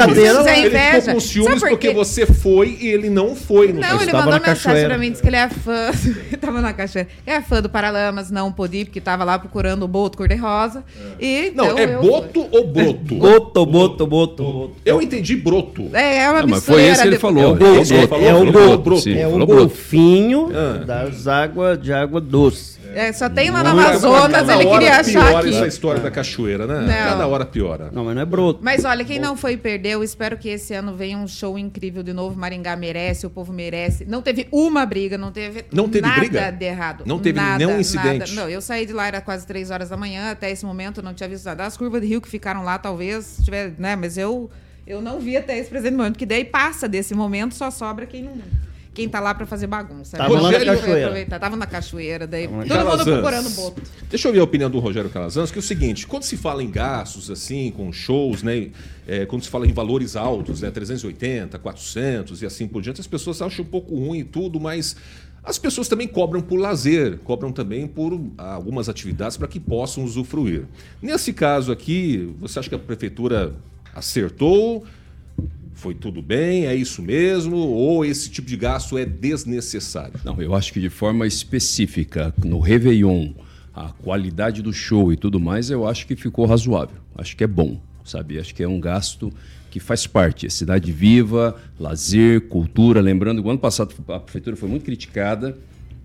é 0.49 0.59
Ele 0.59 0.69
ficou 1.01 1.13
com 1.13 1.19
ciúmes 1.19 1.59
porque 1.61 1.93
você 1.93 2.25
foi 2.25 2.77
e 2.81 2.87
ele 2.87 3.09
não 3.09 3.35
foi. 3.35 3.71
No 3.71 3.79
Não, 3.79 4.01
ele 4.01 4.11
mandou 4.11 4.31
na 4.31 4.39
mensagem 4.39 4.85
pra 4.85 4.97
mim, 4.97 5.11
disse 5.11 5.21
que 5.21 5.29
ele 5.29 5.37
é 5.37 5.49
fã. 5.49 5.91
tava 6.39 6.61
na 6.61 6.73
cachoeira. 6.73 7.09
É 7.25 7.41
fã 7.41 7.61
do 7.61 7.69
Paralamas, 7.69 8.31
não 8.31 8.51
pôde 8.51 8.77
ir, 8.77 8.85
porque 8.85 9.01
tava 9.01 9.23
lá 9.23 9.37
procurando 9.39 9.83
o 9.83 9.87
Boto 9.87 10.17
Cor-de-Rosa. 10.17 10.83
E, 11.19 11.51
Não, 11.55 11.65
então, 11.65 11.77
é 11.77 11.95
eu 11.95 12.01
boto 12.01 12.47
ou 12.51 12.67
broto? 12.67 13.15
Boto, 13.15 13.65
boto, 13.65 14.07
boto, 14.07 14.47
boto. 14.47 14.71
Eu 14.85 15.01
entendi 15.01 15.35
broto. 15.35 15.89
É, 15.93 16.19
é 16.23 16.29
uma 16.29 16.56
mas 16.57 16.65
foi 16.65 16.83
esse 16.83 17.01
que 17.01 17.07
ele 17.07 17.19
falou. 17.19 17.43
É 17.43 17.47
o 17.47 17.55
é- 17.63 18.27
é 18.27 19.27
o 19.27 19.41
É 19.41 19.45
golfinho 19.45 20.49
Ah. 20.53 20.83
das 20.83 21.27
águas 21.27 21.81
de 21.81 21.93
água 21.93 22.19
doce. 22.21 22.77
É, 22.95 23.11
só 23.13 23.29
tem 23.29 23.51
lá 23.51 23.59
no 23.59 23.75
Cada- 23.75 23.89
Amazonas, 23.89 24.49
ele 24.49 24.65
queria 24.65 24.99
achar 24.99 25.11
piora 25.27 25.39
aqui. 25.39 25.49
essa 25.55 25.67
história 25.67 26.01
da 26.01 26.09
cachoeira, 26.09 26.65
né? 26.65 26.79
Não. 26.81 27.09
Cada 27.11 27.27
hora 27.27 27.45
piora. 27.45 27.89
Não, 27.91 28.05
mas 28.05 28.15
não 28.15 28.21
é 28.21 28.25
broto. 28.25 28.59
Mas 28.63 28.85
olha, 28.85 29.05
quem 29.05 29.19
não 29.19 29.35
foi 29.37 29.53
e 29.53 29.57
perdeu, 29.57 30.03
espero 30.03 30.35
que 30.37 30.49
esse 30.49 30.73
ano 30.73 30.95
venha 30.95 31.15
um 31.17 31.27
show 31.27 31.59
incrível 31.59 32.01
de 32.01 32.11
novo. 32.11 32.39
Maringá 32.39 32.75
merece, 32.75 33.27
o 33.27 33.29
povo 33.29 33.53
merece. 33.53 34.03
Não 34.05 34.21
teve 34.23 34.47
uma 34.51 34.83
briga, 34.85 35.15
não 35.17 35.31
teve, 35.31 35.65
Não 35.71 35.87
teve 35.87 36.07
nada 36.07 36.19
briga? 36.21 36.51
de 36.51 36.65
errado. 36.65 37.03
Não 37.05 37.19
teve 37.19 37.39
nada, 37.39 37.57
nenhum 37.63 37.79
incidente? 37.79 38.33
Nada. 38.33 38.41
Não, 38.41 38.49
eu 38.49 38.61
saí 38.61 38.85
de 38.85 38.93
lá, 38.93 39.05
era 39.05 39.21
quase 39.21 39.45
três 39.45 39.69
horas 39.69 39.89
da 39.89 39.97
manhã, 39.97 40.31
até 40.31 40.49
esse 40.49 40.65
momento 40.65 41.01
eu 41.01 41.03
não 41.03 41.13
tinha 41.13 41.29
visto 41.29 41.45
nada. 41.45 41.65
As 41.65 41.77
curvas 41.77 42.01
de 42.01 42.07
rio 42.07 42.21
que 42.21 42.29
ficaram 42.29 42.63
lá, 42.63 42.79
talvez, 42.79 43.37
tiver, 43.43 43.73
né? 43.77 43.95
Mas 43.95 44.17
eu, 44.17 44.49
eu 44.87 45.01
não 45.01 45.19
vi 45.19 45.35
até 45.35 45.57
esse 45.59 45.69
presente 45.69 45.95
momento, 45.95 46.13
porque 46.13 46.25
daí 46.25 46.45
passa 46.45 46.87
desse 46.87 47.13
momento, 47.13 47.53
só 47.53 47.69
sobra 47.69 48.05
quem 48.05 48.23
não. 48.23 48.67
Quem 48.93 49.07
tá 49.07 49.19
lá 49.19 49.35
pra 49.35 49.45
fazer 49.45 49.67
bagunça. 49.67 50.17
Tava 50.17 50.39
lá 50.39 50.51
na 50.51 50.57
cachoeira. 50.59 51.05
aproveitar, 51.05 51.39
Tava 51.39 51.55
na 51.55 51.67
cachoeira, 51.67 52.25
daí 52.25 52.47
todo 52.47 52.57
mundo 52.57 53.03
procurando 53.03 53.49
boto. 53.51 53.83
Deixa 54.09 54.27
eu 54.27 54.33
ver 54.33 54.39
a 54.39 54.43
opinião 54.43 54.71
do 54.71 54.79
Rogério 54.79 55.07
Calazans, 55.07 55.51
que 55.51 55.59
é 55.59 55.61
o 55.61 55.63
seguinte, 55.63 56.07
quando 56.07 56.23
se 56.23 56.35
fala 56.35 56.63
em 56.63 56.71
gastos, 56.71 57.29
assim, 57.29 57.69
com 57.69 57.93
shows, 57.93 58.41
né, 58.41 58.71
é, 59.07 59.23
quando 59.27 59.43
se 59.43 59.49
fala 59.49 59.67
em 59.67 59.73
valores 59.73 60.15
altos, 60.15 60.61
né, 60.61 60.71
380, 60.71 61.59
400 61.59 62.41
e 62.41 62.45
assim 62.47 62.67
por 62.67 62.81
diante, 62.81 62.99
as 62.99 63.05
pessoas 63.05 63.39
acham 63.39 63.63
um 63.63 63.67
pouco 63.67 63.93
ruim 63.93 64.19
e 64.19 64.23
tudo, 64.23 64.59
mas 64.59 64.95
as 65.43 65.59
pessoas 65.59 65.87
também 65.87 66.07
cobram 66.07 66.41
por 66.41 66.57
lazer, 66.57 67.19
cobram 67.19 67.51
também 67.51 67.87
por 67.87 68.19
algumas 68.35 68.89
atividades 68.89 69.37
para 69.37 69.47
que 69.47 69.59
possam 69.59 70.03
usufruir. 70.03 70.65
Nesse 71.01 71.33
caso 71.33 71.71
aqui, 71.71 72.33
você 72.39 72.57
acha 72.57 72.67
que 72.67 72.75
a 72.75 72.79
prefeitura 72.79 73.53
acertou? 73.97 74.85
Foi 75.73 75.93
tudo 75.93 76.21
bem? 76.21 76.65
É 76.65 76.75
isso 76.75 77.01
mesmo? 77.01 77.55
Ou 77.55 78.03
esse 78.03 78.29
tipo 78.29 78.47
de 78.47 78.57
gasto 78.57 78.97
é 78.97 79.05
desnecessário? 79.05 80.19
Não, 80.23 80.41
eu 80.41 80.55
acho 80.55 80.73
que 80.73 80.79
de 80.79 80.89
forma 80.89 81.27
específica, 81.27 82.33
no 82.43 82.59
Réveillon, 82.59 83.33
a 83.73 83.89
qualidade 83.89 84.61
do 84.61 84.73
show 84.73 85.13
e 85.13 85.17
tudo 85.17 85.39
mais, 85.39 85.69
eu 85.69 85.87
acho 85.87 86.07
que 86.07 86.15
ficou 86.15 86.45
razoável. 86.45 86.97
Acho 87.15 87.35
que 87.35 87.43
é 87.43 87.47
bom, 87.47 87.79
sabe? 88.03 88.39
Acho 88.39 88.55
que 88.55 88.63
é 88.63 88.67
um 88.67 88.79
gasto 88.79 89.31
que 89.69 89.79
faz 89.79 90.07
parte. 90.07 90.47
É 90.47 90.49
cidade 90.49 90.91
viva, 90.91 91.55
lazer, 91.79 92.41
cultura. 92.47 92.99
Lembrando 93.01 93.41
que 93.41 93.47
o 93.47 93.51
ano 93.51 93.59
passado 93.59 93.93
a 94.07 94.19
prefeitura 94.19 94.55
foi 94.55 94.67
muito 94.67 94.83
criticada, 94.83 95.55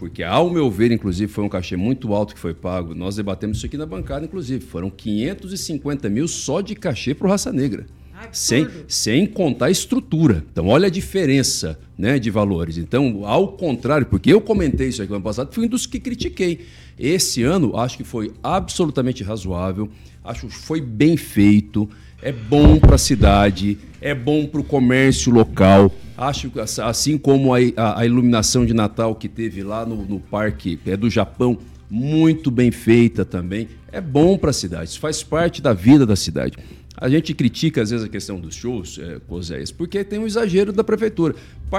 porque, 0.03 0.25
ao 0.25 0.51
meu 0.51 0.69
ver, 0.69 0.91
inclusive, 0.91 1.33
foi 1.33 1.45
um 1.45 1.49
cachê 1.49 1.77
muito 1.77 2.13
alto 2.13 2.35
que 2.35 2.41
foi 2.41 2.53
pago. 2.53 2.93
Nós 2.93 3.15
debatemos 3.15 3.59
isso 3.59 3.67
aqui 3.67 3.77
na 3.77 3.87
bancada, 3.87 4.25
inclusive. 4.25 4.65
Foram 4.65 4.91
550 4.91 6.11
mil 6.11 6.27
só 6.27 6.61
de 6.61 6.75
cachê 6.75 7.15
para 7.15 7.29
o 7.29 7.31
Raça 7.31 7.53
Negra. 7.53 7.87
Sem, 8.33 8.67
sem 8.89 9.25
contar 9.29 9.67
a 9.67 9.71
estrutura. 9.71 10.45
Então, 10.51 10.67
olha 10.67 10.89
a 10.89 10.91
diferença 10.91 11.79
né, 11.97 12.19
de 12.19 12.31
valores. 12.31 12.79
Então, 12.79 13.21
ao 13.25 13.53
contrário, 13.53 14.05
porque 14.05 14.33
eu 14.33 14.41
comentei 14.41 14.89
isso 14.89 15.01
aqui 15.01 15.11
no 15.11 15.19
ano 15.19 15.25
passado, 15.25 15.55
fui 15.55 15.67
um 15.67 15.69
dos 15.69 15.87
que 15.87 16.01
critiquei. 16.01 16.67
Esse 16.99 17.45
ano, 17.45 17.77
acho 17.77 17.97
que 17.97 18.03
foi 18.03 18.33
absolutamente 18.43 19.23
razoável, 19.23 19.89
acho 20.25 20.49
que 20.49 20.53
foi 20.53 20.81
bem 20.81 21.17
feito, 21.17 21.89
é 22.21 22.33
bom 22.33 22.77
para 22.81 22.97
a 22.97 22.99
cidade, 22.99 23.79
é 24.01 24.17
bom 24.17 24.47
para 24.47 24.61
o 24.63 24.65
comércio 24.65 25.33
local. 25.33 25.93
Acho 26.29 26.51
que, 26.51 26.61
ass- 26.61 26.79
assim 26.79 27.19
como 27.19 27.55
a, 27.55 27.59
a- 27.77 28.01
a 28.01 28.07
iluminação 28.07 28.65
de 28.67 28.73
Natal 28.75 29.15
que 29.15 29.29
teve 29.29 29.63
lá 29.63 29.85
no, 29.87 29.97
no 30.05 30.21
parque 30.21 30.79
é 30.87 30.97
do 30.97 31.09
Japão, 31.11 31.59
muito 31.91 32.51
bem 32.51 32.71
feita 32.71 33.25
também. 33.25 33.69
É 33.91 34.01
bom 34.01 34.39
para 34.39 34.51
a 34.51 34.53
cidade, 34.55 34.91
isso 34.91 35.01
faz 35.01 35.23
parte 35.23 35.61
da 35.61 35.73
vida 35.75 36.07
da 36.07 36.17
cidade. 36.17 36.57
A 37.03 37.09
gente 37.09 37.35
critica 37.35 37.83
às 37.83 37.91
vezes 37.91 38.07
a 38.07 38.09
questão 38.09 38.39
dos 38.39 38.55
shows, 38.55 38.97
é, 38.97 39.19
Cosés, 39.27 39.73
porque 39.73 40.05
tem 40.05 40.21
um 40.21 40.25
exagero 40.25 40.73
da 40.73 40.85
prefeitura. 40.85 41.35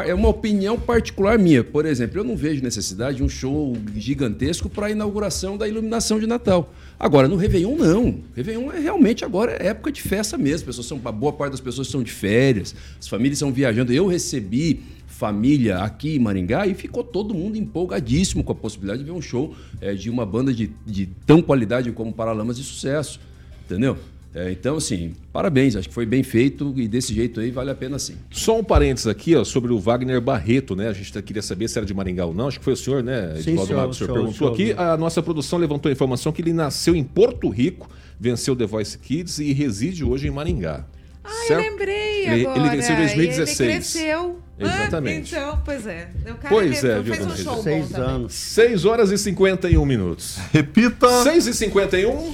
É 0.05 0.13
uma 0.13 0.27
opinião 0.27 0.77
particular 0.77 1.39
minha. 1.39 1.63
Por 1.63 1.85
exemplo, 1.85 2.19
eu 2.19 2.25
não 2.25 2.35
vejo 2.35 2.61
necessidade 2.61 3.17
de 3.17 3.23
um 3.23 3.29
show 3.29 3.73
gigantesco 3.95 4.69
para 4.69 4.87
a 4.87 4.91
inauguração 4.91 5.57
da 5.57 5.65
iluminação 5.65 6.19
de 6.19 6.27
Natal. 6.27 6.73
Agora, 6.99 7.29
no 7.29 7.37
Réveillon, 7.37 7.77
não. 7.77 8.19
Réveillon 8.35 8.69
é 8.73 8.81
realmente 8.81 9.23
agora 9.23 9.53
é 9.53 9.67
época 9.67 9.93
de 9.93 10.01
festa 10.01 10.37
mesmo. 10.37 10.55
As 10.55 10.63
pessoas 10.63 10.87
são, 10.87 10.99
a 11.05 11.11
boa 11.13 11.31
parte 11.31 11.51
das 11.51 11.61
pessoas 11.61 11.87
estão 11.87 12.03
de 12.03 12.11
férias, 12.11 12.75
as 12.99 13.07
famílias 13.07 13.37
estão 13.37 13.49
viajando. 13.49 13.93
Eu 13.93 14.07
recebi 14.07 14.81
família 15.07 15.77
aqui 15.77 16.17
em 16.17 16.19
Maringá 16.19 16.67
e 16.67 16.73
ficou 16.73 17.01
todo 17.01 17.33
mundo 17.33 17.57
empolgadíssimo 17.57 18.43
com 18.43 18.51
a 18.51 18.55
possibilidade 18.55 18.99
de 18.99 19.05
ver 19.05 19.15
um 19.15 19.21
show 19.21 19.55
é, 19.79 19.93
de 19.93 20.09
uma 20.09 20.25
banda 20.25 20.53
de, 20.53 20.69
de 20.85 21.05
tão 21.25 21.41
qualidade 21.41 21.89
como 21.93 22.11
Paralamas 22.11 22.57
de 22.57 22.63
Sucesso. 22.65 23.21
Entendeu? 23.65 23.97
É, 24.35 24.51
então, 24.51 24.77
assim, 24.77 25.13
parabéns, 25.31 25.75
acho 25.75 25.87
que 25.87 25.93
foi 25.93 26.07
bem 26.07 26.23
feito 26.23 26.73
e 26.75 26.87
desse 26.87 27.13
jeito 27.13 27.39
aí 27.39 27.51
vale 27.51 27.69
a 27.69 27.75
pena 27.75 27.99
sim. 27.99 28.15
Só 28.31 28.57
um 28.59 28.63
parênteses 28.63 29.05
aqui, 29.07 29.35
ó, 29.35 29.43
sobre 29.43 29.71
o 29.71 29.79
Wagner 29.79 30.19
Barreto, 30.19 30.75
né? 30.75 30.87
A 30.87 30.93
gente 30.93 31.21
queria 31.21 31.41
saber 31.43 31.67
se 31.67 31.77
era 31.77 31.85
de 31.85 31.93
Maringá 31.93 32.25
ou 32.25 32.33
não. 32.33 32.47
Acho 32.47 32.57
que 32.57 32.63
foi 32.65 32.73
o 32.73 32.77
senhor, 32.77 33.03
né? 33.03 33.33
Sim, 33.35 33.51
Edivaldo 33.51 33.67
senhor, 33.67 33.79
Matos, 33.81 33.95
o 33.95 33.99
senhor 33.99 34.07
senhor, 34.13 34.23
perguntou 34.25 34.55
senhor. 34.55 34.71
aqui. 34.71 34.81
A 34.81 34.97
nossa 34.97 35.21
produção 35.21 35.59
levantou 35.59 35.89
a 35.89 35.93
informação 35.93 36.31
que 36.31 36.41
ele 36.41 36.51
nasceu 36.51 36.95
em 36.95 37.03
Porto 37.03 37.47
Rico, 37.47 37.87
venceu 38.19 38.55
The 38.55 38.65
Voice 38.65 38.97
Kids 38.97 39.37
e 39.37 39.53
reside 39.53 40.03
hoje 40.03 40.27
em 40.27 40.31
Maringá. 40.31 40.83
Ai, 41.23 41.47
Certo? 41.47 41.61
lembrei 41.71 42.25
Ele- 42.27 42.45
agora. 42.47 42.59
ele 42.59 42.69
venceu 42.75 42.95
em 42.95 42.97
2016. 42.97 43.59
Ele 43.61 43.71
cresceu. 43.73 44.39
Exatamente. 44.59 45.35
Ah, 45.35 45.39
então, 45.39 45.61
pois 45.63 45.87
é. 45.87 46.09
O 46.21 46.35
cara 46.35 46.49
Pois 46.49 46.83
é, 46.83 46.99
viu, 47.01 47.13
fez 47.13 47.25
um 47.25 47.29
dona 47.29 47.37
show 47.43 47.63
Seis 47.63 47.89
também. 47.89 48.09
anos. 48.09 48.33
6 48.33 48.85
horas 48.85 49.11
e 49.11 49.17
51 49.17 49.85
minutos. 49.85 50.37
Repita. 50.51 51.07
6 51.23 51.47
e 51.47 51.53
51. 51.53 52.33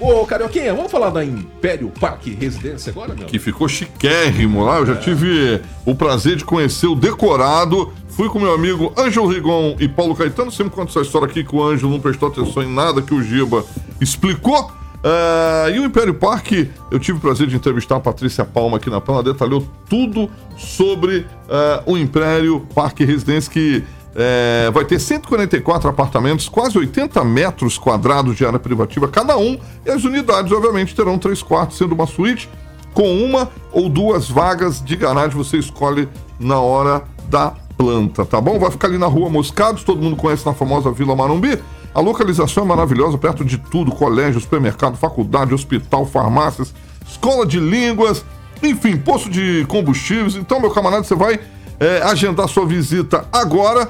Ô, 0.00 0.24
Carioquinha, 0.24 0.72
vamos 0.72 0.92
falar 0.92 1.10
da 1.10 1.24
Império 1.24 1.90
Parque 1.98 2.30
Residência 2.32 2.90
agora, 2.90 3.14
meu? 3.14 3.26
que 3.26 3.38
ficou 3.38 3.68
chiquérrimo 3.68 4.64
lá. 4.64 4.78
Eu 4.78 4.86
já 4.86 4.96
tive 4.96 5.60
o 5.84 5.92
prazer 5.94 6.36
de 6.36 6.44
conhecer 6.44 6.86
o 6.86 6.94
decorado. 6.94 7.92
Fui 8.08 8.28
com 8.28 8.38
meu 8.38 8.54
amigo 8.54 8.92
Ângelo 8.96 9.26
Rigon 9.26 9.76
e 9.80 9.88
Paulo 9.88 10.14
Caetano. 10.14 10.52
Sempre 10.52 10.72
conto 10.74 10.90
essa 10.90 11.00
história 11.00 11.26
aqui 11.26 11.42
que 11.42 11.54
o 11.54 11.62
Ângelo 11.62 11.90
não 11.90 12.00
prestou 12.00 12.28
atenção 12.28 12.62
em 12.62 12.72
nada 12.72 13.02
que 13.02 13.12
o 13.12 13.20
Giba 13.20 13.64
explicou. 14.00 14.70
Ah, 15.02 15.70
e 15.70 15.78
o 15.78 15.84
Império 15.84 16.14
Parque, 16.14 16.70
eu 16.90 16.98
tive 16.98 17.18
o 17.18 17.20
prazer 17.20 17.46
de 17.46 17.56
entrevistar 17.56 17.96
a 17.96 18.00
Patrícia 18.00 18.44
Palma 18.44 18.76
aqui 18.76 18.90
na 18.90 19.00
Palma. 19.00 19.22
Ela 19.22 19.32
detalhou 19.32 19.66
tudo 19.88 20.30
sobre 20.56 21.26
ah, 21.48 21.82
o 21.86 21.96
Império 21.96 22.66
Parque 22.72 23.04
Residência 23.04 23.52
que 23.52 23.82
é, 24.20 24.68
vai 24.72 24.84
ter 24.84 24.98
144 24.98 25.88
apartamentos, 25.88 26.48
quase 26.48 26.76
80 26.76 27.22
metros 27.22 27.78
quadrados 27.78 28.36
de 28.36 28.44
área 28.44 28.58
privativa 28.58 29.06
cada 29.06 29.38
um. 29.38 29.56
E 29.86 29.90
as 29.90 30.02
unidades, 30.02 30.50
obviamente, 30.50 30.92
terão 30.92 31.16
três 31.16 31.40
quartos, 31.40 31.78
sendo 31.78 31.94
uma 31.94 32.04
suíte 32.04 32.50
com 32.92 33.24
uma 33.24 33.48
ou 33.70 33.88
duas 33.88 34.28
vagas 34.28 34.84
de 34.84 34.96
garagem. 34.96 35.38
Você 35.38 35.56
escolhe 35.56 36.08
na 36.40 36.58
hora 36.58 37.04
da 37.28 37.54
planta, 37.76 38.26
tá 38.26 38.40
bom? 38.40 38.58
Vai 38.58 38.72
ficar 38.72 38.88
ali 38.88 38.98
na 38.98 39.06
rua 39.06 39.30
Moscados, 39.30 39.84
todo 39.84 40.02
mundo 40.02 40.16
conhece 40.16 40.44
na 40.44 40.52
famosa 40.52 40.90
Vila 40.90 41.14
Marumbi. 41.14 41.56
A 41.94 42.00
localização 42.00 42.64
é 42.64 42.66
maravilhosa, 42.66 43.16
perto 43.16 43.44
de 43.44 43.56
tudo: 43.56 43.92
colégio, 43.92 44.40
supermercado, 44.40 44.96
faculdade, 44.96 45.54
hospital, 45.54 46.04
farmácias, 46.04 46.74
escola 47.08 47.46
de 47.46 47.60
línguas, 47.60 48.24
enfim, 48.64 48.96
posto 48.96 49.30
de 49.30 49.64
combustíveis. 49.68 50.34
Então, 50.34 50.58
meu 50.58 50.72
camarada, 50.72 51.04
você 51.04 51.14
vai 51.14 51.38
é, 51.78 52.02
agendar 52.02 52.48
sua 52.48 52.66
visita 52.66 53.24
agora 53.32 53.88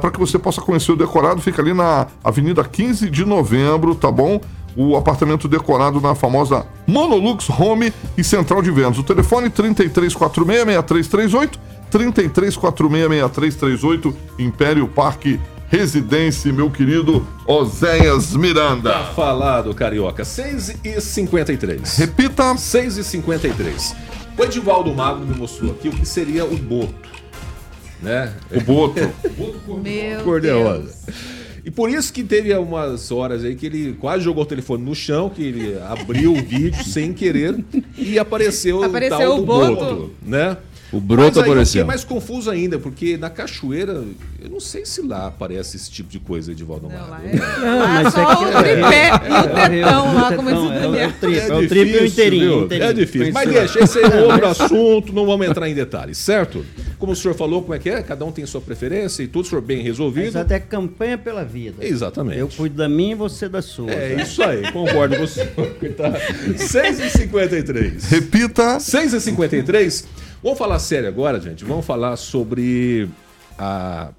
para 0.00 0.10
que 0.10 0.18
você 0.18 0.38
possa 0.38 0.60
conhecer 0.60 0.92
o 0.92 0.96
decorado. 0.96 1.40
Fica 1.40 1.62
ali 1.62 1.74
na 1.74 2.06
Avenida 2.22 2.62
15 2.64 3.10
de 3.10 3.24
Novembro, 3.24 3.94
tá 3.94 4.10
bom? 4.10 4.40
O 4.76 4.96
apartamento 4.96 5.48
decorado 5.48 6.00
na 6.00 6.14
famosa 6.14 6.66
Monolux 6.86 7.48
Home 7.48 7.92
e 8.16 8.22
Central 8.22 8.60
de 8.60 8.70
Vendas. 8.70 8.98
O 8.98 9.02
telefone 9.02 9.48
3346-6338, 9.50 11.50
3346-6338, 11.90 14.14
Império 14.38 14.86
Parque 14.86 15.40
Residência, 15.68 16.52
meu 16.52 16.70
querido 16.70 17.26
Oséias 17.44 18.36
Miranda. 18.36 18.92
Tá 18.92 19.04
falado, 19.06 19.74
Carioca. 19.74 20.24
6 20.24 20.76
e 20.84 21.00
53. 21.00 21.96
Repita. 21.96 22.56
6 22.56 22.98
e 22.98 23.04
53. 23.04 23.96
O 24.38 24.44
Edivaldo 24.44 24.94
Magro 24.94 25.26
me 25.26 25.34
mostrou 25.34 25.72
aqui 25.72 25.88
o 25.88 25.92
que 25.92 26.06
seria 26.06 26.44
o 26.44 26.56
boto. 26.56 27.15
Né? 28.02 28.32
O 28.54 28.60
Boto. 28.60 29.00
Meu 29.82 30.22
Cor-de-rosa. 30.22 30.94
Deus. 31.06 31.36
E 31.66 31.70
por 31.70 31.90
isso 31.90 32.12
que 32.12 32.22
teve 32.22 32.54
umas 32.54 33.10
horas 33.10 33.42
aí 33.42 33.56
que 33.56 33.66
ele 33.66 33.94
quase 33.94 34.22
jogou 34.22 34.44
o 34.44 34.46
telefone 34.46 34.84
no 34.84 34.94
chão, 34.94 35.28
que 35.28 35.42
ele 35.42 35.76
abriu 35.80 36.32
o 36.32 36.36
vídeo 36.36 36.84
sem 36.84 37.12
querer 37.12 37.56
e 37.98 38.20
apareceu, 38.20 38.84
Apareceu 38.86 39.16
o 39.16 39.20
tal 39.20 39.32
o 39.32 39.40
do 39.40 39.46
Boto. 39.46 39.74
Boto, 39.74 40.10
né? 40.22 40.56
O 40.92 41.00
Broto 41.00 41.22
Mas 41.22 41.22
aí 41.22 41.26
eu 41.26 41.32
fiquei 41.34 41.52
apareceu. 41.52 41.86
mais 41.86 42.04
confuso 42.04 42.48
ainda, 42.48 42.78
porque 42.78 43.16
na 43.16 43.28
cachoeira, 43.28 44.04
eu 44.40 44.48
não 44.48 44.60
sei 44.60 44.86
se 44.86 45.02
lá 45.02 45.26
aparece 45.26 45.76
esse 45.76 45.90
tipo 45.90 46.08
de 46.08 46.20
coisa, 46.20 46.52
Edivaldo 46.52 46.88
Não, 46.88 47.08
Magro. 47.08 47.28
é... 47.28 47.34
Não, 47.36 47.78
Lá 47.80 48.02
mas 48.04 48.12
só 48.14 48.22
é 48.32 48.36
que- 48.36 48.44
o 48.44 48.62
tripé 48.62 49.10
e 49.10 49.32
o 49.32 49.68
tetão 49.80 50.14
lá, 50.14 50.36
como 50.36 50.48
diz 50.48 50.58
o 50.60 50.72
é, 50.72 50.86
o- 50.88 50.94
é 50.94 51.12
Daniel. 51.20 51.62
é 51.62 51.66
triplo 51.66 51.76
e 51.76 51.80
o 51.80 51.86
difícil, 51.86 52.06
inteirinho. 52.06 52.68
É 52.70 52.92
difícil. 52.92 53.32
Mas 53.32 53.48
deixa, 53.50 53.82
esse 53.82 53.98
é 54.00 54.06
outro 54.22 54.46
assunto, 54.46 55.12
não 55.12 55.26
vamos 55.26 55.46
entrar 55.48 55.68
em 55.68 55.74
detalhes, 55.74 56.18
certo? 56.18 56.64
Como 56.98 57.12
o 57.12 57.16
senhor 57.16 57.34
falou, 57.34 57.62
como 57.62 57.74
é 57.74 57.78
que 57.80 57.90
é? 57.90 58.00
Cada 58.02 58.24
um 58.24 58.30
tem 58.30 58.46
sua 58.46 58.60
preferência 58.60 59.22
e 59.24 59.26
tudo, 59.26 59.44
o 59.44 59.48
senhor 59.48 59.60
bem 59.62 59.82
resolvido. 59.82 60.36
Até 60.38 60.60
campanha 60.60 61.18
pela 61.18 61.44
vida. 61.44 61.84
Exatamente. 61.84 62.38
Eu 62.38 62.48
cuido 62.48 62.76
da 62.76 62.88
minha 62.88 63.12
e 63.12 63.14
você 63.16 63.48
da 63.48 63.60
sua. 63.60 63.90
É 63.90 64.14
tá? 64.14 64.22
isso 64.22 64.42
aí, 64.42 64.70
concordo 64.72 65.16
com 65.16 65.24
o 65.24 65.28
senhor. 65.28 65.48
Tá. 65.96 66.12
6h53. 66.56 68.04
Repita. 68.08 68.78
6h53. 68.78 70.04
Vamos 70.42 70.58
falar 70.58 70.78
sério 70.78 71.08
agora, 71.08 71.40
gente. 71.40 71.64
Vamos 71.64 71.86
falar 71.86 72.16
sobre 72.16 73.08
a 73.58 74.12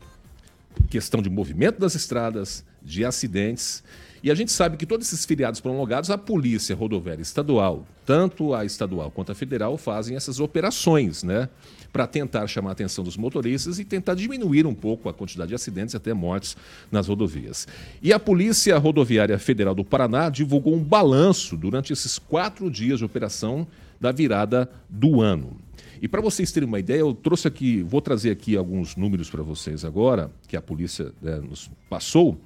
questão 0.89 1.21
de 1.21 1.29
movimento 1.29 1.79
das 1.79 1.93
estradas, 1.93 2.65
de 2.81 3.05
acidentes. 3.05 3.83
E 4.23 4.31
a 4.31 4.35
gente 4.35 4.51
sabe 4.51 4.77
que 4.77 4.85
todos 4.85 5.07
esses 5.07 5.23
feriados 5.25 5.61
prolongados, 5.61 6.09
a 6.09 6.17
Polícia 6.17 6.75
Rodoviária 6.75 7.21
Estadual, 7.21 7.85
tanto 8.03 8.55
a 8.55 8.65
estadual 8.65 9.11
quanto 9.11 9.31
a 9.31 9.35
federal, 9.35 9.77
fazem 9.77 10.17
essas 10.17 10.39
operações, 10.39 11.21
né? 11.21 11.49
Para 11.93 12.07
tentar 12.07 12.47
chamar 12.47 12.69
a 12.69 12.73
atenção 12.73 13.03
dos 13.03 13.15
motoristas 13.15 13.77
e 13.77 13.85
tentar 13.85 14.15
diminuir 14.15 14.65
um 14.65 14.73
pouco 14.73 15.07
a 15.07 15.13
quantidade 15.13 15.49
de 15.49 15.55
acidentes 15.55 15.93
e 15.93 15.97
até 15.97 16.15
mortes 16.15 16.57
nas 16.91 17.07
rodovias. 17.07 17.67
E 18.01 18.11
a 18.11 18.19
Polícia 18.19 18.75
Rodoviária 18.79 19.37
Federal 19.37 19.75
do 19.75 19.85
Paraná 19.85 20.29
divulgou 20.29 20.73
um 20.73 20.83
balanço 20.83 21.55
durante 21.55 21.93
esses 21.93 22.17
quatro 22.17 22.71
dias 22.71 22.97
de 22.99 23.05
operação 23.05 23.67
da 24.01 24.11
virada 24.11 24.69
do 24.89 25.21
ano. 25.21 25.66
E 26.01 26.07
para 26.07 26.21
vocês 26.21 26.51
terem 26.51 26.67
uma 26.67 26.79
ideia, 26.79 26.99
eu 26.99 27.13
trouxe 27.13 27.47
aqui, 27.47 27.81
vou 27.81 28.01
trazer 28.01 28.31
aqui 28.31 28.55
alguns 28.55 28.95
números 28.95 29.29
para 29.29 29.43
vocês 29.43 29.83
agora, 29.83 30.31
que 30.47 30.55
a 30.55 30.61
polícia 30.61 31.11
né, 31.21 31.37
nos 31.37 31.69
passou. 31.89 32.39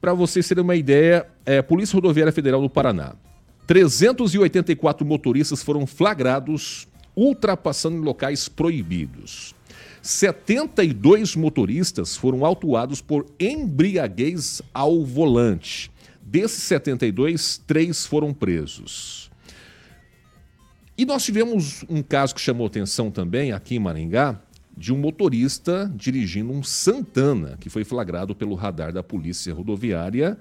Para 0.00 0.14
vocês 0.14 0.46
terem 0.46 0.62
uma 0.62 0.76
ideia, 0.76 1.26
é, 1.44 1.60
Polícia 1.62 1.94
Rodoviária 1.94 2.32
Federal 2.32 2.60
do 2.60 2.70
Paraná. 2.70 3.14
384 3.66 5.06
motoristas 5.06 5.62
foram 5.62 5.86
flagrados 5.86 6.88
ultrapassando 7.14 7.96
em 7.96 8.00
locais 8.00 8.48
proibidos. 8.48 9.54
72 10.00 11.36
motoristas 11.36 12.16
foram 12.16 12.44
autuados 12.44 13.00
por 13.00 13.26
embriaguez 13.38 14.62
ao 14.72 15.04
volante. 15.04 15.90
Desses 16.22 16.62
72, 16.64 17.60
três 17.66 18.06
foram 18.06 18.32
presos. 18.32 19.27
E 20.98 21.06
nós 21.06 21.24
tivemos 21.24 21.84
um 21.88 22.02
caso 22.02 22.34
que 22.34 22.40
chamou 22.40 22.66
atenção 22.66 23.08
também 23.08 23.52
aqui 23.52 23.76
em 23.76 23.78
Maringá, 23.78 24.36
de 24.76 24.92
um 24.92 24.98
motorista 24.98 25.88
dirigindo 25.94 26.52
um 26.52 26.60
Santana, 26.60 27.56
que 27.60 27.70
foi 27.70 27.84
flagrado 27.84 28.34
pelo 28.34 28.56
radar 28.56 28.92
da 28.92 29.00
Polícia 29.00 29.54
Rodoviária. 29.54 30.36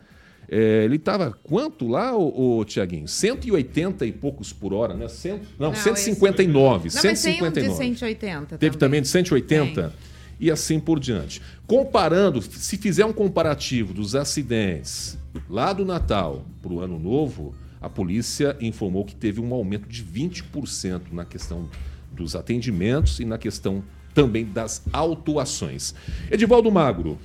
É, 0.50 0.84
ele 0.84 0.96
estava 0.96 1.32
quanto 1.44 1.88
lá, 1.88 2.18
o, 2.18 2.66
Tiaguinho? 2.66 3.08
180 3.08 4.04
e 4.08 4.12
poucos 4.12 4.52
por 4.52 4.74
hora, 4.74 4.96
né? 4.96 5.08
Cent... 5.08 5.44
Não, 5.60 5.68
não, 5.68 5.76
159. 5.76 6.88
Esse... 6.88 6.96
Não, 6.96 7.02
159. 7.04 7.52
tem 7.52 7.70
um 7.70 7.74
de 7.74 8.00
180 8.00 8.58
Teve 8.58 8.78
também, 8.78 9.02
de 9.02 9.08
180? 9.10 9.82
Tem. 9.82 9.92
E 10.40 10.50
assim 10.50 10.80
por 10.80 11.00
diante. 11.00 11.40
Comparando, 11.68 12.42
se 12.42 12.78
fizer 12.78 13.06
um 13.06 13.14
comparativo 13.14 13.94
dos 13.94 14.16
acidentes 14.16 15.20
lá 15.48 15.72
do 15.72 15.86
Natal 15.86 16.46
para 16.64 16.74
o 16.74 16.80
Ano 16.80 16.98
Novo, 16.98 17.54
a 17.82 17.90
polícia 17.90 18.58
informou 18.60 19.06
que 19.06 19.16
teve 19.16 19.40
um 19.40 19.54
aumento 19.54 19.88
de 19.88 20.04
20% 20.04 21.12
na 21.12 21.26
questão 21.26 21.70
dos 22.12 22.36
atendimentos 22.36 23.20
e 23.20 23.26
na 23.26 23.38
questão 23.38 23.84
também 24.14 24.46
das 24.46 24.84
autuações. 24.92 25.94
Edivaldo 26.32 26.72
Magro, 26.72 27.20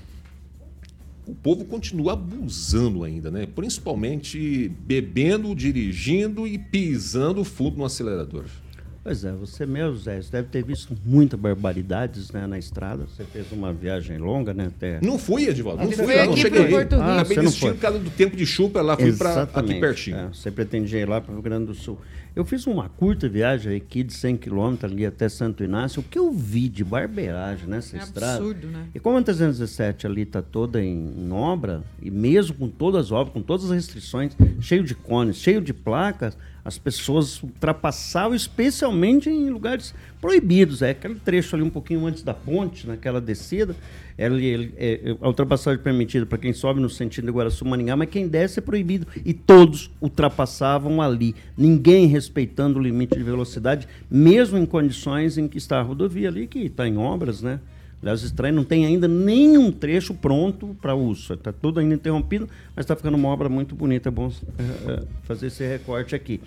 o 1.26 1.34
povo 1.34 1.64
continua 1.64 2.12
abusando 2.12 3.05
ainda, 3.05 3.30
né? 3.30 3.46
Principalmente 3.46 4.68
bebendo, 4.68 5.55
dirigindo 5.55 6.46
e 6.46 6.59
pisando 6.59 7.44
fundo 7.44 7.78
no 7.78 7.84
acelerador. 7.84 8.44
Pois 9.05 9.24
é, 9.24 9.32
você 9.32 9.66
mesmo, 9.66 9.96
Zé, 9.96 10.22
você 10.22 10.30
deve 10.30 10.48
ter 10.48 10.62
visto 10.62 10.96
muitas 11.05 11.38
barbaridades 11.38 12.30
né, 12.30 12.46
na 12.46 12.57
estrada. 12.57 13.05
Você 13.05 13.24
fez 13.24 13.50
uma 13.50 13.72
viagem 13.72 14.16
longa, 14.16 14.55
né? 14.55 14.66
Até... 14.66 15.00
Não 15.03 15.18
fui, 15.18 15.48
Edivaldo. 15.48 15.82
Não 15.82 15.90
fui, 15.90 16.05
foi 16.05 16.26
não 16.26 16.36
cheguei. 16.36 16.68
Porto 16.68 16.94
ah, 16.94 17.20
Acabei 17.20 17.46
de 17.48 17.59
por 17.59 17.76
causa 17.78 17.98
do 17.98 18.11
tempo 18.11 18.36
de 18.36 18.46
chuva, 18.46 18.80
lá 18.80 18.96
fui 18.96 19.12
para 19.12 19.42
aqui 19.42 19.80
pertinho. 19.80 20.16
É, 20.16 20.28
você 20.28 20.53
pretendia 20.53 21.00
ir 21.00 21.09
lá 21.09 21.20
para 21.20 21.32
o 21.32 21.34
Rio 21.34 21.42
Grande 21.42 21.66
do 21.66 21.74
Sul. 21.74 21.98
Eu 22.34 22.44
fiz 22.44 22.66
uma 22.66 22.88
curta 22.88 23.28
viagem 23.28 23.76
aqui 23.76 24.05
de 24.05 24.14
100 24.14 24.36
quilômetros 24.38 24.90
ali 24.90 25.05
até 25.05 25.28
Santo 25.28 25.64
Inácio. 25.64 26.00
O 26.00 26.03
que 26.03 26.18
eu 26.18 26.32
vi 26.32 26.68
de 26.68 26.84
barbeiragem 26.84 27.66
nessa 27.66 27.96
é 27.96 28.00
estrada. 28.00 28.36
Absurdo, 28.36 28.68
né? 28.68 28.86
E 28.94 29.00
como 29.00 29.18
a 29.18 29.22
317 29.22 30.07
ali 30.07 30.22
está 30.22 30.40
toda 30.40 30.82
em, 30.82 31.12
em, 31.18 31.32
obra, 31.32 31.82
e 32.00 32.11
mesmo 32.11 32.55
com 32.55 32.68
todas 32.68 33.07
as 33.07 33.12
obras, 33.12 33.34
com 33.34 33.42
todas 33.42 33.66
as 33.66 33.72
restrições, 33.72 34.32
cheio 34.61 34.84
de 34.84 34.94
cones, 34.94 35.36
cheio 35.36 35.61
de 35.61 35.74
placas, 35.74 36.38
as 36.64 36.78
pessoas 36.78 37.42
ultrapassavam, 37.42 38.36
especialmente 38.36 39.28
em 39.28 39.50
lugares 39.50 39.94
proibidos. 40.20 40.80
É 40.80 40.90
aquele 40.90 41.16
trecho 41.16 41.56
ali 41.56 41.64
um 41.64 41.70
pouquinho 41.70 42.06
antes 42.06 42.22
da 42.22 42.32
ponte, 42.32 42.86
naquela 42.86 43.20
descida. 43.20 43.74
Ele, 44.16 44.44
ele, 44.44 44.74
é, 44.76 45.16
a 45.20 45.26
ultrapassagem 45.26 45.80
é 45.80 45.82
permitida 45.82 46.24
para 46.24 46.38
quem 46.38 46.52
sobe 46.52 46.80
no 46.80 46.88
sentido 46.88 47.26
de 47.26 47.32
Guaraçu-Maringá, 47.32 47.96
mas 47.96 48.08
quem 48.08 48.28
desce 48.28 48.60
é 48.60 48.62
proibido. 48.62 49.06
E 49.24 49.34
todos 49.34 49.90
ultrapassavam 50.00 51.02
ali. 51.02 51.34
Ninguém 51.56 52.06
respeitando 52.06 52.78
o 52.78 52.82
limite 52.82 53.16
de 53.16 53.24
velocidade, 53.24 53.88
mesmo 54.08 54.56
em 54.56 54.66
condições 54.66 55.38
em 55.38 55.48
que 55.48 55.58
está 55.58 55.80
a 55.80 55.82
rodovia 55.82 56.28
ali, 56.28 56.46
que 56.46 56.60
está 56.60 56.86
em 56.86 56.96
obras, 56.96 57.42
né? 57.42 57.58
Aliás, 58.03 58.22
estranho, 58.22 58.57
não 58.57 58.64
tem 58.64 58.84
ainda 58.84 59.07
nenhum 59.07 59.70
trecho 59.70 60.12
pronto 60.12 60.76
para 60.82 60.92
uso. 60.92 61.34
Está 61.34 61.53
tudo 61.53 61.78
ainda 61.78 61.94
interrompido, 61.94 62.48
mas 62.74 62.82
está 62.82 62.96
ficando 62.96 63.16
uma 63.16 63.28
obra 63.28 63.48
muito 63.48 63.76
bonita. 63.76 64.09
É 64.09 64.12
bom 64.12 64.30
é, 64.59 64.92
é, 64.92 65.03
fazer 65.22 65.46
esse 65.46 65.64
recorte 65.64 66.12
aqui. 66.12 66.40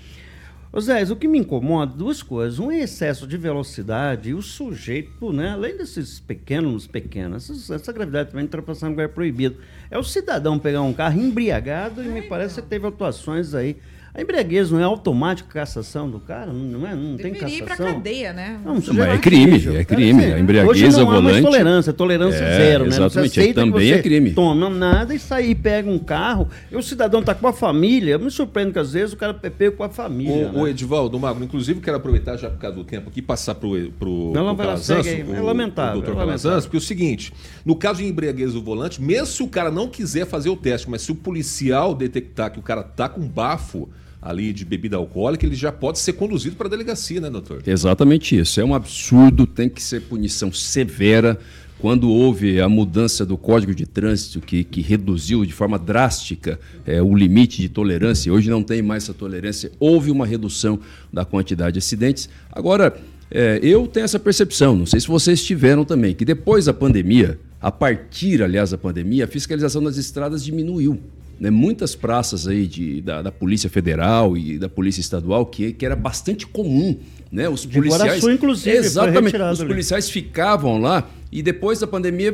Ô 0.75 0.81
Zé, 0.81 1.01
o 1.03 1.15
que 1.15 1.25
me 1.25 1.39
incomoda, 1.39 1.95
duas 1.95 2.21
coisas. 2.21 2.59
Um 2.59 2.69
é 2.69 2.79
excesso 2.81 3.25
de 3.25 3.37
velocidade 3.37 4.31
e 4.31 4.33
o 4.33 4.41
sujeito, 4.41 5.31
né, 5.31 5.51
além 5.51 5.77
desses 5.77 6.19
pequenos, 6.19 6.85
pequenos, 6.85 7.49
essa, 7.49 7.75
essa 7.75 7.93
gravidade 7.93 8.31
também 8.31 8.43
ultrapassando 8.43 8.91
lugar 8.91 9.07
proibido. 9.07 9.55
É 9.89 9.97
o 9.97 10.03
cidadão 10.03 10.59
pegar 10.59 10.81
um 10.81 10.91
carro 10.91 11.21
embriagado 11.21 12.03
e 12.03 12.09
me 12.09 12.23
parece 12.23 12.61
que 12.61 12.67
teve 12.67 12.85
atuações 12.85 13.53
aí 13.55 13.77
a 14.15 14.21
embriaguez 14.21 14.71
não 14.71 14.79
é 14.79 14.83
automática 14.83 15.49
cassação 15.51 16.09
do 16.09 16.21
cara? 16.21 16.45
Não, 16.53 16.87
é, 16.87 16.95
não 16.95 17.17
tem 17.17 17.33
cassação? 17.33 17.57
ir 17.57 17.63
pra 17.63 17.75
cadeia, 17.75 18.31
né? 18.31 18.57
Não, 18.63 18.75
não 18.75 18.93
mas 18.93 19.09
é 19.09 19.17
crime, 19.17 19.75
é 19.75 19.83
crime. 19.83 20.23
A 20.23 20.39
embriaguez 20.39 20.95
volante... 20.95 21.25
Hoje 21.25 21.33
não 21.33 21.37
há 21.37 21.41
tolerância, 21.41 21.93
tolerância 21.93 22.43
é, 22.43 22.57
zero, 22.57 22.83
né? 22.85 22.95
Exatamente, 22.95 23.39
é, 23.41 23.53
também 23.53 23.91
é 23.91 24.01
crime. 24.01 24.31
toma 24.31 24.69
nada 24.69 25.13
e 25.13 25.19
sai 25.19 25.47
e 25.47 25.55
pega 25.55 25.89
um 25.89 25.99
carro, 25.99 26.47
e 26.71 26.77
o 26.77 26.81
cidadão 26.81 27.21
tá 27.21 27.35
com 27.35 27.45
a 27.45 27.51
família, 27.51 28.13
eu 28.13 28.19
me 28.19 28.31
surpreendo 28.31 28.71
que 28.71 28.79
às 28.79 28.93
vezes 28.93 29.11
o 29.11 29.17
cara 29.17 29.33
pega 29.33 29.71
com 29.71 29.83
a 29.83 29.89
família. 29.89 30.47
O, 30.47 30.51
né? 30.53 30.61
o 30.61 30.67
Edivaldo, 30.67 31.19
Magro, 31.19 31.43
inclusive 31.43 31.81
quero 31.81 31.97
aproveitar 31.97 32.37
já 32.37 32.49
por 32.49 32.57
causa 32.57 32.77
do 32.77 32.85
tempo 32.85 33.09
aqui, 33.09 33.21
passar 33.21 33.55
pro, 33.55 33.91
pro, 33.99 34.31
não, 34.33 34.55
pro 34.55 34.65
Calazans, 34.65 35.07
é 35.07 35.41
lamentável. 35.41 35.95
doutor 35.95 36.13
é 36.13 36.17
Calazans, 36.19 36.63
porque 36.63 36.77
é 36.77 36.79
o 36.79 36.81
seguinte, 36.81 37.33
no 37.65 37.75
caso 37.75 38.01
de 38.01 38.07
embriaguez 38.07 38.53
do 38.53 38.61
volante, 38.61 39.01
mesmo 39.01 39.27
se 39.27 39.43
o 39.43 39.47
cara 39.49 39.69
não 39.69 39.89
quiser 39.89 40.25
fazer 40.25 40.47
o 40.47 40.55
teste, 40.55 40.89
mas 40.89 41.01
se 41.01 41.11
o 41.11 41.15
policial 41.15 41.93
detectar 41.93 42.49
que 42.49 42.59
o 42.59 42.61
cara 42.61 42.81
tá 42.81 43.09
com 43.09 43.27
bafo, 43.27 43.89
ali 44.25 44.51
de 44.51 44.65
bebida 44.65 44.97
alcoólica, 44.97 45.45
ele 45.45 45.55
já 45.55 45.71
pode 45.71 45.99
ser 45.99 46.13
conduzido 46.13 46.55
para 46.55 46.65
a 46.65 46.69
delegacia, 46.69 47.21
né, 47.21 47.29
doutor? 47.29 47.61
Exatamente 47.67 48.35
isso. 48.35 48.59
É 48.59 48.65
um 48.65 48.73
absurdo, 48.73 49.45
tem 49.45 49.69
que 49.69 49.81
ser 49.81 50.01
punição 50.01 50.51
severa. 50.51 51.39
Quando 51.77 52.09
houve 52.09 52.59
a 52.59 52.67
mudança 52.67 53.23
do 53.23 53.37
Código 53.37 53.75
de 53.75 53.85
Trânsito, 53.85 54.41
que, 54.41 54.63
que 54.63 54.81
reduziu 54.81 55.45
de 55.45 55.53
forma 55.53 55.77
drástica 55.77 56.59
é, 56.87 56.99
o 57.03 57.13
limite 57.13 57.61
de 57.61 57.69
tolerância, 57.69 58.33
hoje 58.33 58.49
não 58.49 58.63
tem 58.63 58.81
mais 58.81 59.03
essa 59.03 59.13
tolerância, 59.13 59.71
houve 59.79 60.09
uma 60.09 60.25
redução 60.25 60.79
da 61.13 61.23
quantidade 61.23 61.73
de 61.73 61.79
acidentes. 61.79 62.27
Agora, 62.51 62.97
é, 63.29 63.59
eu 63.61 63.85
tenho 63.85 64.05
essa 64.05 64.17
percepção, 64.17 64.75
não 64.75 64.87
sei 64.87 64.99
se 64.99 65.07
vocês 65.07 65.43
tiveram 65.43 65.85
também, 65.85 66.15
que 66.15 66.25
depois 66.25 66.65
da 66.65 66.73
pandemia, 66.73 67.37
a 67.61 67.71
partir, 67.71 68.41
aliás, 68.41 68.71
da 68.71 68.77
pandemia, 68.77 69.25
a 69.25 69.27
fiscalização 69.27 69.83
das 69.83 69.97
estradas 69.97 70.43
diminuiu 70.43 70.99
né, 71.39 71.49
muitas 71.49 71.95
praças 71.95 72.47
aí 72.47 72.65
de, 72.65 73.01
da, 73.01 73.21
da, 73.21 73.31
Polícia 73.31 73.69
Federal 73.69 74.37
e 74.37 74.57
da 74.57 74.69
Polícia 74.69 75.01
Estadual 75.01 75.45
que, 75.45 75.73
que 75.73 75.85
era 75.85 75.95
bastante 75.95 76.47
comum. 76.47 76.97
Né? 77.31 77.49
Os 77.49 77.65
policiais. 77.65 78.01
Guaraçu, 78.01 78.31
inclusive, 78.31 78.77
exatamente. 78.77 79.35
Os 79.35 79.63
policiais 79.63 80.05
ali. 80.05 80.13
ficavam 80.13 80.77
lá 80.77 81.09
e 81.31 81.41
depois 81.41 81.79
da 81.79 81.87
pandemia 81.87 82.33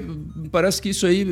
parece 0.52 0.82
que 0.82 0.90
isso 0.90 1.08
aí 1.08 1.26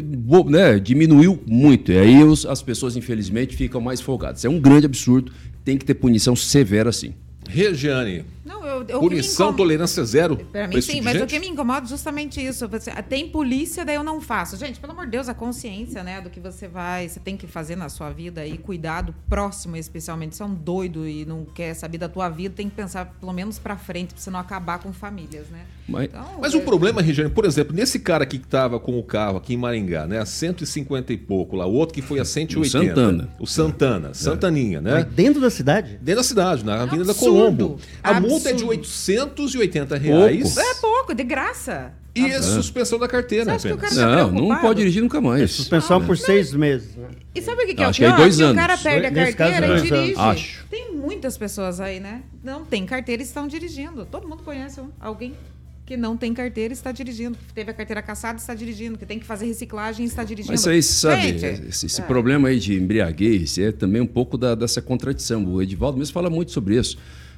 né, 0.48 0.80
diminuiu 0.80 1.40
muito. 1.46 1.92
E 1.92 1.98
aí 1.98 2.24
os, 2.24 2.46
as 2.46 2.64
pessoas, 2.64 2.96
infelizmente, 2.96 3.56
ficam 3.56 3.80
mais 3.80 4.02
folgadas. 4.02 4.44
É 4.44 4.50
um 4.50 4.60
grande 4.60 4.88
absurdo, 4.88 5.32
tem 5.64 5.78
que 5.78 5.86
ter 5.86 5.94
punição 5.94 6.36
severa 6.36 6.92
sim. 6.92 7.14
Regiane. 7.48 8.26
Não, 8.50 8.66
eu, 8.66 8.84
eu 8.88 9.00
Punição, 9.00 9.54
tolerância 9.54 10.04
zero. 10.04 10.36
Para 10.36 10.68
mim, 10.68 10.82
sim, 10.82 10.94
tipo 10.94 11.04
mas 11.04 11.22
o 11.22 11.28
que 11.28 11.38
me 11.38 11.48
incomoda 11.48 11.86
é 11.86 11.88
justamente 11.88 12.44
isso. 12.44 12.68
Você, 12.68 12.90
tem 13.04 13.30
polícia, 13.30 13.86
daí 13.86 13.96
eu 13.96 14.04
não 14.04 14.20
faço. 14.20 14.58
Gente, 14.58 14.80
pelo 14.80 14.92
amor 14.92 15.06
de 15.06 15.12
Deus, 15.12 15.30
a 15.30 15.36
consciência, 15.36 16.04
né, 16.04 16.20
do 16.20 16.32
que 16.32 16.40
você 16.40 16.68
vai, 16.68 17.08
você 17.08 17.20
tem 17.20 17.38
que 17.38 17.46
fazer 17.46 17.76
na 17.76 17.90
sua 17.90 18.10
vida 18.10 18.44
e 18.48 18.58
cuidado 18.58 19.14
próximo, 19.30 19.78
especialmente. 19.78 20.36
Se 20.36 20.42
é 20.42 20.46
um 20.46 20.56
doido 20.56 21.08
e 21.08 21.26
não 21.26 21.46
quer 21.46 21.76
saber 21.76 22.00
da 22.00 22.10
tua 22.10 22.28
vida, 22.28 22.56
tem 22.56 22.68
que 22.68 22.76
pensar 22.76 23.06
pelo 23.20 23.32
menos 23.32 23.60
para 23.60 23.78
frente, 23.78 24.16
para 24.16 24.24
você 24.24 24.32
não 24.32 24.40
acabar 24.40 24.80
com 24.80 24.92
famílias, 24.92 25.48
né? 25.50 25.66
Mas, 25.88 26.06
então, 26.06 26.26
mas 26.42 26.54
o 26.56 26.62
problema, 26.62 27.02
Regiane, 27.02 27.30
por 27.30 27.46
exemplo, 27.46 27.76
nesse 27.76 28.00
cara 28.00 28.24
aqui 28.24 28.40
que 28.40 28.46
estava 28.46 28.80
com 28.80 28.98
o 28.98 29.04
carro 29.04 29.38
aqui 29.38 29.54
em 29.54 29.58
Maringá, 29.58 30.08
né, 30.08 30.20
a 30.20 30.26
150 30.26 31.14
e 31.14 31.18
pouco 31.18 31.56
lá, 31.56 31.68
o 31.68 31.74
outro 31.74 31.94
que 31.94 32.02
foi 32.02 32.20
a 32.20 32.26
180. 32.26 32.60
O 32.60 32.86
Santana. 32.88 33.30
O 33.40 33.48
Santana, 33.48 34.14
Santaninha, 34.14 34.82
né? 34.82 34.94
Mas 34.94 35.06
dentro 35.06 35.40
da 35.40 35.50
cidade? 35.50 36.00
Dentro 36.02 36.22
da 36.22 36.24
cidade, 36.24 36.66
na 36.66 36.82
Avenida 36.82 37.14
Colombo. 37.14 37.80
A 38.04 38.18
Absurdo. 38.18 38.39
Multa 38.40 38.50
é 38.50 38.54
de 38.54 38.64
880 38.64 39.98
reais. 39.98 40.54
Pouco. 40.56 40.60
É 40.70 40.74
pouco, 40.76 41.14
de 41.14 41.24
graça. 41.24 41.94
E 42.16 42.34
a 42.34 42.42
suspensão 42.42 42.98
da 43.00 43.08
carteira 43.08 43.56
apenas. 43.56 43.96
Tá 43.96 44.28
não, 44.28 44.32
não 44.32 44.60
pode 44.60 44.80
dirigir 44.80 45.02
nunca 45.02 45.22
mais. 45.22 45.42
É 45.44 45.48
suspensão 45.48 46.04
por 46.06 46.18
seis 46.18 46.54
meses. 46.54 46.96
Né? 46.96 47.08
E 47.36 47.42
sabe 47.42 47.64
o 47.64 47.68
que, 47.68 47.76
que 47.76 47.84
é 47.84 47.88
o 47.88 47.94
pior? 47.94 48.12
Que, 48.16 48.22
dois 48.22 48.42
anos. 48.42 48.54
o 48.54 48.56
cara 48.60 48.78
perde 48.78 49.08
a 49.08 49.12
carteira 49.12 49.68
caso, 49.68 49.86
e 49.86 49.90
dirige. 49.90 50.14
Acho. 50.18 50.66
Tem 50.70 50.94
muitas 50.94 51.38
pessoas 51.38 51.80
aí, 51.80 52.00
né? 52.00 52.24
Não 52.44 52.66
tem 52.66 52.86
carteira 52.86 53.22
e 53.22 53.26
estão 53.26 53.48
dirigindo. 53.48 54.06
Todo 54.06 54.28
mundo 54.28 54.44
conhece 54.44 54.82
alguém 55.00 55.34
que 55.86 55.98
não 55.98 56.16
tem 56.16 56.34
carteira 56.36 56.72
e 56.72 56.76
está 56.76 56.92
dirigindo, 56.92 57.36
que 57.48 57.54
teve 57.54 57.72
a 57.72 57.74
carteira 57.74 58.02
caçada 58.02 58.38
e 58.38 58.42
está 58.42 58.54
dirigindo, 58.54 58.96
que 58.96 59.08
tem 59.08 59.18
que 59.18 59.26
fazer 59.26 59.48
reciclagem 59.48 60.06
e 60.06 60.08
está 60.08 60.24
dirigindo. 60.24 60.52
Mas 60.54 60.68
aí, 60.68 60.84
sabe, 60.84 61.22
Gente, 61.24 61.46
esse, 61.68 61.88
esse 61.88 62.02
é. 62.02 62.04
problema 62.04 62.50
aí 62.50 62.60
de 62.60 62.76
embriaguez 62.76 63.58
é 63.58 63.72
também 63.72 64.00
um 64.00 64.06
pouco 64.06 64.38
da- 64.38 64.54
dessa 64.54 64.84
contradição. 64.84 65.44
O 65.46 65.60
Edivaldo 65.62 65.98
mesmo 65.98 66.14
fala 66.14 66.30
muito 66.30 66.52
sobre 66.52 66.78
isso. 66.78 66.96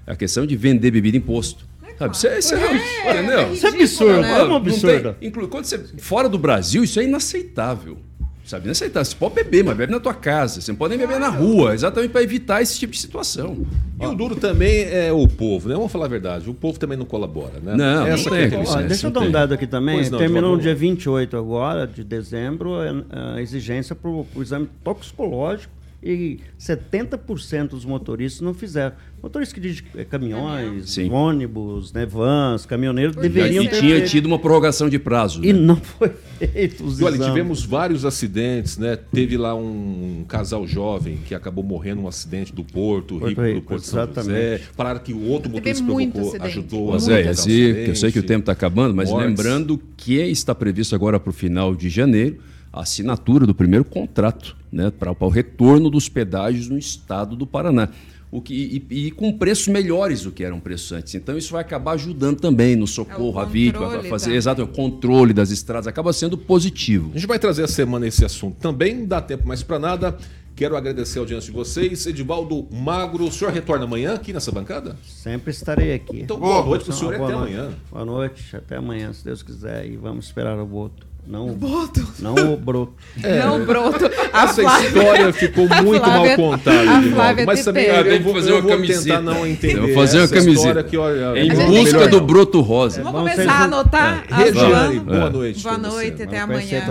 A 0.07 0.15
questão 0.15 0.45
de 0.45 0.55
vender 0.55 0.91
bebida 0.91 1.17
em 1.17 1.21
posto. 1.21 1.65
Sabe? 1.97 2.15
Isso 2.15 2.27
é, 2.27 2.39
isso 2.39 2.55
é- 2.55 2.59
É, 3.05 3.11
entendeu? 3.13 3.39
é 3.39 3.51
Isso 3.53 3.65
é 3.67 3.69
absurdo, 3.69 4.21
né? 4.21 4.31
é 4.31 4.35
uma 4.39 4.47
Não 4.47 4.55
absurda. 4.55 5.13
tem- 5.19 5.29
inclui- 5.29 5.47
quando 5.47 5.65
você, 5.65 5.77
fora 5.99 6.27
do 6.27 6.37
Brasil, 6.39 6.83
isso 6.83 6.99
é 6.99 7.03
inaceitável. 7.03 7.97
Sabe, 8.43 8.65
inaceitável. 8.65 9.05
Você 9.05 9.15
pode 9.15 9.35
beber, 9.35 9.63
mas 9.63 9.77
bebe 9.77 9.91
na 9.93 9.99
tua 9.99 10.15
casa. 10.15 10.59
Você 10.59 10.71
não 10.71 10.77
pode 10.77 10.97
nem 10.97 11.07
beber 11.07 11.19
na 11.19 11.29
rua, 11.29 11.75
exatamente 11.75 12.09
para 12.09 12.23
evitar 12.23 12.59
esse 12.61 12.77
tipo 12.79 12.91
de 12.91 12.99
situação. 12.99 13.65
E 14.01 14.05
o 14.05 14.15
duro 14.15 14.35
também 14.35 14.81
é 14.91 15.11
o 15.13 15.27
povo, 15.27 15.69
né? 15.69 15.75
Vamos 15.75 15.91
falar 15.91 16.05
a 16.05 16.09
verdade. 16.09 16.49
O 16.49 16.53
povo 16.55 16.77
também 16.79 16.97
não 16.97 17.05
colabora, 17.05 17.59
né? 17.63 17.75
Não, 17.77 18.07
Essa 18.07 18.29
não 18.29 18.35
que 18.35 18.41
é 18.43 18.45
a 18.47 18.49
tem. 18.49 18.59
Ó, 18.59 18.61
Vicente, 18.63 18.87
deixa 18.87 19.07
eu 19.07 19.11
dar 19.11 19.19
um 19.21 19.31
dado 19.31 19.53
aqui 19.53 19.67
também. 19.67 20.09
Não, 20.09 20.17
Terminou 20.17 20.55
no 20.55 20.61
dia 20.61 20.73
28 20.73 21.37
agora, 21.37 21.85
de 21.85 22.03
dezembro, 22.03 22.73
a 23.11 23.39
exigência 23.39 23.95
para 23.95 24.09
o 24.09 24.25
exame 24.41 24.67
toxicológico 24.83 25.71
e 26.03 26.39
70% 26.59 27.69
dos 27.69 27.85
motoristas 27.85 28.41
não 28.41 28.53
fizeram. 28.53 28.95
Motoristas 29.21 29.53
que 29.53 29.59
dirigem 29.59 29.85
eh, 29.95 30.03
caminhões, 30.03 30.89
Sim. 30.89 31.11
ônibus, 31.11 31.93
né, 31.93 32.07
vans, 32.07 32.65
caminhoneiros, 32.65 33.15
Pois 33.15 33.31
deveriam 33.31 33.63
E 33.63 33.67
é. 33.67 33.69
ter 33.69 33.79
tinha 33.79 33.95
feito. 33.97 34.09
tido 34.09 34.25
uma 34.25 34.39
prorrogação 34.39 34.89
de 34.89 34.97
prazo. 34.97 35.45
E 35.45 35.53
né? 35.53 35.59
não 35.59 35.75
foi 35.75 36.11
feito 36.39 36.83
os 36.83 36.99
E 36.99 37.03
olha, 37.03 37.19
tivemos 37.19 37.63
vários 37.63 38.03
acidentes, 38.03 38.79
né? 38.79 38.97
Teve 39.13 39.37
lá 39.37 39.53
um 39.53 40.25
casal 40.27 40.65
jovem 40.65 41.19
que 41.27 41.35
acabou 41.35 41.63
morrendo 41.63 42.01
num 42.01 42.07
acidente 42.07 42.51
do 42.51 42.63
Porto, 42.63 43.19
Porto 43.19 43.41
Rico, 43.41 43.59
do 43.59 43.61
Porto 43.61 43.83
São 43.83 43.99
José. 44.07 44.11
exatamente. 44.21 44.63
Falaram 44.75 44.99
que 45.01 45.13
o 45.13 45.27
outro 45.27 45.51
motorista 45.51 45.83
provocou 45.83 46.21
acidente. 46.21 46.45
ajudou 46.45 46.93
a 46.93 46.97
é, 47.13 47.89
eu 47.89 47.95
sei 47.95 48.11
que 48.11 48.19
o 48.19 48.23
tempo 48.23 48.39
está 48.39 48.53
acabando, 48.53 48.95
mas 48.95 49.09
Mortes. 49.09 49.29
lembrando 49.29 49.79
que 49.95 50.15
está 50.15 50.55
previsto 50.55 50.95
agora 50.95 51.19
para 51.19 51.29
o 51.29 51.33
final 51.33 51.75
de 51.75 51.89
janeiro 51.89 52.37
a 52.71 52.81
assinatura 52.81 53.45
do 53.45 53.53
primeiro 53.53 53.83
contrato 53.83 54.55
né, 54.71 54.91
para 54.91 55.11
o 55.19 55.29
retorno 55.29 55.89
dos 55.89 56.07
pedágios 56.07 56.69
no 56.69 56.77
estado 56.77 57.35
do 57.35 57.45
Paraná. 57.45 57.89
O 58.31 58.41
que, 58.41 58.87
e, 58.89 59.07
e 59.07 59.11
com 59.11 59.37
preços 59.37 59.67
melhores 59.67 60.21
do 60.21 60.31
que 60.31 60.41
eram 60.41 60.57
preços 60.57 60.93
antes. 60.93 61.13
Então, 61.15 61.37
isso 61.37 61.51
vai 61.51 61.59
acabar 61.61 61.91
ajudando 61.93 62.39
também 62.39 62.77
no 62.77 62.87
socorro 62.87 63.37
à 63.37 63.43
vítima, 63.43 64.01
fazer 64.03 64.33
exato, 64.33 64.63
o 64.63 64.67
controle 64.67 65.33
das 65.33 65.51
estradas, 65.51 65.85
acaba 65.85 66.13
sendo 66.13 66.37
positivo. 66.37 67.11
A 67.13 67.17
gente 67.17 67.27
vai 67.27 67.37
trazer 67.37 67.63
a 67.63 67.67
semana 67.67 68.07
esse 68.07 68.23
assunto 68.23 68.55
também, 68.55 68.95
não 68.95 69.05
dá 69.05 69.19
tempo 69.19 69.45
mais 69.45 69.61
para 69.63 69.77
nada. 69.77 70.17
Quero 70.55 70.77
agradecer 70.77 71.19
a 71.19 71.23
audiência 71.23 71.49
de 71.49 71.57
vocês. 71.57 72.05
Edivaldo 72.05 72.67
Magro, 72.71 73.25
o 73.25 73.31
senhor 73.31 73.51
retorna 73.51 73.83
amanhã 73.83 74.13
aqui 74.13 74.31
nessa 74.31 74.51
bancada? 74.51 74.95
Sempre 75.03 75.51
estarei 75.51 75.93
aqui. 75.93 76.21
Então, 76.21 76.39
boa 76.39 76.63
noite 76.63 76.85
pro 76.85 76.93
Então, 76.93 76.99
senhor 76.99 77.13
e 77.15 77.17
boa 77.17 77.29
até 77.29 77.37
noite. 77.37 77.53
amanhã. 77.53 77.75
Boa 77.91 78.05
noite, 78.05 78.55
até 78.55 78.75
amanhã, 78.77 79.11
se 79.11 79.25
Deus 79.25 79.43
quiser. 79.43 79.85
E 79.87 79.97
vamos 79.97 80.25
esperar 80.25 80.57
o 80.57 80.65
voto. 80.65 81.10
Não 81.27 81.49
o 81.49 81.53
Boto. 81.53 82.05
Não 82.19 82.53
o 82.53 82.57
broto. 82.57 82.93
Não, 83.23 83.63
broto. 83.65 84.05
A 84.33 84.43
Essa 84.43 84.61
Flávia- 84.63 84.87
história 84.87 85.33
ficou 85.33 85.67
muito 85.83 86.01
mal 86.01 86.11
Flávia- 86.25 86.35
contada, 86.35 86.91
a. 86.91 87.01
Flávia 87.03 87.45
Mas 87.45 87.63
também 87.63 87.85
pega. 87.85 88.09
eu, 88.09 88.21
vou, 88.21 88.33
fazer 88.33 88.49
eu 88.51 88.55
uma 88.55 88.61
vou 88.61 88.71
camiseta. 88.71 89.03
tentar 89.03 89.21
não 89.21 89.47
entender 89.47 89.77
Eu 89.77 89.81
vou 89.87 89.93
fazer 89.95 90.17
uma 90.17 90.23
essa 90.25 90.35
camiseta. 90.35 90.83
que, 90.83 90.97
olha, 90.97 91.39
Em 91.39 91.55
gente 91.55 91.65
busca 91.67 92.07
do 92.07 92.21
broto 92.21 92.59
rosa. 92.59 93.03
Vamos 93.03 93.21
Vamos 93.21 93.31
começar 93.33 93.53
a 93.53 93.63
anotar. 93.63 94.23
É, 94.29 94.33
a 94.33 94.37
Regiane, 94.37 94.99
boa 94.99 95.29
noite. 95.29 95.63
Boa 95.63 95.77
noite, 95.77 96.23
até 96.23 96.39
amanhã. 96.39 96.81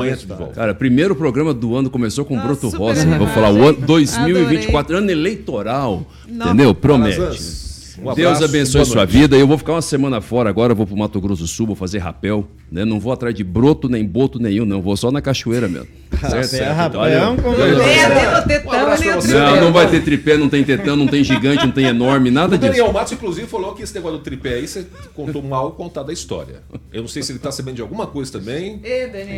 Cara, 0.55 0.75
primeiro 0.75 1.15
programa 1.15 1.53
do 1.53 1.77
ano 1.77 1.91
começou 1.91 2.25
com 2.25 2.35
Nossa, 2.37 2.47
broto 2.49 2.69
rosa. 2.71 3.05
Vou 3.19 3.27
falar, 3.29 3.51
o 3.53 3.63
ano 3.63 3.75
gente. 3.75 3.85
2024, 3.87 4.97
ano 4.97 5.11
eleitoral. 5.11 6.07
Não. 6.29 6.47
Entendeu? 6.47 6.75
Promete. 6.75 7.70
Um 8.03 8.15
Deus 8.15 8.41
abençoe 8.43 8.85
sua 8.85 9.05
vida. 9.05 9.37
Eu 9.37 9.47
vou 9.47 9.59
ficar 9.59 9.73
uma 9.73 9.83
semana 9.83 10.21
fora 10.21 10.49
agora, 10.49 10.75
vou 10.75 10.87
pro 10.87 10.97
Mato 10.97 11.21
Grosso 11.21 11.43
do 11.43 11.49
Sul, 11.49 11.67
vou 11.67 11.77
fazer 11.77 11.99
rapel. 11.99 12.47
Né? 12.71 12.85
Não 12.85 12.99
vou 13.01 13.13
atrás 13.13 13.35
de 13.35 13.43
broto 13.45 13.89
nem 13.89 14.05
boto 14.05 14.39
nenhum, 14.39 14.65
não. 14.65 14.81
Vou 14.81 14.97
só 14.97 15.11
na 15.11 15.21
cachoeira 15.21 15.69
mesmo. 15.69 15.89
Certo. 16.21 16.51
pra 16.99 17.01
o. 17.01 17.05
Não, 19.29 19.61
não 19.61 19.73
vai 19.73 19.89
ter 19.89 20.03
tripé, 20.03 20.37
não 20.37 20.49
tem 20.49 20.63
tetão, 20.65 20.97
não 20.97 21.07
tem 21.07 21.23
gigante, 21.25 21.65
não 21.65 21.73
tem 21.73 21.87
enorme, 21.87 22.31
nada 22.31 22.55
O 22.55 22.59
disso. 22.59 22.71
Daniel 22.73 22.93
Matos, 22.93 23.13
inclusive, 23.13 23.47
falou 23.47 23.75
que 23.75 23.83
esse 23.83 23.95
negócio 23.95 24.19
do 24.19 24.25
tripé 24.25 24.55
aí, 24.55 24.67
você 24.69 24.87
contou 25.15 25.43
mal 25.43 25.73
contado 25.73 26.11
a 26.11 26.13
história. 26.13 26.63
Eu 26.93 27.03
não 27.03 27.09
sei 27.09 27.23
se 27.23 27.33
ele 27.33 27.39
tá 27.39 27.51
sabendo 27.51 27.77
de 27.77 27.83
alguma 27.83 28.07
coisa 28.07 28.31
também, 28.33 28.81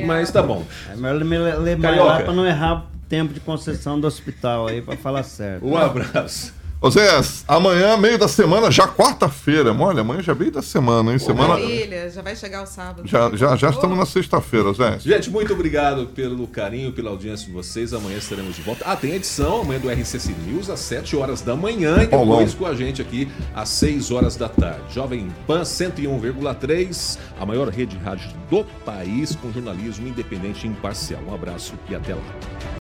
mas 0.06 0.30
tá 0.30 0.42
bom. 0.42 0.64
É 0.92 0.96
melhor 0.96 1.24
me 1.24 1.38
le- 1.38 1.56
levar 1.56 1.82
Carioca. 1.82 2.08
lá 2.08 2.20
para 2.20 2.32
não 2.32 2.46
errar 2.46 2.86
o 2.88 3.08
tempo 3.08 3.32
de 3.32 3.40
concessão 3.40 3.98
do 4.00 4.06
hospital 4.06 4.66
aí, 4.68 4.80
para 4.82 4.96
falar 4.96 5.22
certo. 5.22 5.66
Um 5.66 5.76
abraço. 5.76 6.52
Ô 6.82 6.90
Zé, 6.90 7.08
amanhã, 7.46 7.96
meio 7.96 8.18
da 8.18 8.26
semana, 8.26 8.68
já 8.68 8.88
quarta-feira. 8.88 9.72
Olha, 9.72 10.00
amanhã 10.00 10.20
já 10.20 10.32
é 10.32 10.34
meio 10.34 10.50
da 10.50 10.60
semana, 10.60 11.12
hein? 11.12 11.18
Semana. 11.20 11.50
Maravilha, 11.50 12.10
já 12.10 12.22
vai 12.22 12.34
chegar 12.34 12.64
o 12.64 12.66
sábado. 12.66 13.06
Já, 13.06 13.30
já, 13.36 13.54
já 13.54 13.70
estamos 13.70 13.96
na 13.96 14.04
sexta-feira, 14.04 14.72
Zé. 14.72 14.98
Gente, 14.98 15.30
muito 15.30 15.52
obrigado 15.52 16.06
pelo 16.06 16.44
carinho, 16.48 16.90
pela 16.90 17.10
audiência 17.10 17.46
de 17.46 17.52
vocês. 17.52 17.94
Amanhã 17.94 18.18
estaremos 18.18 18.56
de 18.56 18.62
volta. 18.62 18.84
Ah, 18.84 18.96
tem 18.96 19.12
edição 19.12 19.60
amanhã 19.60 19.78
do 19.78 19.88
RCC 19.88 20.34
News 20.44 20.68
às 20.68 20.80
7 20.80 21.14
horas 21.14 21.40
da 21.40 21.54
manhã 21.54 22.02
e 22.02 22.06
depois 22.08 22.52
com 22.52 22.66
a 22.66 22.74
gente 22.74 23.00
aqui 23.00 23.30
às 23.54 23.68
6 23.68 24.10
horas 24.10 24.34
da 24.34 24.48
tarde. 24.48 24.92
Jovem 24.92 25.28
Pan 25.46 25.62
101,3, 25.62 27.16
a 27.38 27.46
maior 27.46 27.68
rede 27.68 27.96
de 27.96 28.02
rádio 28.02 28.28
do 28.50 28.64
país 28.84 29.36
com 29.36 29.52
jornalismo 29.52 30.08
independente 30.08 30.66
e 30.66 30.70
imparcial. 30.70 31.22
Um 31.28 31.32
abraço 31.32 31.74
e 31.88 31.94
até 31.94 32.12
lá. 32.12 32.81